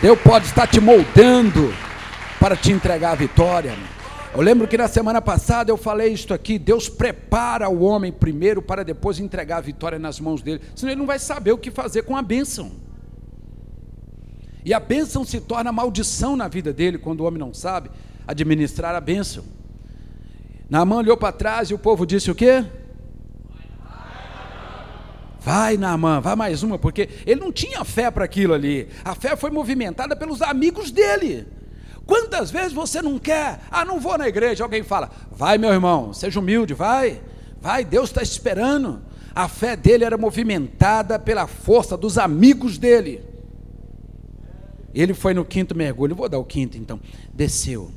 Deus 0.00 0.18
pode 0.20 0.46
estar 0.46 0.66
te 0.66 0.80
moldando 0.80 1.72
para 2.40 2.56
te 2.56 2.72
entregar 2.72 3.12
a 3.12 3.14
vitória. 3.14 3.74
Eu 4.34 4.40
lembro 4.40 4.66
que 4.66 4.78
na 4.78 4.88
semana 4.88 5.20
passada 5.20 5.70
eu 5.70 5.76
falei 5.76 6.12
isto 6.12 6.32
aqui: 6.32 6.58
Deus 6.58 6.88
prepara 6.88 7.68
o 7.68 7.82
homem 7.82 8.10
primeiro 8.10 8.62
para 8.62 8.82
depois 8.82 9.18
entregar 9.18 9.58
a 9.58 9.60
vitória 9.60 9.98
nas 9.98 10.18
mãos 10.18 10.42
dele, 10.42 10.60
senão 10.74 10.92
ele 10.92 10.98
não 10.98 11.06
vai 11.06 11.18
saber 11.18 11.52
o 11.52 11.58
que 11.58 11.70
fazer 11.70 12.02
com 12.02 12.16
a 12.16 12.22
bênção. 12.22 12.72
E 14.64 14.72
a 14.72 14.80
bênção 14.80 15.24
se 15.24 15.40
torna 15.40 15.72
maldição 15.72 16.36
na 16.36 16.48
vida 16.48 16.72
dele 16.72 16.96
quando 16.96 17.20
o 17.20 17.24
homem 17.24 17.38
não 17.38 17.52
sabe 17.52 17.90
administrar 18.26 18.94
a 18.94 19.00
bênção. 19.00 19.44
Naamã 20.70 20.96
olhou 20.96 21.16
para 21.16 21.32
trás 21.32 21.70
e 21.70 21.74
o 21.74 21.78
povo 21.78 22.06
disse 22.06 22.30
o 22.30 22.34
quê? 22.34 22.64
Vai, 25.44 25.76
Naamã, 25.76 26.20
vai 26.20 26.36
mais 26.36 26.62
uma, 26.62 26.78
porque 26.78 27.08
ele 27.26 27.40
não 27.40 27.50
tinha 27.50 27.84
fé 27.84 28.12
para 28.12 28.24
aquilo 28.24 28.54
ali. 28.54 28.88
A 29.04 29.14
fé 29.16 29.34
foi 29.34 29.50
movimentada 29.50 30.14
pelos 30.14 30.40
amigos 30.40 30.92
dele. 30.92 31.48
Quantas 32.06 32.50
vezes 32.52 32.72
você 32.72 33.02
não 33.02 33.18
quer? 33.18 33.58
Ah, 33.68 33.84
não 33.84 33.98
vou 33.98 34.16
na 34.16 34.28
igreja. 34.28 34.62
Alguém 34.62 34.84
fala, 34.84 35.10
vai, 35.32 35.58
meu 35.58 35.70
irmão, 35.70 36.14
seja 36.14 36.38
humilde, 36.38 36.74
vai, 36.74 37.20
vai, 37.60 37.84
Deus 37.84 38.10
está 38.10 38.22
esperando. 38.22 39.02
A 39.34 39.48
fé 39.48 39.74
dele 39.74 40.04
era 40.04 40.16
movimentada 40.16 41.18
pela 41.18 41.48
força 41.48 41.96
dos 41.96 42.18
amigos 42.18 42.78
dele. 42.78 43.24
Ele 44.94 45.12
foi 45.12 45.34
no 45.34 45.44
quinto 45.44 45.74
mergulho, 45.74 46.14
vou 46.14 46.28
dar 46.28 46.38
o 46.38 46.44
quinto 46.44 46.78
então. 46.78 47.00
Desceu, 47.34 47.90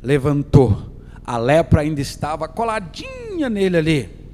levantou, 0.00 0.94
a 1.24 1.38
lepra 1.38 1.80
ainda 1.80 2.00
estava 2.00 2.46
coladinha 2.46 3.50
nele 3.50 3.76
ali 3.76 4.25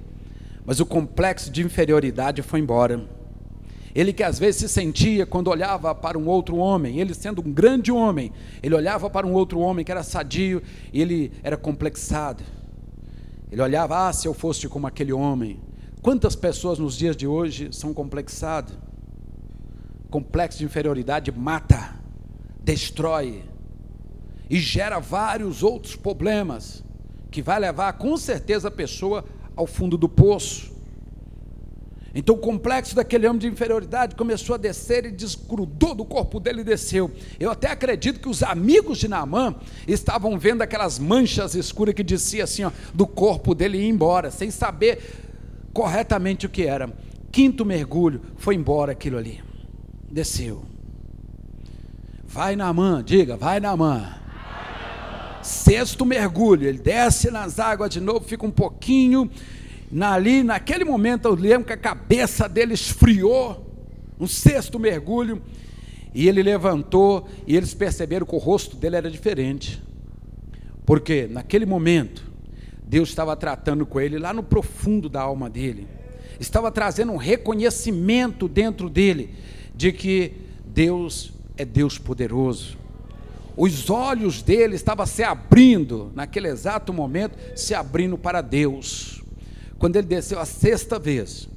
mas 0.64 0.80
o 0.80 0.86
complexo 0.86 1.50
de 1.50 1.62
inferioridade 1.62 2.42
foi 2.42 2.60
embora. 2.60 3.04
Ele 3.94 4.12
que 4.12 4.22
às 4.22 4.38
vezes 4.38 4.60
se 4.60 4.68
sentia 4.68 5.26
quando 5.26 5.48
olhava 5.48 5.94
para 5.94 6.18
um 6.18 6.26
outro 6.26 6.56
homem, 6.56 6.98
ele 6.98 7.12
sendo 7.12 7.42
um 7.46 7.52
grande 7.52 7.92
homem, 7.92 8.32
ele 8.62 8.74
olhava 8.74 9.10
para 9.10 9.26
um 9.26 9.32
outro 9.32 9.58
homem 9.58 9.84
que 9.84 9.92
era 9.92 10.02
sadio 10.02 10.62
e 10.92 11.02
ele 11.02 11.32
era 11.42 11.56
complexado. 11.56 12.42
Ele 13.50 13.60
olhava, 13.60 14.08
ah, 14.08 14.12
se 14.12 14.26
eu 14.26 14.32
fosse 14.32 14.66
como 14.66 14.86
aquele 14.86 15.12
homem. 15.12 15.60
Quantas 16.00 16.34
pessoas 16.34 16.78
nos 16.78 16.96
dias 16.96 17.14
de 17.14 17.26
hoje 17.26 17.68
são 17.70 17.92
complexadas? 17.92 18.74
Complexo 20.10 20.58
de 20.58 20.64
inferioridade 20.64 21.30
mata, 21.30 21.94
destrói 22.60 23.44
e 24.48 24.58
gera 24.58 24.98
vários 24.98 25.62
outros 25.62 25.96
problemas 25.96 26.82
que 27.30 27.42
vai 27.42 27.60
levar 27.60 27.92
com 27.94 28.16
certeza 28.16 28.68
a 28.68 28.70
pessoa 28.70 29.24
ao 29.56 29.66
fundo 29.66 29.96
do 29.96 30.08
poço. 30.08 30.72
Então 32.14 32.34
o 32.34 32.38
complexo 32.38 32.94
daquele 32.94 33.26
homem 33.26 33.38
de 33.38 33.46
inferioridade 33.46 34.14
começou 34.14 34.54
a 34.54 34.58
descer 34.58 35.06
e 35.06 35.10
desgrudou 35.10 35.94
do 35.94 36.04
corpo 36.04 36.38
dele 36.38 36.60
e 36.60 36.64
desceu. 36.64 37.10
Eu 37.40 37.50
até 37.50 37.70
acredito 37.70 38.20
que 38.20 38.28
os 38.28 38.42
amigos 38.42 38.98
de 38.98 39.08
Naamã 39.08 39.54
estavam 39.88 40.38
vendo 40.38 40.60
aquelas 40.60 40.98
manchas 40.98 41.54
escuras 41.54 41.94
que 41.94 42.02
descia 42.02 42.44
assim, 42.44 42.64
ó, 42.64 42.70
do 42.92 43.06
corpo 43.06 43.54
dele 43.54 43.78
e 43.78 43.82
ia 43.82 43.88
embora, 43.88 44.30
sem 44.30 44.50
saber 44.50 45.00
corretamente 45.72 46.44
o 46.44 46.50
que 46.50 46.64
era. 46.64 46.92
Quinto 47.30 47.64
mergulho, 47.64 48.20
foi 48.36 48.56
embora 48.56 48.92
aquilo 48.92 49.16
ali. 49.16 49.42
Desceu. 50.10 50.64
Vai 52.24 52.56
Naamã, 52.56 53.02
diga, 53.02 53.38
vai 53.38 53.58
Naamã. 53.58 54.21
Sexto 55.42 56.06
mergulho, 56.06 56.68
ele 56.68 56.78
desce 56.78 57.30
nas 57.30 57.58
águas 57.58 57.90
de 57.90 58.00
novo, 58.00 58.20
fica 58.20 58.46
um 58.46 58.50
pouquinho. 58.50 59.30
Ali, 60.00 60.42
naquele 60.42 60.84
momento, 60.84 61.26
eu 61.26 61.34
lembro 61.34 61.66
que 61.66 61.72
a 61.72 61.76
cabeça 61.76 62.48
dele 62.48 62.74
esfriou. 62.74 63.68
Um 64.18 64.26
sexto 64.26 64.78
mergulho. 64.78 65.42
E 66.14 66.28
ele 66.28 66.42
levantou 66.42 67.26
e 67.46 67.56
eles 67.56 67.74
perceberam 67.74 68.26
que 68.26 68.34
o 68.34 68.38
rosto 68.38 68.76
dele 68.76 68.96
era 68.96 69.10
diferente. 69.10 69.82
Porque 70.84 71.26
naquele 71.26 71.66
momento, 71.66 72.30
Deus 72.82 73.08
estava 73.08 73.34
tratando 73.34 73.86
com 73.86 74.00
ele 74.00 74.18
lá 74.18 74.32
no 74.32 74.42
profundo 74.42 75.08
da 75.08 75.22
alma 75.22 75.48
dele. 75.48 75.88
Estava 76.38 76.70
trazendo 76.70 77.12
um 77.12 77.16
reconhecimento 77.16 78.46
dentro 78.46 78.88
dele 78.90 79.34
de 79.74 79.92
que 79.92 80.34
Deus 80.66 81.32
é 81.56 81.64
Deus 81.64 81.98
poderoso 81.98 82.81
os 83.56 83.90
olhos 83.90 84.42
dele 84.42 84.76
estavam 84.76 85.06
se 85.06 85.22
abrindo, 85.22 86.10
naquele 86.14 86.48
exato 86.48 86.92
momento, 86.92 87.38
se 87.56 87.74
abrindo 87.74 88.16
para 88.16 88.40
Deus. 88.40 89.22
Quando 89.78 89.96
ele 89.96 90.06
desceu 90.06 90.38
a 90.38 90.44
sexta 90.44 90.98
vez, 90.98 91.48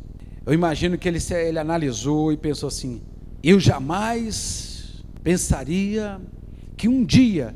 eu 0.46 0.54
imagino 0.54 0.98
que 0.98 1.08
ele, 1.08 1.20
ele 1.32 1.60
analisou 1.60 2.32
e 2.32 2.38
pensou 2.38 2.68
assim: 2.68 3.02
eu 3.44 3.60
jamais 3.60 5.04
pensaria 5.24 6.22
que 6.76 6.88
um 6.88 7.04
dia 7.04 7.56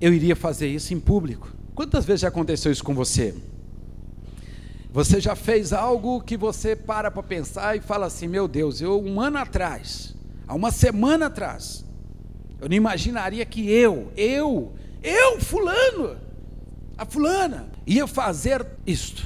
eu 0.00 0.12
iria 0.12 0.36
fazer 0.36 0.68
isso 0.68 0.92
em 0.92 1.00
público. 1.00 1.54
Quantas 1.74 2.04
vezes 2.04 2.22
já 2.22 2.28
aconteceu 2.28 2.72
isso 2.72 2.84
com 2.84 2.94
você? 2.94 3.34
Você 4.92 5.20
já 5.20 5.36
fez 5.36 5.72
algo 5.72 6.22
que 6.22 6.36
você 6.36 6.74
para 6.74 7.10
para 7.10 7.22
pensar 7.22 7.76
e 7.76 7.80
fala 7.80 8.06
assim: 8.06 8.26
meu 8.26 8.48
Deus, 8.48 8.80
eu 8.80 9.00
um 9.02 9.20
ano 9.20 9.38
atrás, 9.38 10.14
há 10.48 10.54
uma 10.54 10.70
semana 10.70 11.26
atrás, 11.26 11.84
eu 12.66 12.68
não 12.68 12.76
imaginaria 12.76 13.46
que 13.46 13.70
eu, 13.70 14.10
eu, 14.16 14.72
eu, 15.00 15.40
fulano, 15.40 16.16
a 16.98 17.06
fulana, 17.06 17.68
ia 17.86 18.08
fazer 18.08 18.66
isto. 18.84 19.22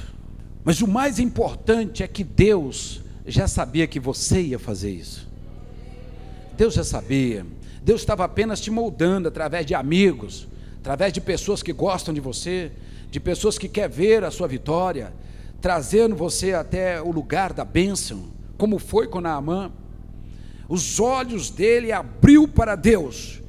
Mas 0.63 0.79
o 0.79 0.87
mais 0.87 1.17
importante 1.17 2.03
é 2.03 2.07
que 2.07 2.23
Deus 2.23 3.01
já 3.25 3.47
sabia 3.47 3.87
que 3.87 3.99
você 3.99 4.41
ia 4.41 4.59
fazer 4.59 4.91
isso. 4.91 5.27
Deus 6.55 6.75
já 6.75 6.83
sabia. 6.83 7.43
Deus 7.81 8.01
estava 8.01 8.25
apenas 8.25 8.61
te 8.61 8.69
moldando 8.69 9.27
através 9.27 9.65
de 9.65 9.73
amigos, 9.73 10.47
através 10.79 11.11
de 11.11 11.19
pessoas 11.19 11.63
que 11.63 11.73
gostam 11.73 12.13
de 12.13 12.21
você, 12.21 12.71
de 13.09 13.19
pessoas 13.19 13.57
que 13.57 13.67
querem 13.67 13.89
ver 13.89 14.23
a 14.23 14.29
sua 14.29 14.47
vitória, 14.47 15.11
trazendo 15.59 16.15
você 16.15 16.53
até 16.53 17.01
o 17.01 17.09
lugar 17.11 17.53
da 17.53 17.65
bênção, 17.65 18.25
como 18.55 18.77
foi 18.77 19.07
com 19.07 19.19
Naamã 19.19 19.71
os 20.71 21.01
olhos 21.01 21.49
dele 21.49 21.91
abriu 21.91 22.47
para 22.47 22.77
Deus. 22.77 23.41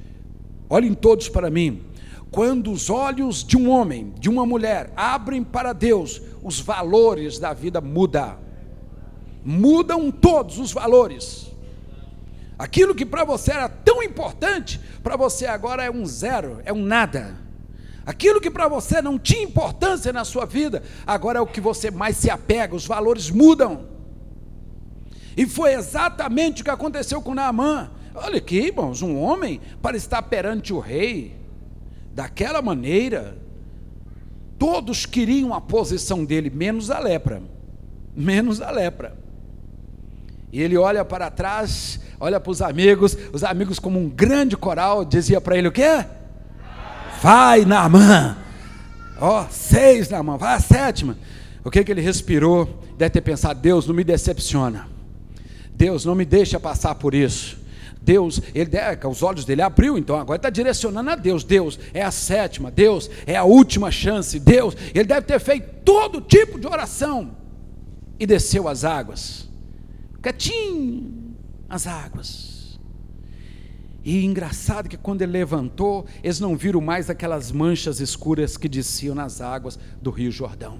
Olhem 0.68 0.93
todos 0.93 1.29
para 1.29 1.49
mim. 1.49 1.85
Quando 2.33 2.73
os 2.73 2.91
olhos 2.91 3.45
de 3.45 3.57
um 3.57 3.70
homem, 3.70 4.12
de 4.18 4.29
uma 4.29 4.45
mulher, 4.45 4.93
abrem 4.97 5.45
para 5.45 5.73
Deus, 5.73 6.20
os 6.43 6.59
valores 6.59 7.39
da 7.39 7.53
vida 7.53 7.81
mudam. 7.81 8.39
Mudam 9.45 10.11
todos 10.11 10.59
os 10.59 10.73
valores. 10.73 11.47
Aquilo 12.59 12.93
que 12.93 13.07
para 13.07 13.25
você 13.25 13.53
era 13.53 13.68
tão 13.68 14.03
importante, 14.03 14.81
para 15.01 15.16
você 15.16 15.47
agora 15.47 15.85
é 15.85 15.91
um 15.93 16.05
zero, 16.05 16.61
é 16.64 16.73
um 16.73 16.83
nada. 16.83 17.39
Aquilo 18.05 18.41
que 18.41 18.51
para 18.51 18.66
você 18.66 19.01
não 19.01 19.16
tinha 19.16 19.45
importância 19.45 20.12
na 20.12 20.25
sua 20.25 20.45
vida, 20.45 20.83
agora 21.07 21.39
é 21.39 21.43
o 21.43 21.47
que 21.47 21.61
você 21.61 21.89
mais 21.89 22.16
se 22.16 22.29
apega, 22.29 22.75
os 22.75 22.85
valores 22.85 23.31
mudam. 23.31 23.91
E 25.37 25.47
foi 25.47 25.74
exatamente 25.74 26.62
o 26.62 26.64
que 26.64 26.70
aconteceu 26.70 27.20
com 27.22 27.35
Naamã. 27.35 27.91
Olha 28.14 28.39
aqui, 28.39 28.59
irmãos, 28.66 29.03
um 29.03 29.18
homem 29.18 29.61
para 29.80 29.97
estar 29.97 30.22
perante 30.22 30.72
o 30.72 30.78
rei 30.78 31.35
daquela 32.14 32.61
maneira, 32.61 33.39
todos 34.59 35.07
queriam 35.07 35.55
a 35.55 35.61
posição 35.61 36.24
dele, 36.24 36.51
menos 36.51 36.91
a 36.91 36.99
lepra. 36.99 37.43
Menos 38.14 38.61
a 38.61 38.70
lepra. 38.70 39.16
E 40.53 40.61
ele 40.61 40.76
olha 40.76 41.03
para 41.03 41.30
trás, 41.30 41.99
olha 42.20 42.39
para 42.39 42.51
os 42.51 42.61
amigos, 42.61 43.16
os 43.33 43.43
amigos 43.43 43.78
como 43.78 43.99
um 43.99 44.09
grande 44.09 44.55
coral 44.55 45.05
dizia 45.05 45.41
para 45.41 45.57
ele 45.57 45.68
o 45.68 45.72
quê? 45.72 46.05
Vai, 47.22 47.64
Naamã. 47.64 48.37
Ó, 49.18 49.43
oh, 49.43 49.47
seis 49.51 50.11
na 50.11 50.20
mão, 50.20 50.37
vai 50.37 50.55
a 50.55 50.61
sétima. 50.61 51.16
O 51.64 51.70
que, 51.70 51.85
que 51.85 51.93
ele 51.93 52.01
respirou? 52.01 52.83
Deve 52.99 53.11
ter 53.11 53.20
pensado: 53.20 53.61
Deus, 53.61 53.87
não 53.87 53.95
me 53.95 54.03
decepciona. 54.03 54.89
Deus, 55.83 56.05
não 56.05 56.14
me 56.14 56.24
deixa 56.24 56.61
passar 56.61 56.95
por 56.95 57.12
isso. 57.12 57.59
Deus, 58.01 58.41
ele 58.55 58.70
os 59.11 59.20
olhos 59.20 59.45
dele 59.45 59.62
abriu, 59.62 59.99
então 59.99 60.14
agora 60.14 60.37
está 60.37 60.49
direcionando 60.49 61.11
a 61.11 61.16
Deus. 61.16 61.43
Deus 61.43 61.76
é 61.93 62.03
a 62.03 62.12
sétima, 62.12 62.70
Deus 62.70 63.11
é 63.26 63.35
a 63.35 63.43
última 63.43 63.91
chance. 63.91 64.39
Deus, 64.39 64.76
ele 64.95 65.03
deve 65.03 65.26
ter 65.26 65.41
feito 65.41 65.83
todo 65.85 66.20
tipo 66.20 66.57
de 66.61 66.68
oração 66.68 67.37
e 68.16 68.24
desceu 68.24 68.68
as 68.68 68.85
águas, 68.85 69.49
quietinho, 70.22 71.35
as 71.68 71.89
águas. 71.89 72.78
E 74.05 74.24
engraçado 74.24 74.89
que 74.89 74.97
quando 74.97 75.22
ele 75.22 75.33
levantou, 75.33 76.07
eles 76.22 76.39
não 76.39 76.57
viram 76.57 76.80
mais 76.80 77.11
aquelas 77.11 77.51
manchas 77.51 77.99
escuras 77.99 78.57
que 78.57 78.68
desciam 78.68 79.16
nas 79.16 79.41
águas 79.41 79.76
do 80.01 80.12
Rio 80.12 80.30
Jordão. 80.30 80.78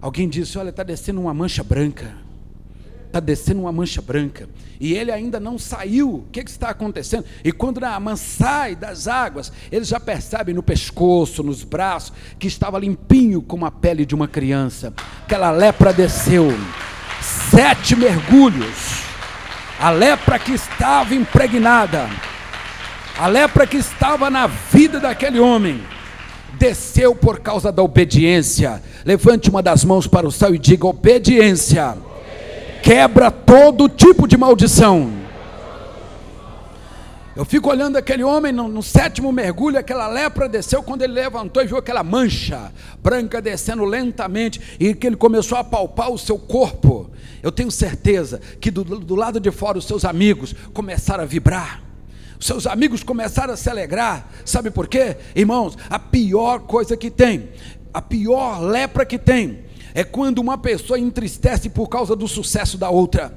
Alguém 0.00 0.30
disse: 0.30 0.56
Olha, 0.56 0.70
está 0.70 0.82
descendo 0.82 1.20
uma 1.20 1.34
mancha 1.34 1.62
branca 1.62 2.25
está 3.06 3.20
descendo 3.20 3.60
uma 3.60 3.72
mancha 3.72 4.02
branca, 4.02 4.48
e 4.78 4.92
ele 4.92 5.10
ainda 5.10 5.40
não 5.40 5.58
saiu, 5.58 6.16
o 6.16 6.24
que, 6.30 6.44
que 6.44 6.50
está 6.50 6.68
acontecendo? 6.68 7.24
E 7.42 7.50
quando 7.50 7.80
Naaman 7.80 8.16
sai 8.16 8.76
das 8.76 9.08
águas, 9.08 9.52
eles 9.72 9.88
já 9.88 9.98
percebem 9.98 10.54
no 10.54 10.62
pescoço, 10.62 11.42
nos 11.42 11.64
braços, 11.64 12.12
que 12.38 12.46
estava 12.46 12.78
limpinho 12.78 13.40
como 13.40 13.64
a 13.64 13.70
pele 13.70 14.04
de 14.04 14.14
uma 14.14 14.28
criança, 14.28 14.92
aquela 15.24 15.50
lepra 15.50 15.92
desceu, 15.92 16.52
sete 17.50 17.96
mergulhos, 17.96 19.02
a 19.80 19.90
lepra 19.90 20.38
que 20.38 20.52
estava 20.52 21.14
impregnada, 21.14 22.08
a 23.18 23.26
lepra 23.26 23.66
que 23.66 23.78
estava 23.78 24.28
na 24.28 24.46
vida 24.46 25.00
daquele 25.00 25.38
homem, 25.38 25.80
desceu 26.58 27.14
por 27.14 27.40
causa 27.40 27.70
da 27.70 27.82
obediência. 27.82 28.82
Levante 29.04 29.50
uma 29.50 29.62
das 29.62 29.84
mãos 29.84 30.06
para 30.06 30.26
o 30.26 30.32
céu 30.32 30.54
e 30.54 30.58
diga: 30.58 30.86
obediência 30.86 31.96
quebra 32.82 33.30
todo 33.30 33.88
tipo 33.88 34.26
de 34.26 34.36
maldição. 34.36 35.26
Eu 37.36 37.44
fico 37.44 37.68
olhando 37.68 37.96
aquele 37.96 38.24
homem 38.24 38.50
no, 38.50 38.66
no, 38.66 38.82
sétimo 38.82 39.30
mergulho, 39.30 39.78
aquela 39.78 40.08
lepra 40.08 40.48
desceu 40.48 40.82
quando 40.82 41.02
ele 41.02 41.12
levantou 41.12 41.62
e 41.62 41.66
viu 41.66 41.76
aquela 41.76 42.02
mancha 42.02 42.72
branca 43.02 43.42
descendo 43.42 43.84
lentamente 43.84 44.58
e 44.80 44.94
que 44.94 45.06
ele 45.06 45.16
começou 45.16 45.58
a 45.58 45.62
palpar 45.62 46.10
o 46.10 46.16
seu 46.16 46.38
corpo. 46.38 47.10
Eu 47.42 47.52
tenho 47.52 47.70
certeza 47.70 48.40
que 48.58 48.70
do, 48.70 48.82
do 48.82 49.14
lado 49.14 49.38
de 49.38 49.50
fora 49.50 49.76
os 49.76 49.84
seus 49.84 50.02
amigos 50.06 50.54
começaram 50.72 51.24
a 51.24 51.26
vibrar. 51.26 51.82
Os 52.40 52.46
seus 52.46 52.66
amigos 52.66 53.02
começaram 53.02 53.52
a 53.52 53.56
se 53.56 53.68
alegrar. 53.68 54.30
Sabe 54.42 54.70
por 54.70 54.88
quê? 54.88 55.18
Irmãos, 55.34 55.76
a 55.90 55.98
pior 55.98 56.60
coisa 56.60 56.96
que 56.96 57.10
tem, 57.10 57.50
a 57.92 58.00
pior 58.00 58.62
lepra 58.62 59.04
que 59.04 59.18
tem, 59.18 59.65
é 59.96 60.04
quando 60.04 60.40
uma 60.40 60.58
pessoa 60.58 60.98
entristece 60.98 61.70
por 61.70 61.88
causa 61.88 62.14
do 62.14 62.28
sucesso 62.28 62.76
da 62.76 62.90
outra. 62.90 63.34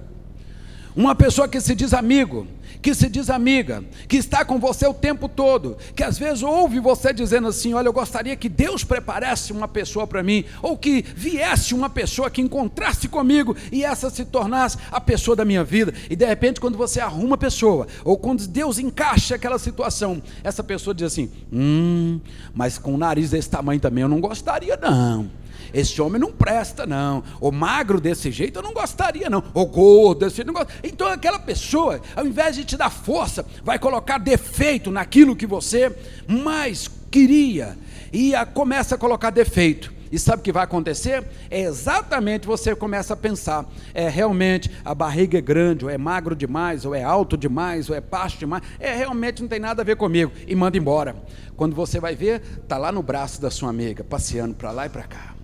Uma 0.93 1.16
pessoa 1.16 1.47
que 1.47 1.62
se 1.62 1.74
diz 1.74 1.93
amigo, 1.93 2.45
que 2.82 2.93
se 2.93 3.09
diz 3.09 3.30
amiga, 3.30 3.84
que 4.07 4.17
está 4.17 4.45
com 4.45 4.59
você 4.59 4.88
o 4.88 4.93
tempo 4.93 5.28
todo, 5.28 5.78
que 5.95 6.03
às 6.03 6.17
vezes 6.17 6.43
ouve 6.43 6.80
você 6.80 7.13
dizendo 7.13 7.47
assim: 7.47 7.74
Olha, 7.74 7.88
eu 7.88 7.93
gostaria 7.93 8.36
que 8.36 8.49
Deus 8.49 8.84
preparasse 8.84 9.51
uma 9.51 9.67
pessoa 9.67 10.07
para 10.07 10.24
mim, 10.24 10.45
ou 10.61 10.78
que 10.78 11.01
viesse 11.15 11.74
uma 11.74 11.89
pessoa 11.89 12.30
que 12.30 12.41
encontrasse 12.41 13.07
comigo 13.07 13.55
e 13.72 13.84
essa 13.84 14.09
se 14.09 14.26
tornasse 14.26 14.78
a 14.91 15.01
pessoa 15.01 15.36
da 15.36 15.45
minha 15.45 15.63
vida. 15.63 15.93
E 16.09 16.15
de 16.15 16.26
repente, 16.26 16.59
quando 16.61 16.78
você 16.78 16.99
arruma 16.99 17.36
a 17.36 17.38
pessoa, 17.38 17.88
ou 18.03 18.17
quando 18.17 18.47
Deus 18.47 18.80
encaixa 18.80 19.36
aquela 19.36 19.59
situação, 19.59 20.22
essa 20.43 20.63
pessoa 20.63 20.93
diz 20.93 21.07
assim: 21.07 21.30
Hum, 21.51 22.20
mas 22.53 22.78
com 22.78 22.93
o 22.93 22.97
nariz 22.97 23.32
desse 23.32 23.49
tamanho 23.49 23.80
também 23.80 24.01
eu 24.01 24.09
não 24.09 24.20
gostaria, 24.20 24.78
não. 24.78 25.30
Esse 25.74 26.01
homem 26.01 26.20
não 26.20 26.32
presta, 26.32 26.86
não. 26.86 27.24
O 27.39 27.51
magro 27.51 27.99
desse 27.99 28.32
jeito 28.32 28.57
eu 28.59 28.63
não 28.63 28.74
gostaria, 28.74 29.30
não. 29.30 29.43
O 29.53 29.65
gordo 29.65 30.20
desse 30.20 30.38
jeito 30.38 30.47
não 30.47 30.53
gosto. 30.53 30.74
Então 30.84 31.07
aquela 31.07 31.39
pessoa, 31.39 32.01
ao 32.15 32.26
invés 32.26 32.55
te 32.66 32.78
dar 32.78 32.89
força, 32.89 33.45
vai 33.64 33.80
colocar 33.80 34.18
defeito 34.18 34.91
naquilo 34.91 35.36
que 35.36 35.47
você 35.47 35.95
mais 36.28 36.89
queria. 37.10 37.78
E 38.12 38.34
a, 38.36 38.45
começa 38.45 38.95
a 38.95 38.97
colocar 38.97 39.30
defeito. 39.30 39.99
E 40.12 40.18
sabe 40.18 40.39
o 40.39 40.43
que 40.43 40.51
vai 40.51 40.64
acontecer? 40.64 41.24
É 41.51 41.62
exatamente 41.62 42.47
você 42.47 42.76
começa 42.76 43.14
a 43.14 43.18
pensar: 43.18 43.66
é 43.93 44.10
realmente 44.10 44.70
a 44.84 44.95
barriga 44.95 45.38
é 45.38 45.41
grande, 45.41 45.86
ou 45.86 45.91
é 45.91 45.97
magro 45.97 46.36
demais, 46.36 46.84
ou 46.84 46.95
é 46.95 47.03
alto 47.03 47.38
demais, 47.38 47.89
ou 47.89 47.95
é 47.95 48.01
baixo 48.01 48.39
demais. 48.39 48.64
É 48.80 48.95
realmente 48.95 49.41
não 49.41 49.49
tem 49.49 49.60
nada 49.60 49.82
a 49.82 49.86
ver 49.86 49.95
comigo. 49.95 50.32
E 50.47 50.55
manda 50.55 50.78
embora. 50.78 51.16
Quando 51.55 51.76
você 51.76 51.99
vai 51.99 52.16
ver, 52.16 52.41
está 52.64 52.78
lá 52.78 52.91
no 52.91 53.03
braço 53.03 53.41
da 53.41 53.51
sua 53.51 53.70
amiga, 53.70 54.03
passeando 54.03 54.55
para 54.55 54.72
lá 54.72 54.86
e 54.88 54.89
para 54.89 55.03
cá. 55.03 55.36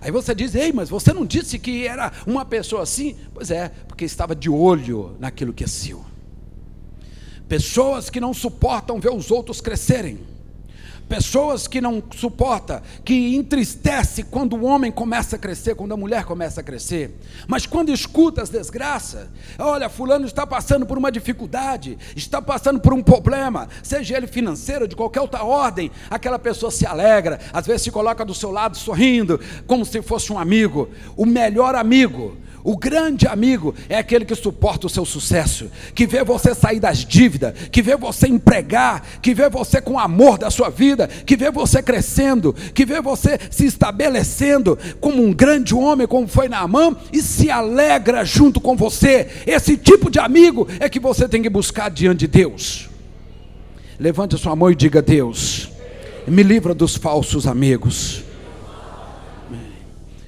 Aí 0.00 0.10
você 0.10 0.34
diz, 0.34 0.54
ei, 0.54 0.72
mas 0.72 0.88
você 0.88 1.12
não 1.12 1.26
disse 1.26 1.58
que 1.58 1.86
era 1.86 2.12
uma 2.26 2.44
pessoa 2.44 2.82
assim? 2.82 3.16
Pois 3.34 3.50
é, 3.50 3.70
porque 3.88 4.04
estava 4.04 4.34
de 4.34 4.48
olho 4.48 5.16
naquilo 5.18 5.52
que 5.52 5.64
é 5.64 5.66
seu. 5.66 6.04
Pessoas 7.48 8.10
que 8.10 8.20
não 8.20 8.34
suportam 8.34 9.00
ver 9.00 9.12
os 9.12 9.30
outros 9.30 9.60
crescerem 9.60 10.18
Pessoas 11.08 11.68
que 11.68 11.80
não 11.80 12.02
suporta, 12.16 12.82
que 13.04 13.36
entristece 13.36 14.24
quando 14.24 14.56
o 14.56 14.64
homem 14.64 14.90
começa 14.90 15.36
a 15.36 15.38
crescer, 15.38 15.76
quando 15.76 15.94
a 15.94 15.96
mulher 15.96 16.24
começa 16.24 16.60
a 16.60 16.64
crescer. 16.64 17.16
Mas 17.46 17.64
quando 17.64 17.92
escuta 17.92 18.42
as 18.42 18.48
desgraças, 18.48 19.28
olha, 19.56 19.88
fulano 19.88 20.26
está 20.26 20.44
passando 20.44 20.84
por 20.84 20.98
uma 20.98 21.12
dificuldade, 21.12 21.96
está 22.16 22.42
passando 22.42 22.80
por 22.80 22.92
um 22.92 23.00
problema, 23.00 23.68
seja 23.84 24.16
ele 24.16 24.26
financeiro, 24.26 24.88
de 24.88 24.96
qualquer 24.96 25.20
outra 25.20 25.44
ordem, 25.44 25.92
aquela 26.10 26.40
pessoa 26.40 26.72
se 26.72 26.84
alegra, 26.84 27.38
às 27.52 27.64
vezes 27.64 27.82
se 27.82 27.92
coloca 27.92 28.24
do 28.24 28.34
seu 28.34 28.50
lado 28.50 28.76
sorrindo, 28.76 29.38
como 29.64 29.84
se 29.84 30.02
fosse 30.02 30.32
um 30.32 30.38
amigo, 30.40 30.90
o 31.16 31.24
melhor 31.24 31.76
amigo 31.76 32.36
o 32.66 32.76
grande 32.76 33.28
amigo 33.28 33.72
é 33.88 33.96
aquele 33.96 34.24
que 34.24 34.34
suporta 34.34 34.88
o 34.88 34.90
seu 34.90 35.04
sucesso, 35.04 35.70
que 35.94 36.04
vê 36.04 36.24
você 36.24 36.52
sair 36.52 36.80
das 36.80 37.04
dívidas, 37.04 37.54
que 37.70 37.80
vê 37.80 37.96
você 37.96 38.26
empregar, 38.26 39.06
que 39.22 39.32
vê 39.32 39.48
você 39.48 39.80
com 39.80 39.96
amor 39.96 40.36
da 40.36 40.50
sua 40.50 40.68
vida, 40.68 41.06
que 41.06 41.36
vê 41.36 41.48
você 41.48 41.80
crescendo, 41.80 42.52
que 42.74 42.84
vê 42.84 43.00
você 43.00 43.38
se 43.52 43.66
estabelecendo 43.66 44.76
como 45.00 45.22
um 45.22 45.32
grande 45.32 45.76
homem, 45.76 46.08
como 46.08 46.26
foi 46.26 46.48
na 46.48 46.66
mão, 46.66 46.96
e 47.12 47.22
se 47.22 47.48
alegra 47.48 48.24
junto 48.24 48.60
com 48.60 48.74
você. 48.74 49.28
Esse 49.46 49.76
tipo 49.76 50.10
de 50.10 50.18
amigo 50.18 50.66
é 50.80 50.88
que 50.88 50.98
você 50.98 51.28
tem 51.28 51.40
que 51.40 51.48
buscar 51.48 51.88
diante 51.88 52.18
de 52.18 52.26
Deus. 52.26 52.90
Levante 53.96 54.34
a 54.34 54.38
sua 54.38 54.56
mão 54.56 54.72
e 54.72 54.74
diga: 54.74 55.00
Deus, 55.00 55.70
me 56.26 56.42
livra 56.42 56.74
dos 56.74 56.96
falsos 56.96 57.46
amigos. 57.46 58.24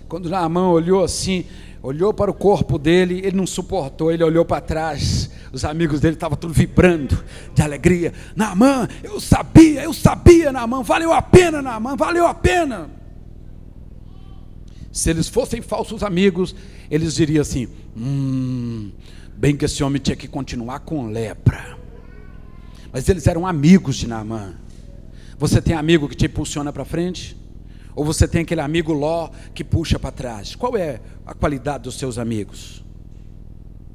Quando 0.08 0.30
Naamã 0.30 0.70
olhou 0.70 1.02
assim, 1.02 1.44
olhou 1.82 2.12
para 2.12 2.30
o 2.30 2.34
corpo 2.34 2.78
dele, 2.78 3.20
ele 3.24 3.36
não 3.36 3.46
suportou, 3.46 4.10
ele 4.10 4.24
olhou 4.24 4.44
para 4.44 4.60
trás, 4.60 5.30
os 5.52 5.64
amigos 5.64 6.00
dele 6.00 6.14
estavam 6.14 6.36
tudo 6.36 6.52
vibrando 6.52 7.22
de 7.54 7.62
alegria. 7.62 8.12
Naamã, 8.34 8.88
eu 9.02 9.20
sabia, 9.20 9.82
eu 9.82 9.92
sabia, 9.92 10.52
Naamã, 10.52 10.82
valeu 10.82 11.12
a 11.12 11.22
pena, 11.22 11.62
Naamã, 11.62 11.96
valeu 11.96 12.26
a 12.26 12.34
pena. 12.34 12.90
Se 14.90 15.10
eles 15.10 15.28
fossem 15.28 15.62
falsos 15.62 16.02
amigos, 16.02 16.54
eles 16.90 17.14
diriam 17.14 17.42
assim: 17.42 17.68
hum, 17.96 18.90
bem 19.36 19.56
que 19.56 19.64
esse 19.64 19.82
homem 19.84 20.02
tinha 20.02 20.16
que 20.16 20.26
continuar 20.26 20.80
com 20.80 21.06
lepra. 21.06 21.78
Mas 22.92 23.08
eles 23.08 23.26
eram 23.26 23.46
amigos 23.46 23.96
de 23.96 24.08
Naamã. 24.08 24.54
Você 25.38 25.62
tem 25.62 25.76
amigo 25.76 26.08
que 26.08 26.16
te 26.16 26.26
impulsiona 26.26 26.72
para 26.72 26.84
frente? 26.84 27.37
Ou 27.98 28.04
você 28.04 28.28
tem 28.28 28.42
aquele 28.42 28.60
amigo 28.60 28.92
Ló 28.92 29.28
que 29.52 29.64
puxa 29.64 29.98
para 29.98 30.12
trás? 30.12 30.54
Qual 30.54 30.76
é 30.76 31.00
a 31.26 31.34
qualidade 31.34 31.82
dos 31.82 31.98
seus 31.98 32.16
amigos? 32.16 32.84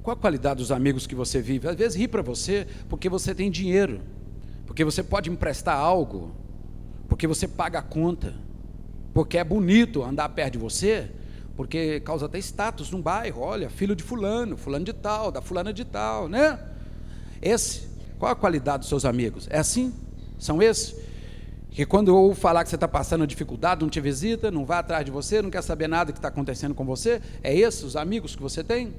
Qual 0.01 0.13
a 0.13 0.19
qualidade 0.19 0.57
dos 0.57 0.73
amigos 0.73 1.07
que 1.07 1.15
você 1.15 1.41
vive? 1.41 1.69
Às 1.69 1.77
vezes 1.77 1.97
ri 1.97 2.05
para 2.05 2.21
você 2.21 2.67
porque 2.89 3.07
você 3.07 3.33
tem 3.33 3.49
dinheiro, 3.49 4.01
porque 4.67 4.83
você 4.83 5.01
pode 5.01 5.29
emprestar 5.29 5.77
algo, 5.77 6.35
porque 7.07 7.25
você 7.25 7.47
paga 7.47 7.79
a 7.79 7.81
conta, 7.81 8.35
porque 9.13 9.37
é 9.37 9.43
bonito 9.45 10.03
andar 10.03 10.27
perto 10.27 10.51
de 10.51 10.57
você, 10.57 11.09
porque 11.55 12.01
causa 12.01 12.25
até 12.25 12.37
status 12.39 12.91
no 12.91 13.01
bairro. 13.01 13.39
Olha, 13.39 13.69
filho 13.69 13.95
de 13.95 14.03
fulano, 14.03 14.57
fulano 14.57 14.83
de 14.83 14.91
tal, 14.91 15.31
da 15.31 15.41
fulana 15.41 15.71
de 15.71 15.85
tal, 15.85 16.27
né? 16.27 16.59
Esse, 17.41 17.87
qual 18.19 18.33
a 18.33 18.35
qualidade 18.35 18.79
dos 18.79 18.89
seus 18.89 19.05
amigos? 19.05 19.47
É 19.49 19.59
assim? 19.59 19.93
São 20.37 20.61
esses? 20.61 20.93
Que 21.73 21.87
quando 21.87 22.09
eu 22.09 22.15
ouvo 22.15 22.39
falar 22.39 22.63
que 22.63 22.69
você 22.69 22.75
está 22.75 22.87
passando 22.87 23.25
dificuldade, 23.25 23.81
não 23.81 23.89
te 23.89 23.99
visita, 23.99 24.51
não 24.51 24.63
vai 24.63 24.77
atrás 24.77 25.03
de 25.03 25.09
você, 25.09 25.41
não 25.41 25.49
quer 25.49 25.63
saber 25.63 25.87
nada 25.87 26.11
que 26.11 26.19
está 26.19 26.27
acontecendo 26.27 26.75
com 26.75 26.85
você, 26.85 27.19
é 27.41 27.55
esses 27.55 27.81
os 27.81 27.95
amigos 27.95 28.35
que 28.35 28.41
você 28.43 28.63
tem? 28.63 28.93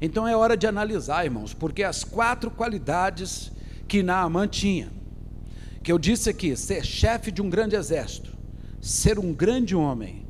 Então 0.00 0.26
é 0.26 0.36
hora 0.36 0.56
de 0.56 0.68
analisar, 0.68 1.24
irmãos, 1.24 1.52
porque 1.52 1.82
as 1.82 2.04
quatro 2.04 2.48
qualidades 2.48 3.50
que 3.88 4.04
Naamã 4.04 4.46
tinha, 4.46 4.88
que 5.82 5.90
eu 5.90 5.98
disse 5.98 6.30
aqui, 6.30 6.54
ser 6.54 6.84
chefe 6.84 7.32
de 7.32 7.42
um 7.42 7.50
grande 7.50 7.74
exército, 7.74 8.38
ser 8.80 9.18
um 9.18 9.32
grande 9.32 9.74
homem, 9.74 10.24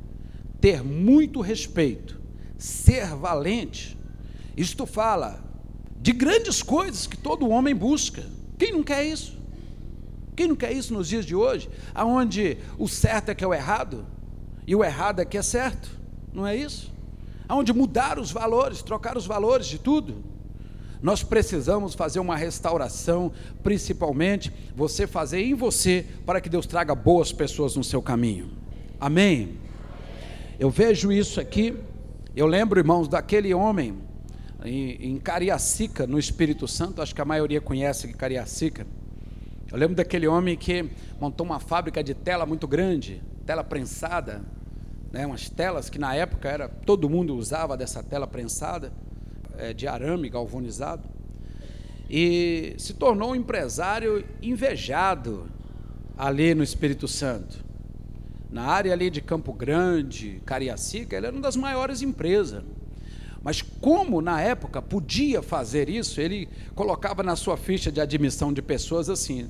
ter 0.59 0.83
muito 0.83 1.41
respeito, 1.41 2.19
ser 2.57 3.15
valente, 3.15 3.95
isto 4.57 4.87
fala 4.87 5.39
de 6.01 6.11
grandes 6.11 6.63
coisas 6.63 7.05
que 7.05 7.17
todo 7.17 7.47
homem 7.47 7.75
busca. 7.75 8.23
Quem 8.57 8.71
não 8.71 8.81
quer 8.81 9.05
isso? 9.05 9.40
Quem 10.35 10.47
não 10.47 10.55
quer 10.55 10.71
isso 10.71 10.93
nos 10.93 11.07
dias 11.07 11.25
de 11.25 11.35
hoje? 11.35 11.69
Aonde 11.93 12.57
o 12.77 12.87
certo 12.87 13.29
é 13.29 13.35
que 13.35 13.43
é 13.43 13.47
o 13.47 13.53
errado 13.53 14.05
e 14.65 14.75
o 14.75 14.83
errado 14.83 15.19
é 15.19 15.25
que 15.25 15.37
é 15.37 15.41
certo? 15.41 15.89
Não 16.33 16.47
é 16.47 16.55
isso? 16.55 16.91
Aonde 17.47 17.73
mudar 17.73 18.17
os 18.17 18.31
valores, 18.31 18.81
trocar 18.81 19.17
os 19.17 19.25
valores 19.25 19.67
de 19.67 19.77
tudo? 19.77 20.23
Nós 21.01 21.23
precisamos 21.23 21.95
fazer 21.95 22.19
uma 22.19 22.35
restauração, 22.35 23.31
principalmente 23.63 24.53
você 24.75 25.07
fazer 25.07 25.41
em 25.41 25.55
você, 25.55 26.05
para 26.25 26.39
que 26.39 26.47
Deus 26.47 26.67
traga 26.67 26.93
boas 26.93 27.33
pessoas 27.33 27.75
no 27.75 27.83
seu 27.83 28.01
caminho. 28.01 28.51
Amém? 28.99 29.57
Eu 30.59 30.69
vejo 30.69 31.11
isso 31.11 31.41
aqui. 31.41 31.75
Eu 32.35 32.45
lembro, 32.45 32.79
irmãos, 32.79 33.07
daquele 33.07 33.51
homem 33.51 33.97
em, 34.63 35.13
em 35.13 35.17
Cariacica, 35.17 36.05
no 36.05 36.19
Espírito 36.19 36.67
Santo. 36.67 37.01
Acho 37.01 37.15
que 37.15 37.21
a 37.21 37.25
maioria 37.25 37.59
conhece 37.59 38.13
Cariacica. 38.13 38.85
Eu 39.71 39.77
lembro 39.77 39.95
daquele 39.95 40.27
homem 40.27 40.57
que 40.57 40.89
montou 41.17 41.45
uma 41.45 41.57
fábrica 41.57 42.03
de 42.03 42.13
tela 42.13 42.45
muito 42.45 42.67
grande, 42.67 43.23
tela 43.45 43.63
prensada, 43.63 44.41
né, 45.13 45.25
umas 45.25 45.49
telas 45.49 45.89
que 45.89 45.97
na 45.97 46.13
época 46.13 46.49
era 46.49 46.67
todo 46.67 47.09
mundo 47.09 47.33
usava 47.37 47.77
dessa 47.77 48.03
tela 48.03 48.27
prensada 48.27 48.91
é, 49.57 49.73
de 49.73 49.87
arame 49.87 50.29
galvanizado, 50.29 51.07
e 52.09 52.75
se 52.77 52.93
tornou 52.95 53.31
um 53.31 53.35
empresário 53.35 54.25
invejado 54.41 55.49
ali 56.17 56.53
no 56.53 56.63
Espírito 56.63 57.07
Santo. 57.07 57.63
Na 58.49 58.63
área 58.63 58.91
ali 58.91 59.09
de 59.09 59.21
Campo 59.21 59.53
Grande, 59.53 60.41
Cariacica, 60.45 61.15
ele 61.15 61.27
era 61.27 61.33
uma 61.35 61.41
das 61.41 61.55
maiores 61.55 62.01
empresas. 62.01 62.61
Mas 63.43 63.61
como 63.61 64.21
na 64.21 64.39
época 64.39 64.81
podia 64.81 65.41
fazer 65.41 65.89
isso, 65.89 66.21
ele 66.21 66.47
colocava 66.75 67.23
na 67.23 67.35
sua 67.35 67.57
ficha 67.57 67.91
de 67.91 67.99
admissão 67.99 68.53
de 68.53 68.61
pessoas 68.61 69.09
assim, 69.09 69.49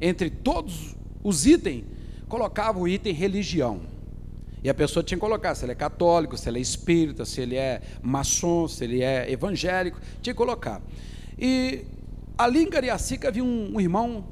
entre 0.00 0.28
todos 0.28 0.94
os 1.24 1.46
itens, 1.46 1.84
colocava 2.28 2.78
o 2.78 2.86
item 2.86 3.14
religião. 3.14 3.80
E 4.62 4.68
a 4.68 4.74
pessoa 4.74 5.02
tinha 5.02 5.16
que 5.16 5.20
colocar 5.20 5.54
se 5.54 5.64
ele 5.64 5.72
é 5.72 5.74
católico, 5.74 6.36
se 6.36 6.48
ele 6.48 6.58
é 6.58 6.62
espírita, 6.62 7.24
se 7.24 7.40
ele 7.40 7.56
é 7.56 7.80
maçom, 8.02 8.68
se 8.68 8.84
ele 8.84 9.02
é 9.02 9.30
evangélico, 9.30 9.98
tinha 10.20 10.34
que 10.34 10.38
colocar. 10.38 10.82
E 11.38 11.84
ali 12.36 12.62
em 12.62 12.68
Cariacica 12.68 13.28
havia 13.28 13.42
um, 13.42 13.74
um 13.74 13.80
irmão 13.80 14.24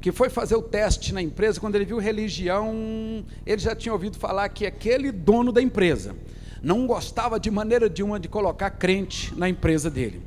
que 0.00 0.12
foi 0.12 0.30
fazer 0.30 0.54
o 0.54 0.62
teste 0.62 1.12
na 1.12 1.22
empresa, 1.22 1.60
quando 1.60 1.74
ele 1.74 1.84
viu 1.84 1.98
religião, 1.98 3.24
ele 3.46 3.60
já 3.60 3.74
tinha 3.74 3.92
ouvido 3.92 4.16
falar 4.16 4.48
que 4.48 4.64
aquele 4.64 5.10
dono 5.10 5.52
da 5.52 5.62
empresa 5.62 6.14
não 6.62 6.86
gostava 6.86 7.40
de 7.40 7.50
maneira 7.50 7.88
nenhuma 7.88 8.20
de 8.20 8.28
colocar 8.28 8.70
crente 8.70 9.34
na 9.36 9.48
empresa 9.48 9.90
dele. 9.90 10.22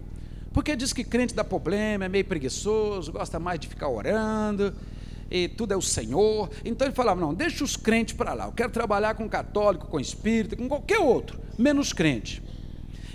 Porque 0.54 0.76
diz 0.76 0.94
que 0.94 1.04
crente 1.04 1.34
dá 1.34 1.44
problema, 1.44 2.06
é 2.06 2.10
meio 2.10 2.26
preguiçoso, 2.26 3.12
gosta 3.12 3.40
mais 3.40 3.60
de 3.60 3.68
ficar 3.68 3.90
orando, 3.90 4.74
e 5.30 5.48
tudo 5.48 5.74
é 5.74 5.78
o 5.78 5.82
Senhor. 5.82 6.50
Então 6.64 6.88
ele 6.88 6.96
falava: 6.96 7.20
não, 7.20 7.34
deixa 7.34 7.64
os 7.64 7.76
crentes 7.76 8.16
para 8.16 8.34
lá. 8.34 8.46
Eu 8.46 8.52
quero 8.52 8.72
trabalhar 8.72 9.16
com 9.16 9.28
católico, 9.28 9.88
com 9.88 10.00
espírita, 10.00 10.56
com 10.56 10.68
qualquer 10.68 11.00
outro, 11.00 11.40
menos 11.58 11.94
crente. 11.94 12.42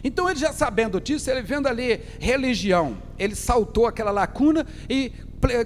Então 0.02 0.28
ele 0.28 0.38
já 0.38 0.52
sabendo 0.52 1.00
disso, 1.00 1.30
ele 1.30 1.42
vendo 1.42 1.66
ali 1.66 2.00
religião, 2.18 2.96
ele 3.18 3.34
saltou 3.34 3.86
aquela 3.86 4.10
lacuna 4.10 4.66
e 4.88 5.12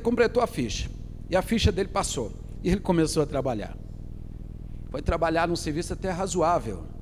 completou 0.02 0.42
a 0.42 0.46
ficha. 0.46 0.90
E 1.30 1.36
a 1.36 1.42
ficha 1.42 1.70
dele 1.72 1.88
passou. 1.88 2.32
E 2.62 2.70
ele 2.70 2.80
começou 2.80 3.22
a 3.22 3.26
trabalhar. 3.26 3.76
Foi 4.90 5.02
trabalhar 5.02 5.48
num 5.48 5.56
serviço 5.56 5.92
até 5.92 6.10
razoável. 6.10 6.93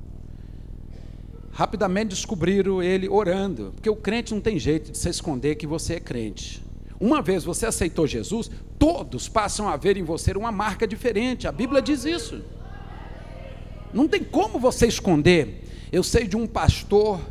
Rapidamente 1.53 2.09
descobriram 2.09 2.81
ele 2.81 3.07
orando, 3.07 3.71
porque 3.75 3.89
o 3.89 3.95
crente 3.95 4.33
não 4.33 4.41
tem 4.41 4.57
jeito 4.57 4.91
de 4.91 4.97
se 4.97 5.07
esconder 5.07 5.55
que 5.55 5.67
você 5.67 5.93
é 5.95 5.99
crente. 5.99 6.63
Uma 6.99 7.21
vez 7.21 7.43
você 7.43 7.67
aceitou 7.67 8.07
Jesus, 8.07 8.49
todos 8.79 9.29
passam 9.29 9.69
a 9.69 9.77
ver 9.77 9.95
em 9.95 10.03
você 10.03 10.31
uma 10.31 10.51
marca 10.51 10.87
diferente. 10.87 11.47
A 11.47 11.51
Bíblia 11.51 11.81
diz 11.81 12.05
isso. 12.05 12.41
Não 13.93 14.07
tem 14.07 14.23
como 14.23 14.57
você 14.57 14.87
esconder. 14.87 15.63
Eu 15.91 16.01
sei 16.01 16.27
de 16.27 16.35
um 16.35 16.47
pastor 16.47 17.21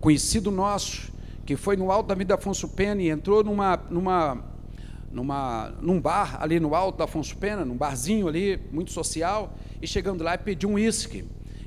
conhecido 0.00 0.52
nosso 0.52 1.12
que 1.44 1.56
foi 1.56 1.76
no 1.76 1.90
alto 1.90 2.06
da 2.06 2.14
Vida 2.14 2.36
Afonso 2.36 2.68
Pena 2.68 3.02
e 3.02 3.10
entrou 3.10 3.44
numa, 3.44 3.76
numa, 3.90 4.44
numa, 5.12 5.74
num 5.80 6.00
bar 6.00 6.38
ali 6.40 6.58
no 6.58 6.74
alto 6.74 6.98
da 6.98 7.04
Afonso 7.04 7.36
Pena, 7.36 7.64
num 7.64 7.76
barzinho 7.76 8.28
ali, 8.28 8.58
muito 8.70 8.92
social, 8.92 9.54
e 9.82 9.86
chegando 9.86 10.24
lá 10.24 10.38
pediu 10.38 10.70
um 10.70 10.74
uísque. 10.74 11.24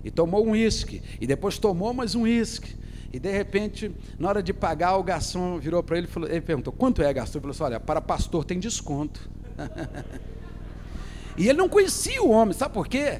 E 0.07 0.11
tomou 0.11 0.47
um 0.47 0.51
uísque. 0.51 1.03
E 1.19 1.27
depois 1.27 1.57
tomou 1.57 1.93
mais 1.93 2.15
um 2.15 2.21
uísque. 2.21 2.73
E 3.11 3.19
de 3.19 3.29
repente, 3.29 3.91
na 4.17 4.29
hora 4.29 4.41
de 4.41 4.53
pagar, 4.53 4.95
o 4.95 5.03
garçom 5.03 5.59
virou 5.59 5.83
para 5.83 5.97
ele 5.97 6.07
e 6.07 6.31
ele 6.31 6.41
perguntou: 6.41 6.71
quanto 6.71 7.01
é, 7.01 7.11
garçom? 7.11 7.39
Ele 7.39 7.41
falou 7.41 7.51
assim: 7.51 7.63
olha, 7.63 7.77
para 7.77 7.99
pastor 7.99 8.45
tem 8.45 8.57
desconto. 8.57 9.29
e 11.37 11.49
ele 11.49 11.57
não 11.57 11.67
conhecia 11.67 12.23
o 12.23 12.29
homem, 12.29 12.53
sabe 12.53 12.73
por 12.73 12.87
quê? 12.87 13.19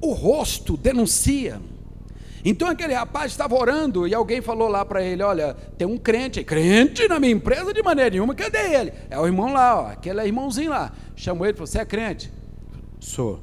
O 0.00 0.12
rosto 0.12 0.76
denuncia. 0.76 1.60
Então 2.44 2.68
aquele 2.68 2.94
rapaz 2.94 3.32
estava 3.32 3.56
orando 3.56 4.06
e 4.06 4.14
alguém 4.14 4.40
falou 4.40 4.68
lá 4.68 4.84
para 4.84 5.02
ele: 5.02 5.24
Olha, 5.24 5.54
tem 5.76 5.88
um 5.88 5.98
crente, 5.98 6.44
crente 6.44 7.08
na 7.08 7.18
minha 7.18 7.32
empresa 7.32 7.74
de 7.74 7.82
maneira 7.82 8.10
nenhuma, 8.10 8.32
cadê 8.32 8.76
ele? 8.76 8.92
É 9.10 9.18
o 9.18 9.26
irmão 9.26 9.52
lá, 9.52 9.82
ó, 9.82 9.86
aquele 9.88 10.20
é 10.20 10.26
irmãozinho 10.26 10.70
lá. 10.70 10.92
Chamou 11.16 11.44
ele 11.44 11.54
e 11.54 11.56
falou: 11.56 11.66
Você 11.66 11.80
é 11.80 11.84
crente? 11.84 12.32
Sou. 13.00 13.40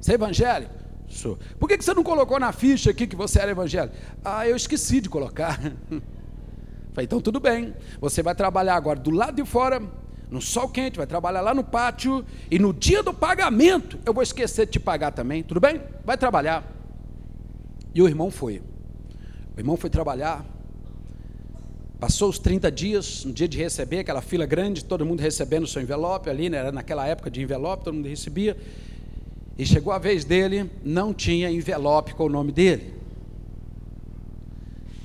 Você 0.00 0.12
é 0.12 0.14
evangélico? 0.14 0.79
Sou. 1.10 1.36
Por 1.58 1.68
que 1.68 1.76
você 1.76 1.92
não 1.92 2.04
colocou 2.04 2.38
na 2.38 2.52
ficha 2.52 2.90
aqui 2.90 3.06
que 3.06 3.16
você 3.16 3.40
era 3.40 3.50
evangélico? 3.50 3.96
Ah, 4.24 4.48
eu 4.48 4.54
esqueci 4.54 5.00
de 5.00 5.08
colocar. 5.08 5.58
Falei, 6.94 7.04
então 7.04 7.20
tudo 7.20 7.40
bem. 7.40 7.74
Você 8.00 8.22
vai 8.22 8.34
trabalhar 8.34 8.76
agora 8.76 8.98
do 8.98 9.10
lado 9.10 9.34
de 9.34 9.44
fora, 9.44 9.82
no 10.30 10.40
sol 10.40 10.68
quente, 10.68 10.96
vai 10.96 11.06
trabalhar 11.06 11.40
lá 11.40 11.52
no 11.52 11.64
pátio, 11.64 12.24
e 12.48 12.58
no 12.58 12.72
dia 12.72 13.02
do 13.02 13.12
pagamento, 13.12 13.98
eu 14.06 14.14
vou 14.14 14.22
esquecer 14.22 14.66
de 14.66 14.72
te 14.72 14.80
pagar 14.80 15.10
também, 15.10 15.42
tudo 15.42 15.60
bem? 15.60 15.80
Vai 16.04 16.16
trabalhar. 16.16 16.64
E 17.92 18.00
o 18.00 18.06
irmão 18.06 18.30
foi. 18.30 18.62
O 19.56 19.60
irmão 19.60 19.76
foi 19.76 19.90
trabalhar. 19.90 20.44
Passou 21.98 22.30
os 22.30 22.38
30 22.38 22.70
dias, 22.70 23.24
no 23.24 23.32
dia 23.32 23.48
de 23.48 23.58
receber, 23.58 23.98
aquela 23.98 24.22
fila 24.22 24.46
grande, 24.46 24.84
todo 24.84 25.04
mundo 25.04 25.20
recebendo 25.20 25.64
o 25.64 25.66
seu 25.66 25.82
envelope 25.82 26.30
ali, 26.30 26.48
né? 26.48 26.58
era 26.58 26.72
naquela 26.72 27.06
época 27.06 27.30
de 27.30 27.42
envelope, 27.42 27.84
todo 27.84 27.94
mundo 27.94 28.08
recebia. 28.08 28.56
E 29.60 29.66
chegou 29.66 29.92
a 29.92 29.98
vez 29.98 30.24
dele, 30.24 30.70
não 30.82 31.12
tinha 31.12 31.50
envelope 31.50 32.14
com 32.14 32.24
o 32.24 32.28
nome 32.30 32.50
dele. 32.50 32.94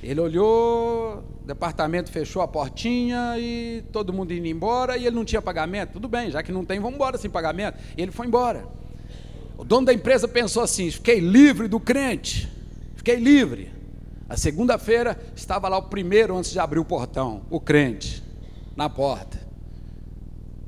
Ele 0.02 0.18
olhou, 0.18 1.22
o 1.42 1.46
departamento 1.46 2.10
fechou 2.10 2.40
a 2.40 2.48
portinha 2.48 3.34
e 3.38 3.84
todo 3.92 4.14
mundo 4.14 4.32
indo 4.32 4.46
embora 4.46 4.96
e 4.96 5.04
ele 5.04 5.14
não 5.14 5.26
tinha 5.26 5.42
pagamento. 5.42 5.92
Tudo 5.92 6.08
bem, 6.08 6.30
já 6.30 6.42
que 6.42 6.50
não 6.50 6.64
tem, 6.64 6.80
vamos 6.80 6.94
embora 6.94 7.18
sem 7.18 7.30
pagamento. 7.30 7.78
E 7.98 8.00
ele 8.00 8.10
foi 8.10 8.28
embora. 8.28 8.66
O 9.58 9.62
dono 9.62 9.84
da 9.84 9.92
empresa 9.92 10.26
pensou 10.26 10.62
assim: 10.62 10.90
fiquei 10.90 11.20
livre 11.20 11.68
do 11.68 11.78
crente, 11.78 12.50
fiquei 12.94 13.16
livre. 13.16 13.70
A 14.26 14.38
segunda-feira 14.38 15.20
estava 15.36 15.68
lá 15.68 15.76
o 15.76 15.82
primeiro 15.82 16.34
antes 16.34 16.50
de 16.50 16.58
abrir 16.58 16.78
o 16.78 16.84
portão, 16.86 17.42
o 17.50 17.60
crente, 17.60 18.22
na 18.74 18.88
porta. 18.88 19.45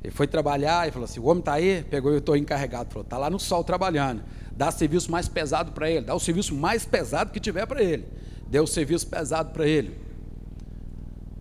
Ele 0.03 0.13
foi 0.13 0.27
trabalhar 0.27 0.87
e 0.87 0.91
falou 0.91 1.05
assim: 1.05 1.19
o 1.19 1.25
homem 1.25 1.39
está 1.39 1.53
aí? 1.53 1.83
Pegou 1.83 2.11
eu 2.11 2.19
estou 2.19 2.35
encarregado. 2.35 2.89
Falou: 2.89 3.03
está 3.03 3.17
lá 3.17 3.29
no 3.29 3.39
sol 3.39 3.63
trabalhando. 3.63 4.23
Dá 4.51 4.71
serviço 4.71 5.11
mais 5.11 5.27
pesado 5.27 5.71
para 5.71 5.89
ele. 5.89 6.05
Dá 6.05 6.15
o 6.15 6.19
serviço 6.19 6.55
mais 6.55 6.85
pesado 6.85 7.31
que 7.31 7.39
tiver 7.39 7.65
para 7.65 7.83
ele. 7.83 8.05
Deu 8.47 8.63
o 8.63 8.67
serviço 8.67 9.07
pesado 9.07 9.51
para 9.51 9.67
ele. 9.67 9.97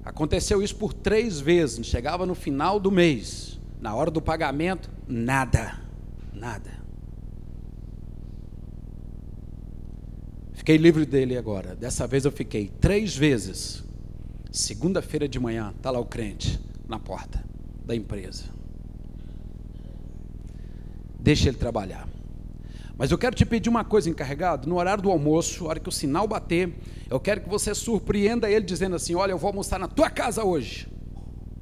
Aconteceu 0.04 0.62
isso 0.62 0.76
por 0.76 0.92
três 0.92 1.40
vezes. 1.40 1.86
Chegava 1.86 2.26
no 2.26 2.34
final 2.34 2.80
do 2.80 2.90
mês. 2.90 3.58
Na 3.80 3.94
hora 3.94 4.10
do 4.10 4.20
pagamento, 4.20 4.90
nada. 5.06 5.78
Nada. 6.32 6.78
Fiquei 10.52 10.76
livre 10.76 11.06
dele 11.06 11.36
agora. 11.36 11.76
Dessa 11.76 12.06
vez 12.06 12.24
eu 12.24 12.32
fiquei 12.32 12.68
três 12.68 13.16
vezes. 13.16 13.84
Segunda-feira 14.50 15.28
de 15.28 15.38
manhã, 15.38 15.72
está 15.76 15.90
lá 15.90 16.00
o 16.00 16.04
crente 16.04 16.58
na 16.88 16.98
porta 16.98 17.47
da 17.88 17.96
empresa. 17.96 18.44
Deixa 21.18 21.48
ele 21.48 21.56
trabalhar. 21.56 22.06
Mas 22.98 23.10
eu 23.10 23.16
quero 23.16 23.34
te 23.34 23.46
pedir 23.46 23.70
uma 23.70 23.84
coisa, 23.84 24.10
encarregado, 24.10 24.68
no 24.68 24.76
horário 24.76 25.02
do 25.02 25.10
almoço, 25.10 25.64
na 25.64 25.70
hora 25.70 25.80
que 25.80 25.88
o 25.88 25.92
sinal 25.92 26.28
bater, 26.28 26.70
eu 27.08 27.18
quero 27.18 27.40
que 27.40 27.48
você 27.48 27.74
surpreenda 27.74 28.50
ele 28.50 28.64
dizendo 28.64 28.94
assim: 28.94 29.14
Olha, 29.14 29.32
eu 29.32 29.38
vou 29.38 29.48
almoçar 29.48 29.78
na 29.78 29.88
tua 29.88 30.10
casa 30.10 30.44
hoje. 30.44 30.86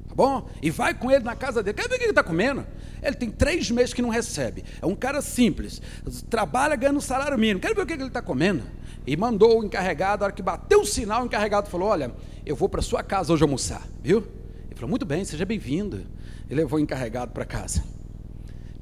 Tá 0.07 0.15
bom? 0.15 0.49
E 0.61 0.69
vai 0.69 0.93
com 0.93 1.09
ele 1.09 1.23
na 1.23 1.35
casa 1.35 1.63
dele. 1.63 1.77
Quer 1.77 1.87
ver 1.87 1.95
o 1.95 1.97
que 1.97 2.03
ele 2.03 2.11
está 2.11 2.23
comendo? 2.23 2.65
Ele 3.01 3.15
tem 3.15 3.29
três 3.29 3.71
meses 3.71 3.93
que 3.93 4.01
não 4.01 4.09
recebe. 4.09 4.65
É 4.81 4.85
um 4.85 4.95
cara 4.95 5.21
simples. 5.21 5.81
Trabalha 6.29 6.75
ganhando 6.75 6.99
salário 6.99 7.37
mínimo. 7.37 7.59
Quer 7.59 7.73
ver 7.73 7.83
o 7.83 7.85
que 7.85 7.93
ele 7.93 8.03
está 8.03 8.21
comendo? 8.21 8.63
E 9.05 9.15
mandou 9.15 9.61
o 9.61 9.63
encarregado, 9.63 10.21
na 10.21 10.25
hora 10.25 10.33
que 10.33 10.41
bateu 10.41 10.81
o 10.81 10.85
sinal, 10.85 11.21
o 11.21 11.25
encarregado 11.27 11.69
falou: 11.69 11.87
Olha, 11.87 12.11
eu 12.45 12.55
vou 12.55 12.67
para 12.67 12.81
sua 12.81 13.01
casa 13.01 13.31
hoje 13.31 13.43
almoçar, 13.43 13.87
viu? 14.01 14.17
Ele 14.65 14.75
falou: 14.75 14.89
Muito 14.89 15.05
bem, 15.05 15.23
seja 15.23 15.45
bem-vindo 15.45 16.16
e 16.49 16.55
levou 16.55 16.79
encarregado 16.79 17.31
para 17.31 17.45
casa. 17.45 17.83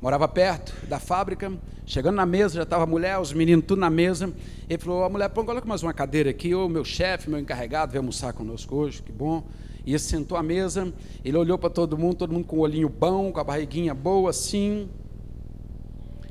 Morava 0.01 0.27
perto 0.27 0.73
da 0.87 0.99
fábrica, 0.99 1.51
chegando 1.85 2.15
na 2.15 2.25
mesa, 2.25 2.55
já 2.55 2.63
estava 2.63 2.83
a 2.83 2.87
mulher, 2.87 3.17
os 3.17 3.33
meninos 3.33 3.65
tudo 3.65 3.79
na 3.79 3.89
mesa. 3.89 4.31
Ele 4.69 4.77
falou: 4.77 5.03
a 5.03 5.09
mulher, 5.09 5.29
coloca 5.29 5.67
mais 5.67 5.81
uma 5.81 5.93
cadeira 5.93 6.29
aqui, 6.29 6.53
o 6.53 6.69
meu 6.69 6.83
chefe, 6.85 7.29
meu 7.29 7.39
encarregado, 7.39 7.91
veio 7.91 8.01
almoçar 8.01 8.33
conosco 8.33 8.75
hoje, 8.75 9.01
que 9.01 9.11
bom. 9.11 9.43
E 9.85 9.97
sentou 9.97 10.37
à 10.37 10.43
mesa, 10.43 10.93
ele 11.23 11.37
olhou 11.37 11.57
para 11.57 11.69
todo 11.69 11.97
mundo, 11.97 12.15
todo 12.15 12.33
mundo 12.33 12.45
com 12.45 12.57
o 12.57 12.59
olhinho 12.59 12.89
bom, 12.89 13.31
com 13.31 13.39
a 13.39 13.43
barriguinha 13.43 13.93
boa 13.93 14.31
assim. 14.31 14.89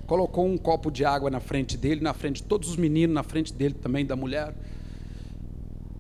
Colocou 0.07 0.47
um 0.47 0.59
copo 0.59 0.91
de 0.91 1.05
água 1.05 1.31
na 1.31 1.41
frente 1.41 1.77
dele, 1.77 2.01
na 2.01 2.13
frente 2.13 2.37
de 2.37 2.45
todos 2.45 2.69
os 2.69 2.77
meninos, 2.77 3.15
na 3.15 3.23
frente 3.23 3.53
dele 3.53 3.75
também, 3.75 4.05
da 4.05 4.15
mulher. 4.15 4.55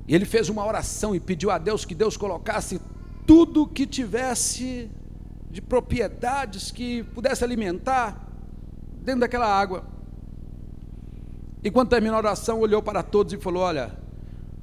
E 0.06 0.14
ele 0.14 0.26
fez 0.26 0.48
uma 0.48 0.66
oração 0.66 1.14
e 1.14 1.20
pediu 1.20 1.50
a 1.50 1.58
Deus 1.58 1.84
que 1.84 1.94
Deus 1.94 2.16
colocasse 2.16 2.80
tudo 3.26 3.66
que 3.66 3.86
tivesse 3.86 4.90
de 5.54 5.62
propriedades 5.62 6.72
que 6.72 7.04
pudesse 7.04 7.44
alimentar 7.44 8.26
dentro 9.04 9.20
daquela 9.20 9.46
água. 9.46 9.84
E 11.62 11.70
quando 11.70 11.90
terminou 11.90 12.16
a 12.16 12.18
oração, 12.18 12.58
olhou 12.58 12.82
para 12.82 13.04
todos 13.04 13.32
e 13.32 13.38
falou: 13.38 13.62
Olha, 13.62 13.92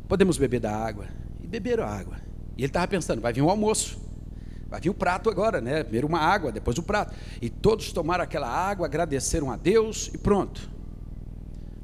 podemos 0.06 0.38
beber 0.38 0.60
da 0.60 0.76
água. 0.76 1.06
E 1.40 1.48
beberam 1.48 1.86
a 1.86 1.88
água. 1.88 2.18
E 2.58 2.62
ele 2.64 2.68
estava 2.68 2.90
pensando: 2.90 3.22
vai 3.22 3.32
vir 3.32 3.42
o 3.42 3.46
um 3.46 3.50
almoço. 3.50 4.02
Vai 4.68 4.82
vir 4.82 4.90
o 4.90 4.94
prato 4.94 5.30
agora, 5.30 5.62
né? 5.62 5.82
Primeiro 5.82 6.08
uma 6.08 6.20
água, 6.20 6.52
depois 6.52 6.78
o 6.78 6.84
prato. 6.84 7.16
E 7.42 7.50
todos 7.50 7.94
tomaram 7.94 8.26
aquela 8.26 8.50
água, 8.50 8.86
agradeceram 8.86 9.50
a 9.50 9.56
Deus 9.56 10.12
e 10.14 10.18
pronto. 10.18 10.70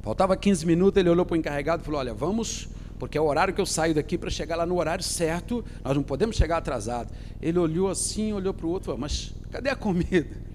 Faltava 0.02 0.36
15 0.36 0.66
minutos, 0.66 1.00
ele 1.00 1.08
olhou 1.08 1.24
para 1.24 1.34
o 1.34 1.38
encarregado 1.38 1.82
e 1.82 1.84
falou: 1.86 2.00
Olha, 2.00 2.12
vamos, 2.12 2.68
porque 2.98 3.16
é 3.16 3.20
o 3.20 3.24
horário 3.24 3.54
que 3.54 3.60
eu 3.60 3.66
saio 3.66 3.94
daqui 3.94 4.18
para 4.18 4.28
chegar 4.28 4.56
lá 4.56 4.66
no 4.66 4.76
horário 4.78 5.04
certo, 5.04 5.64
nós 5.84 5.94
não 5.94 6.02
podemos 6.02 6.36
chegar 6.36 6.58
atrasado. 6.58 7.12
Ele 7.40 7.58
olhou 7.58 7.88
assim, 7.88 8.32
olhou 8.32 8.52
para 8.52 8.66
o 8.66 8.70
outro, 8.70 8.96
mas 8.98 9.32
cadê 9.50 9.70
a 9.70 9.76
comida? 9.76 10.26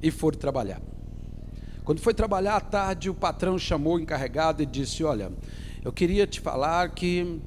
E 0.00 0.12
foram 0.12 0.38
trabalhar. 0.38 0.80
Quando 1.82 2.00
foi 2.00 2.14
trabalhar 2.14 2.54
à 2.54 2.60
tarde, 2.60 3.10
o 3.10 3.14
patrão 3.14 3.58
chamou 3.58 3.96
o 3.96 3.98
encarregado 3.98 4.62
e 4.62 4.66
disse: 4.66 5.02
Olha, 5.02 5.32
eu 5.84 5.92
queria 5.92 6.24
te 6.24 6.38
falar 6.38 6.90
que 6.90 7.40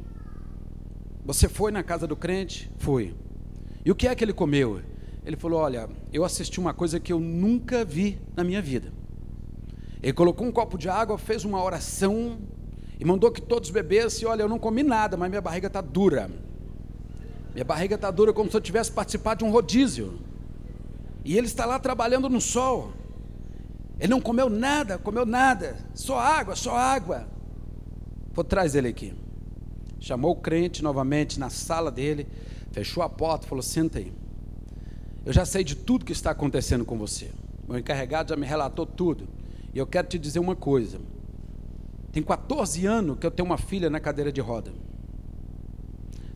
você 1.23 1.47
foi 1.47 1.71
na 1.71 1.81
casa 1.81 2.05
do 2.05 2.15
crente? 2.15 2.69
Foi. 2.77 3.15
E 3.85 3.89
o 3.89 3.95
que 3.95 4.05
é 4.05 4.13
que 4.13 4.21
ele 4.21 4.33
comeu? 4.33 4.81
Ele 5.23 5.37
falou: 5.37 5.61
Olha, 5.61 5.87
eu 6.11 6.25
assisti 6.25 6.59
uma 6.59 6.73
coisa 6.73 6.99
que 6.99 7.13
eu 7.13 7.21
nunca 7.21 7.85
vi 7.85 8.19
na 8.35 8.43
minha 8.43 8.61
vida. 8.61 8.91
Ele 10.03 10.11
colocou 10.11 10.45
um 10.45 10.51
copo 10.51 10.77
de 10.77 10.89
água, 10.89 11.17
fez 11.17 11.45
uma 11.45 11.63
oração 11.63 12.39
e 13.01 13.05
mandou 13.05 13.31
que 13.31 13.41
todos 13.41 13.71
bebessem. 13.71 14.27
Olha, 14.27 14.43
eu 14.43 14.47
não 14.47 14.59
comi 14.59 14.83
nada, 14.83 15.17
mas 15.17 15.27
minha 15.27 15.41
barriga 15.41 15.65
está 15.65 15.81
dura. 15.81 16.29
Minha 17.51 17.65
barriga 17.65 17.95
está 17.95 18.11
dura 18.11 18.31
como 18.31 18.51
se 18.51 18.55
eu 18.55 18.61
tivesse 18.61 18.91
participado 18.91 19.39
de 19.39 19.43
um 19.43 19.49
rodízio. 19.49 20.19
E 21.25 21.35
ele 21.35 21.47
está 21.47 21.65
lá 21.65 21.79
trabalhando 21.79 22.29
no 22.29 22.39
sol. 22.39 22.93
Ele 23.99 24.09
não 24.09 24.21
comeu 24.21 24.51
nada, 24.51 24.99
comeu 24.99 25.25
nada, 25.25 25.77
só 25.95 26.19
água, 26.19 26.55
só 26.55 26.75
água. 26.77 27.27
Vou 28.33 28.43
traz 28.43 28.75
ele 28.75 28.89
aqui. 28.89 29.15
Chamou 29.99 30.33
o 30.33 30.35
crente 30.35 30.83
novamente 30.83 31.39
na 31.39 31.49
sala 31.49 31.89
dele, 31.89 32.27
fechou 32.71 33.01
a 33.01 33.09
porta, 33.09 33.47
falou: 33.47 33.63
"Senta 33.63 33.97
aí. 33.97 34.13
Eu 35.25 35.33
já 35.33 35.43
sei 35.43 35.63
de 35.63 35.75
tudo 35.75 36.05
que 36.05 36.11
está 36.11 36.29
acontecendo 36.29 36.85
com 36.85 36.99
você. 36.99 37.31
Meu 37.67 37.79
encarregado 37.79 38.29
já 38.29 38.35
me 38.35 38.45
relatou 38.45 38.85
tudo. 38.85 39.27
E 39.73 39.79
eu 39.79 39.87
quero 39.87 40.07
te 40.07 40.19
dizer 40.19 40.37
uma 40.37 40.55
coisa. 40.55 40.99
Tem 42.11 42.21
14 42.21 42.85
anos 42.85 43.17
que 43.17 43.25
eu 43.25 43.31
tenho 43.31 43.45
uma 43.45 43.57
filha 43.57 43.89
na 43.89 43.99
cadeira 43.99 44.31
de 44.31 44.41
roda. 44.41 44.71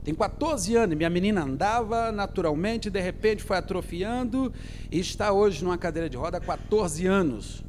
Tem 0.04 0.14
14 0.14 0.76
anos, 0.76 0.96
minha 0.96 1.10
menina 1.10 1.44
andava 1.44 2.12
naturalmente, 2.12 2.92
de 2.92 3.02
repente 3.02 3.44
foi 3.44 3.58
atrofiando 3.58 4.54
e 4.92 5.00
está 5.00 5.34
hoje 5.34 5.64
numa 5.64 5.78
cadeira 5.78 6.08
de 6.08 6.16
roda 6.16 6.38
há 6.38 6.40
14 6.40 7.08
anos. 7.08 7.64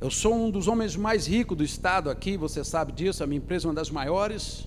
Eu 0.00 0.10
sou 0.10 0.34
um 0.34 0.50
dos 0.50 0.66
homens 0.66 0.96
mais 0.96 1.26
ricos 1.26 1.56
do 1.56 1.62
estado 1.62 2.08
aqui, 2.08 2.36
você 2.36 2.64
sabe 2.64 2.92
disso, 2.92 3.22
a 3.22 3.26
minha 3.26 3.38
empresa 3.38 3.66
é 3.66 3.68
uma 3.68 3.74
das 3.74 3.90
maiores. 3.90 4.66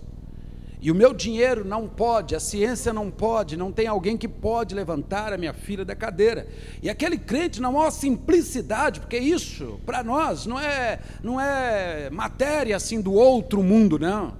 E 0.82 0.90
o 0.90 0.96
meu 0.96 1.14
dinheiro 1.14 1.64
não 1.64 1.88
pode, 1.88 2.36
a 2.36 2.40
ciência 2.40 2.92
não 2.92 3.12
pode, 3.12 3.56
não 3.56 3.72
tem 3.72 3.86
alguém 3.86 4.18
que 4.18 4.28
pode 4.28 4.74
levantar 4.74 5.32
a 5.32 5.38
minha 5.38 5.54
filha 5.54 5.86
da 5.86 5.96
cadeira. 5.96 6.48
E 6.82 6.90
aquele 6.90 7.20
crente, 7.20 7.62
na 7.62 7.72
maior 7.72 7.92
simplicidade, 7.92 9.00
porque 9.00 9.20
isso, 9.20 9.80
para 9.86 10.04
nós, 10.04 10.48
não 10.48 10.60
é, 10.60 11.00
não 11.22 11.40
é 11.40 12.10
matéria 12.10 12.76
assim 12.76 13.00
do 13.00 13.14
outro 13.14 13.62
mundo, 13.62 14.00
não. 14.00 14.34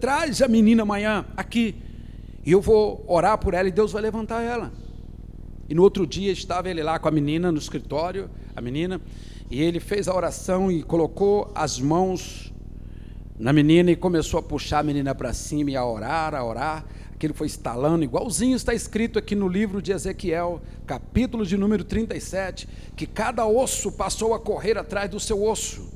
Traz 0.00 0.42
a 0.42 0.48
menina 0.48 0.82
amanhã 0.82 1.24
aqui. 1.36 1.76
E 2.44 2.50
eu 2.50 2.60
vou 2.60 3.04
orar 3.06 3.38
por 3.38 3.54
ela 3.54 3.68
e 3.68 3.72
Deus 3.72 3.92
vai 3.92 4.02
levantar 4.02 4.42
ela. 4.42 4.72
E 5.68 5.74
no 5.74 5.84
outro 5.84 6.04
dia 6.04 6.32
estava 6.32 6.68
ele 6.68 6.82
lá 6.82 6.98
com 6.98 7.06
a 7.06 7.12
menina 7.12 7.52
no 7.52 7.58
escritório, 7.58 8.28
a 8.56 8.60
menina, 8.60 9.00
e 9.48 9.62
ele 9.62 9.78
fez 9.78 10.08
a 10.08 10.16
oração 10.16 10.70
e 10.70 10.82
colocou 10.82 11.52
as 11.54 11.78
mãos 11.78 12.52
na 13.40 13.54
menina 13.54 13.90
e 13.90 13.96
começou 13.96 14.38
a 14.38 14.42
puxar 14.42 14.80
a 14.80 14.82
menina 14.82 15.14
para 15.14 15.32
cima 15.32 15.70
e 15.70 15.76
a 15.76 15.84
orar, 15.84 16.34
a 16.34 16.44
orar. 16.44 16.84
Aquilo 17.14 17.32
foi 17.32 17.46
estalando, 17.46 18.04
igualzinho 18.04 18.54
está 18.54 18.74
escrito 18.74 19.18
aqui 19.18 19.34
no 19.34 19.48
livro 19.48 19.80
de 19.80 19.92
Ezequiel, 19.92 20.60
capítulo 20.86 21.46
de 21.46 21.56
número 21.56 21.82
37, 21.82 22.68
que 22.94 23.06
cada 23.06 23.46
osso 23.46 23.92
passou 23.92 24.34
a 24.34 24.38
correr 24.40 24.76
atrás 24.76 25.08
do 25.10 25.18
seu 25.18 25.42
osso 25.42 25.88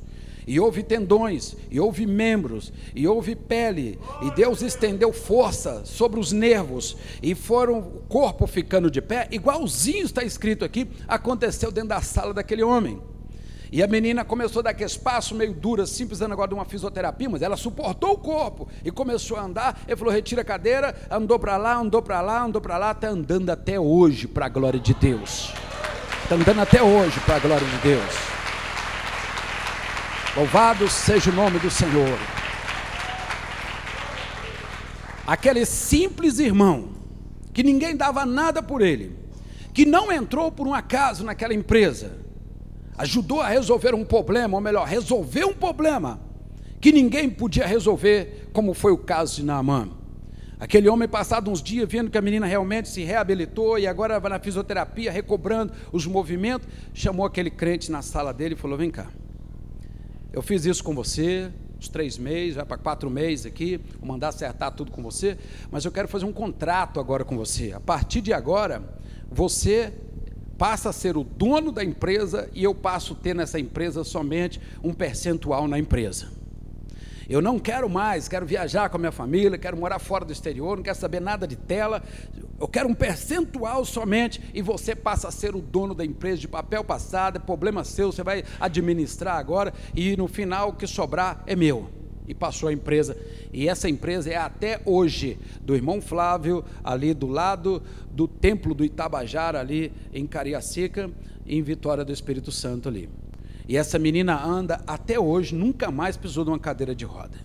e 0.47 0.59
houve 0.59 0.83
tendões, 0.83 1.55
e 1.71 1.79
houve 1.79 2.05
membros, 2.05 2.71
e 2.95 3.07
houve 3.07 3.35
pele, 3.35 3.99
e 4.21 4.29
Deus 4.35 4.61
estendeu 4.61 5.11
força 5.11 5.83
sobre 5.85 6.19
os 6.19 6.31
nervos, 6.31 6.95
e 7.21 7.33
foram 7.33 7.79
o 7.79 8.03
corpo 8.07 8.45
ficando 8.45 8.91
de 8.91 9.01
pé, 9.01 9.27
igualzinho 9.31 10.05
está 10.05 10.23
escrito 10.23 10.63
aqui, 10.63 10.87
aconteceu 11.07 11.71
dentro 11.71 11.89
da 11.89 12.01
sala 12.01 12.31
daquele 12.31 12.61
homem. 12.61 13.01
E 13.75 13.83
a 13.83 13.87
menina 13.87 14.23
começou 14.23 14.61
a 14.61 14.63
dar 14.63 14.69
aquele 14.69 14.89
espaço 14.89 15.35
meio 15.35 15.53
duro, 15.53 15.81
assim, 15.81 16.07
precisando 16.07 16.31
agora 16.31 16.47
de 16.47 16.53
uma 16.53 16.63
fisioterapia, 16.63 17.29
mas 17.29 17.41
ela 17.41 17.57
suportou 17.57 18.13
o 18.13 18.17
corpo 18.17 18.69
e 18.85 18.89
começou 18.89 19.35
a 19.35 19.41
andar. 19.41 19.77
Ele 19.85 19.97
falou: 19.97 20.13
retira 20.13 20.43
a 20.43 20.45
cadeira, 20.45 20.95
andou 21.11 21.37
para 21.37 21.57
lá, 21.57 21.75
andou 21.75 22.01
para 22.01 22.21
lá, 22.21 22.41
andou 22.41 22.61
para 22.61 22.77
lá, 22.77 22.91
está 22.91 23.09
andando 23.09 23.49
até 23.49 23.77
hoje 23.77 24.29
para 24.29 24.45
a 24.45 24.47
glória 24.47 24.79
de 24.79 24.93
Deus. 24.93 25.51
Está 26.23 26.35
andando 26.35 26.61
até 26.61 26.81
hoje 26.81 27.19
para 27.19 27.35
a 27.35 27.39
glória 27.39 27.67
de 27.67 27.77
Deus. 27.79 28.15
Louvado 30.37 30.89
seja 30.89 31.29
o 31.29 31.33
nome 31.35 31.59
do 31.59 31.69
Senhor. 31.69 32.17
Aquele 35.27 35.65
simples 35.65 36.39
irmão, 36.39 36.91
que 37.53 37.61
ninguém 37.61 37.93
dava 37.93 38.25
nada 38.25 38.63
por 38.63 38.81
ele, 38.81 39.19
que 39.73 39.85
não 39.85 40.13
entrou 40.13 40.49
por 40.49 40.65
um 40.65 40.73
acaso 40.73 41.25
naquela 41.25 41.53
empresa, 41.53 42.23
ajudou 42.97 43.41
a 43.41 43.47
resolver 43.47 43.93
um 43.93 44.05
problema, 44.05 44.55
ou 44.55 44.61
melhor, 44.61 44.87
resolveu 44.87 45.49
um 45.49 45.53
problema 45.53 46.19
que 46.79 46.91
ninguém 46.91 47.29
podia 47.29 47.65
resolver, 47.65 48.49
como 48.53 48.73
foi 48.73 48.91
o 48.91 48.97
caso 48.97 49.37
de 49.37 49.43
Naamã. 49.43 49.89
Aquele 50.59 50.87
homem, 50.87 51.07
passado 51.07 51.51
uns 51.51 51.61
dias, 51.61 51.89
vendo 51.89 52.09
que 52.09 52.17
a 52.17 52.21
menina 52.21 52.45
realmente 52.45 52.87
se 52.87 53.03
reabilitou 53.03 53.77
e 53.77 53.87
agora 53.87 54.19
vai 54.19 54.29
na 54.29 54.39
fisioterapia, 54.39 55.11
recobrando 55.11 55.73
os 55.91 56.05
movimentos, 56.05 56.67
chamou 56.93 57.25
aquele 57.25 57.49
crente 57.49 57.91
na 57.91 58.01
sala 58.01 58.33
dele 58.33 58.55
e 58.55 58.57
falou: 58.57 58.77
Vem 58.77 58.89
cá, 58.89 59.07
eu 60.31 60.41
fiz 60.41 60.65
isso 60.65 60.83
com 60.83 60.95
você, 60.95 61.51
uns 61.77 61.89
três 61.89 62.17
meses, 62.17 62.55
vai 62.55 62.65
para 62.65 62.77
quatro 62.77 63.09
meses 63.09 63.45
aqui, 63.45 63.79
vou 63.99 64.07
mandar 64.07 64.29
acertar 64.29 64.71
tudo 64.71 64.91
com 64.91 65.03
você, 65.03 65.37
mas 65.69 65.83
eu 65.83 65.91
quero 65.91 66.07
fazer 66.07 66.25
um 66.25 66.33
contrato 66.33 66.99
agora 66.99 67.25
com 67.25 67.35
você. 67.35 67.73
A 67.73 67.79
partir 67.79 68.21
de 68.21 68.31
agora, 68.31 68.81
você 69.29 69.93
passa 70.57 70.89
a 70.89 70.93
ser 70.93 71.17
o 71.17 71.23
dono 71.23 71.71
da 71.71 71.83
empresa 71.83 72.49
e 72.53 72.63
eu 72.63 72.73
passo 72.73 73.13
a 73.13 73.15
ter 73.15 73.35
nessa 73.35 73.59
empresa 73.59 74.03
somente 74.03 74.59
um 74.83 74.93
percentual 74.93 75.67
na 75.67 75.77
empresa. 75.77 76.29
Eu 77.27 77.41
não 77.41 77.57
quero 77.57 77.89
mais, 77.89 78.27
quero 78.27 78.45
viajar 78.45 78.87
com 78.89 78.97
a 78.97 78.99
minha 78.99 79.11
família, 79.11 79.57
quero 79.57 79.75
morar 79.75 79.97
fora 79.97 80.23
do 80.23 80.31
exterior, 80.31 80.77
não 80.77 80.83
quero 80.83 80.97
saber 80.97 81.19
nada 81.19 81.47
de 81.47 81.55
tela. 81.55 82.03
Eu 82.59 82.67
quero 82.67 82.87
um 82.87 82.93
percentual 82.93 83.83
somente 83.83 84.41
e 84.53 84.61
você 84.61 84.95
passa 84.95 85.27
a 85.27 85.31
ser 85.31 85.55
o 85.55 85.61
dono 85.61 85.95
da 85.95 86.05
empresa 86.05 86.41
de 86.41 86.47
papel 86.47 86.83
passado, 86.83 87.37
é 87.37 87.39
problema 87.39 87.83
seu, 87.83 88.11
você 88.11 88.21
vai 88.21 88.43
administrar 88.59 89.37
agora 89.37 89.73
e 89.95 90.15
no 90.15 90.27
final 90.27 90.69
o 90.69 90.73
que 90.73 90.85
sobrar 90.85 91.43
é 91.47 91.55
meu. 91.55 92.04
E 92.27 92.33
passou 92.33 92.69
a 92.69 92.73
empresa. 92.73 93.15
E 93.53 93.67
essa 93.67 93.89
empresa 93.89 94.29
é 94.29 94.35
até 94.35 94.81
hoje 94.85 95.37
do 95.61 95.75
irmão 95.75 96.01
Flávio, 96.01 96.63
ali 96.83 97.13
do 97.13 97.27
lado 97.27 97.81
do 98.11 98.27
templo 98.27 98.73
do 98.73 98.83
Itabajara, 98.83 99.59
ali 99.59 99.91
em 100.13 100.25
Cariacica, 100.25 101.09
em 101.45 101.61
Vitória 101.61 102.03
do 102.03 102.11
Espírito 102.11 102.51
Santo 102.51 102.89
ali. 102.89 103.09
E 103.67 103.77
essa 103.77 103.97
menina 103.97 104.43
anda 104.43 104.81
até 104.85 105.19
hoje, 105.19 105.55
nunca 105.55 105.89
mais 105.91 106.15
pisou 106.17 106.45
numa 106.45 106.59
cadeira 106.59 106.93
de 106.93 107.05
roda. 107.05 107.37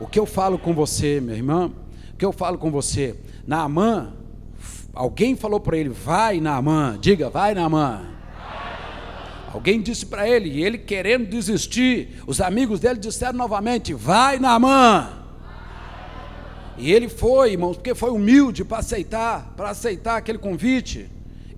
O 0.00 0.06
que 0.06 0.18
eu 0.18 0.26
falo 0.26 0.58
com 0.58 0.72
você, 0.72 1.20
meu 1.20 1.34
irmão? 1.34 1.72
O 2.12 2.16
que 2.16 2.24
eu 2.24 2.32
falo 2.32 2.58
com 2.58 2.70
você? 2.70 3.16
Naamã, 3.46 4.12
alguém 4.92 5.34
falou 5.34 5.60
para 5.60 5.76
ele, 5.76 5.88
vai 5.88 6.40
Naamã, 6.40 6.96
diga, 7.00 7.28
vai 7.28 7.54
Naamã. 7.54 8.11
Alguém 9.52 9.82
disse 9.82 10.06
para 10.06 10.26
ele, 10.26 10.48
e 10.48 10.64
ele 10.64 10.78
querendo 10.78 11.28
desistir, 11.28 12.22
os 12.26 12.40
amigos 12.40 12.80
dele 12.80 12.98
disseram 12.98 13.36
novamente, 13.36 13.92
vai 13.92 14.38
Naamã. 14.38 15.22
E 16.78 16.90
ele 16.90 17.08
foi, 17.08 17.52
irmãos, 17.52 17.76
porque 17.76 17.94
foi 17.94 18.10
humilde 18.10 18.64
para 18.64 18.78
aceitar, 18.78 19.52
para 19.56 19.70
aceitar 19.70 20.16
aquele 20.16 20.38
convite. 20.38 21.06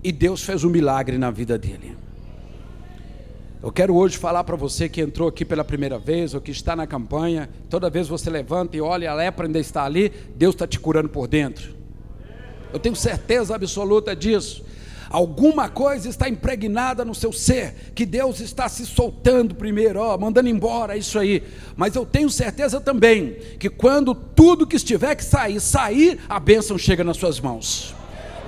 E 0.02 0.10
Deus 0.10 0.42
fez 0.42 0.64
um 0.64 0.70
milagre 0.70 1.16
na 1.16 1.30
vida 1.30 1.56
dele. 1.56 1.96
Eu 3.62 3.72
quero 3.72 3.94
hoje 3.94 4.18
falar 4.18 4.44
para 4.44 4.56
você 4.56 4.88
que 4.88 5.00
entrou 5.00 5.28
aqui 5.28 5.44
pela 5.44 5.64
primeira 5.64 5.98
vez 5.98 6.34
ou 6.34 6.40
que 6.40 6.50
está 6.50 6.76
na 6.76 6.86
campanha. 6.86 7.48
Toda 7.70 7.88
vez 7.88 8.08
você 8.08 8.28
levanta 8.28 8.76
e 8.76 8.80
olha, 8.80 9.10
a 9.10 9.14
lepra 9.14 9.46
ainda 9.46 9.58
está 9.58 9.84
ali, 9.84 10.12
Deus 10.36 10.54
está 10.54 10.66
te 10.66 10.78
curando 10.78 11.08
por 11.08 11.26
dentro. 11.26 11.74
Eu 12.72 12.78
tenho 12.78 12.94
certeza 12.96 13.54
absoluta 13.54 14.14
disso. 14.14 14.64
Alguma 15.14 15.68
coisa 15.68 16.08
está 16.08 16.28
impregnada 16.28 17.04
no 17.04 17.14
seu 17.14 17.32
ser, 17.32 17.92
que 17.94 18.04
Deus 18.04 18.40
está 18.40 18.68
se 18.68 18.84
soltando 18.84 19.54
primeiro, 19.54 20.00
ó, 20.00 20.18
mandando 20.18 20.48
embora 20.48 20.96
isso 20.96 21.20
aí. 21.20 21.40
Mas 21.76 21.94
eu 21.94 22.04
tenho 22.04 22.28
certeza 22.28 22.80
também 22.80 23.36
que 23.60 23.70
quando 23.70 24.12
tudo 24.12 24.66
que 24.66 24.74
estiver 24.74 25.14
que 25.14 25.22
sair, 25.22 25.60
sair, 25.60 26.18
a 26.28 26.40
bênção 26.40 26.76
chega 26.76 27.04
nas 27.04 27.16
suas 27.16 27.38
mãos. 27.38 27.94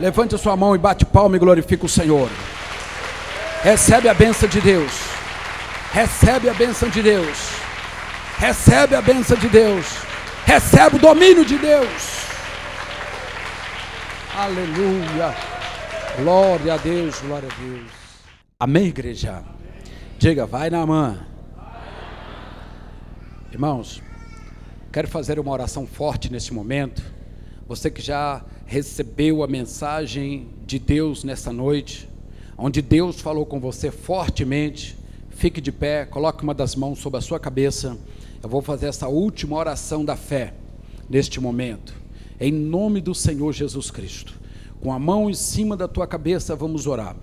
Levante 0.00 0.34
a 0.34 0.38
sua 0.38 0.56
mão 0.56 0.74
e 0.74 0.78
bate 0.78 1.04
palma 1.04 1.36
e 1.36 1.38
glorifica 1.38 1.86
o 1.86 1.88
Senhor. 1.88 2.28
Recebe 3.62 4.08
a 4.08 4.14
bênção 4.14 4.48
de 4.48 4.60
Deus. 4.60 4.90
Recebe 5.92 6.48
a 6.48 6.54
bênção 6.54 6.88
de 6.88 7.00
Deus. 7.00 7.38
Recebe 8.38 8.96
a 8.96 9.00
bênção 9.00 9.36
de 9.36 9.48
Deus. 9.48 9.86
Recebe 10.44 10.96
o 10.96 10.98
domínio 10.98 11.44
de 11.44 11.58
Deus. 11.58 12.26
Aleluia. 14.36 15.55
Glória 16.16 16.72
a 16.72 16.76
Deus, 16.78 17.20
glória 17.20 17.46
a 17.46 17.60
Deus. 17.60 17.90
Amém, 18.58 18.86
igreja? 18.86 19.44
Diga, 20.18 20.46
vai 20.46 20.70
na 20.70 20.86
mão. 20.86 21.18
Irmãos, 23.52 24.02
quero 24.90 25.08
fazer 25.08 25.38
uma 25.38 25.52
oração 25.52 25.86
forte 25.86 26.32
nesse 26.32 26.54
momento. 26.54 27.02
Você 27.68 27.90
que 27.90 28.00
já 28.00 28.42
recebeu 28.64 29.42
a 29.42 29.46
mensagem 29.46 30.48
de 30.64 30.78
Deus 30.78 31.22
nessa 31.22 31.52
noite, 31.52 32.08
onde 32.56 32.80
Deus 32.80 33.20
falou 33.20 33.44
com 33.44 33.60
você 33.60 33.90
fortemente, 33.90 34.96
fique 35.28 35.60
de 35.60 35.70
pé, 35.70 36.06
coloque 36.06 36.42
uma 36.42 36.54
das 36.54 36.74
mãos 36.74 36.98
sobre 36.98 37.18
a 37.18 37.22
sua 37.22 37.38
cabeça. 37.38 37.94
Eu 38.42 38.48
vou 38.48 38.62
fazer 38.62 38.86
essa 38.86 39.06
última 39.06 39.54
oração 39.56 40.02
da 40.02 40.16
fé 40.16 40.54
neste 41.10 41.40
momento, 41.40 41.94
em 42.40 42.50
nome 42.50 43.02
do 43.02 43.14
Senhor 43.14 43.52
Jesus 43.52 43.90
Cristo. 43.90 44.45
Com 44.80 44.92
a 44.92 44.98
mão 44.98 45.28
em 45.28 45.34
cima 45.34 45.76
da 45.76 45.88
tua 45.88 46.06
cabeça, 46.06 46.54
vamos 46.54 46.86
orar. 46.86 47.16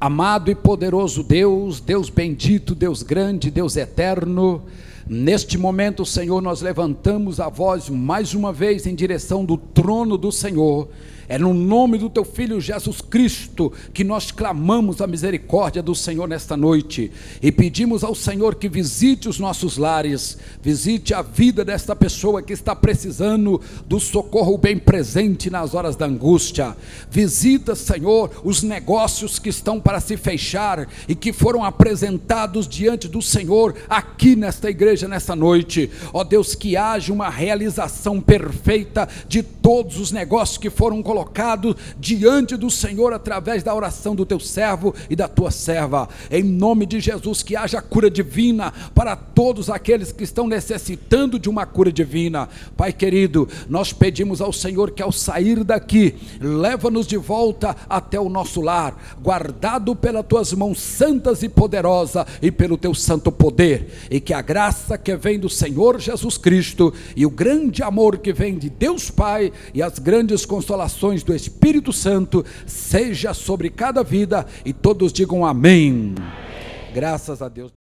Amado 0.00 0.50
e 0.50 0.54
poderoso 0.54 1.22
Deus, 1.22 1.80
Deus 1.80 2.10
bendito, 2.10 2.74
Deus 2.74 3.02
grande, 3.02 3.50
Deus 3.50 3.76
eterno, 3.76 4.62
Neste 5.08 5.58
momento, 5.58 6.06
Senhor, 6.06 6.40
nós 6.40 6.60
levantamos 6.60 7.40
a 7.40 7.48
voz 7.48 7.88
mais 7.88 8.34
uma 8.34 8.52
vez 8.52 8.86
em 8.86 8.94
direção 8.94 9.44
do 9.44 9.56
trono 9.56 10.16
do 10.16 10.30
Senhor. 10.30 10.88
É 11.28 11.38
no 11.38 11.54
nome 11.54 11.96
do 11.98 12.10
teu 12.10 12.24
filho 12.24 12.60
Jesus 12.60 13.00
Cristo 13.00 13.72
que 13.94 14.04
nós 14.04 14.30
clamamos 14.30 15.00
a 15.00 15.06
misericórdia 15.06 15.82
do 15.82 15.94
Senhor 15.94 16.28
nesta 16.28 16.56
noite. 16.56 17.10
E 17.40 17.50
pedimos 17.50 18.04
ao 18.04 18.14
Senhor 18.14 18.56
que 18.56 18.68
visite 18.68 19.28
os 19.28 19.38
nossos 19.38 19.78
lares, 19.78 20.36
visite 20.60 21.14
a 21.14 21.22
vida 21.22 21.64
desta 21.64 21.96
pessoa 21.96 22.42
que 22.42 22.52
está 22.52 22.76
precisando 22.76 23.60
do 23.86 23.98
socorro 23.98 24.58
bem 24.58 24.76
presente 24.76 25.48
nas 25.48 25.74
horas 25.74 25.96
da 25.96 26.06
angústia. 26.06 26.76
Visita, 27.10 27.74
Senhor, 27.74 28.30
os 28.44 28.62
negócios 28.62 29.38
que 29.38 29.48
estão 29.48 29.80
para 29.80 30.00
se 30.00 30.16
fechar 30.16 30.86
e 31.08 31.14
que 31.14 31.32
foram 31.32 31.64
apresentados 31.64 32.68
diante 32.68 33.08
do 33.08 33.22
Senhor 33.22 33.74
aqui 33.88 34.36
nesta 34.36 34.68
igreja 34.68 34.91
nesta 35.00 35.34
noite. 35.34 35.90
Ó 36.12 36.22
Deus, 36.22 36.54
que 36.54 36.76
haja 36.76 37.12
uma 37.12 37.30
realização 37.30 38.20
perfeita 38.20 39.08
de 39.26 39.42
todos 39.42 39.98
os 39.98 40.12
negócios 40.12 40.58
que 40.58 40.68
foram 40.68 41.02
colocados 41.02 41.22
colocado 41.22 41.76
diante 41.98 42.56
do 42.56 42.70
Senhor 42.70 43.12
através 43.12 43.62
da 43.62 43.74
oração 43.74 44.14
do 44.14 44.26
teu 44.26 44.40
servo 44.40 44.94
e 45.08 45.14
da 45.14 45.28
tua 45.28 45.50
serva. 45.50 46.08
Em 46.30 46.42
nome 46.42 46.84
de 46.84 47.00
Jesus, 47.00 47.42
que 47.42 47.54
haja 47.54 47.80
cura 47.80 48.10
divina 48.10 48.72
para 48.94 49.14
todos 49.14 49.70
aqueles 49.70 50.10
que 50.10 50.24
estão 50.24 50.46
necessitando 50.46 51.38
de 51.38 51.48
uma 51.48 51.64
cura 51.64 51.92
divina. 51.92 52.48
Pai 52.76 52.92
querido, 52.92 53.48
nós 53.68 53.92
pedimos 53.92 54.40
ao 54.40 54.52
Senhor 54.52 54.90
que 54.90 55.02
ao 55.02 55.12
sair 55.12 55.62
daqui, 55.64 56.14
leva-nos 56.40 57.06
de 57.06 57.16
volta 57.16 57.76
até 57.88 58.18
o 58.18 58.28
nosso 58.28 58.60
lar, 58.60 59.16
guardado 59.22 59.94
pelas 59.94 60.26
tuas 60.26 60.52
mãos 60.52 60.80
santas 60.80 61.42
e 61.42 61.48
poderosas 61.48 62.26
e 62.40 62.50
pelo 62.50 62.76
teu 62.76 62.94
santo 62.94 63.30
poder, 63.30 64.08
e 64.10 64.20
que 64.20 64.34
a 64.34 64.42
graça 64.82 64.98
que 64.98 65.14
vem 65.16 65.38
do 65.38 65.48
Senhor 65.48 66.00
Jesus 66.00 66.36
Cristo 66.36 66.92
e 67.14 67.24
o 67.24 67.30
grande 67.30 67.84
amor 67.84 68.18
que 68.18 68.32
vem 68.32 68.58
de 68.58 68.68
Deus 68.68 69.10
Pai 69.10 69.52
e 69.72 69.80
as 69.80 69.98
grandes 70.00 70.44
consolações 70.44 71.22
do 71.22 71.32
Espírito 71.34 71.92
Santo 71.92 72.44
seja 72.66 73.32
sobre 73.32 73.70
cada 73.70 74.02
vida 74.02 74.44
e 74.64 74.72
todos 74.72 75.12
digam 75.12 75.46
amém. 75.46 76.14
amém. 76.18 76.92
Graças 76.92 77.40
a 77.40 77.48
Deus. 77.48 77.81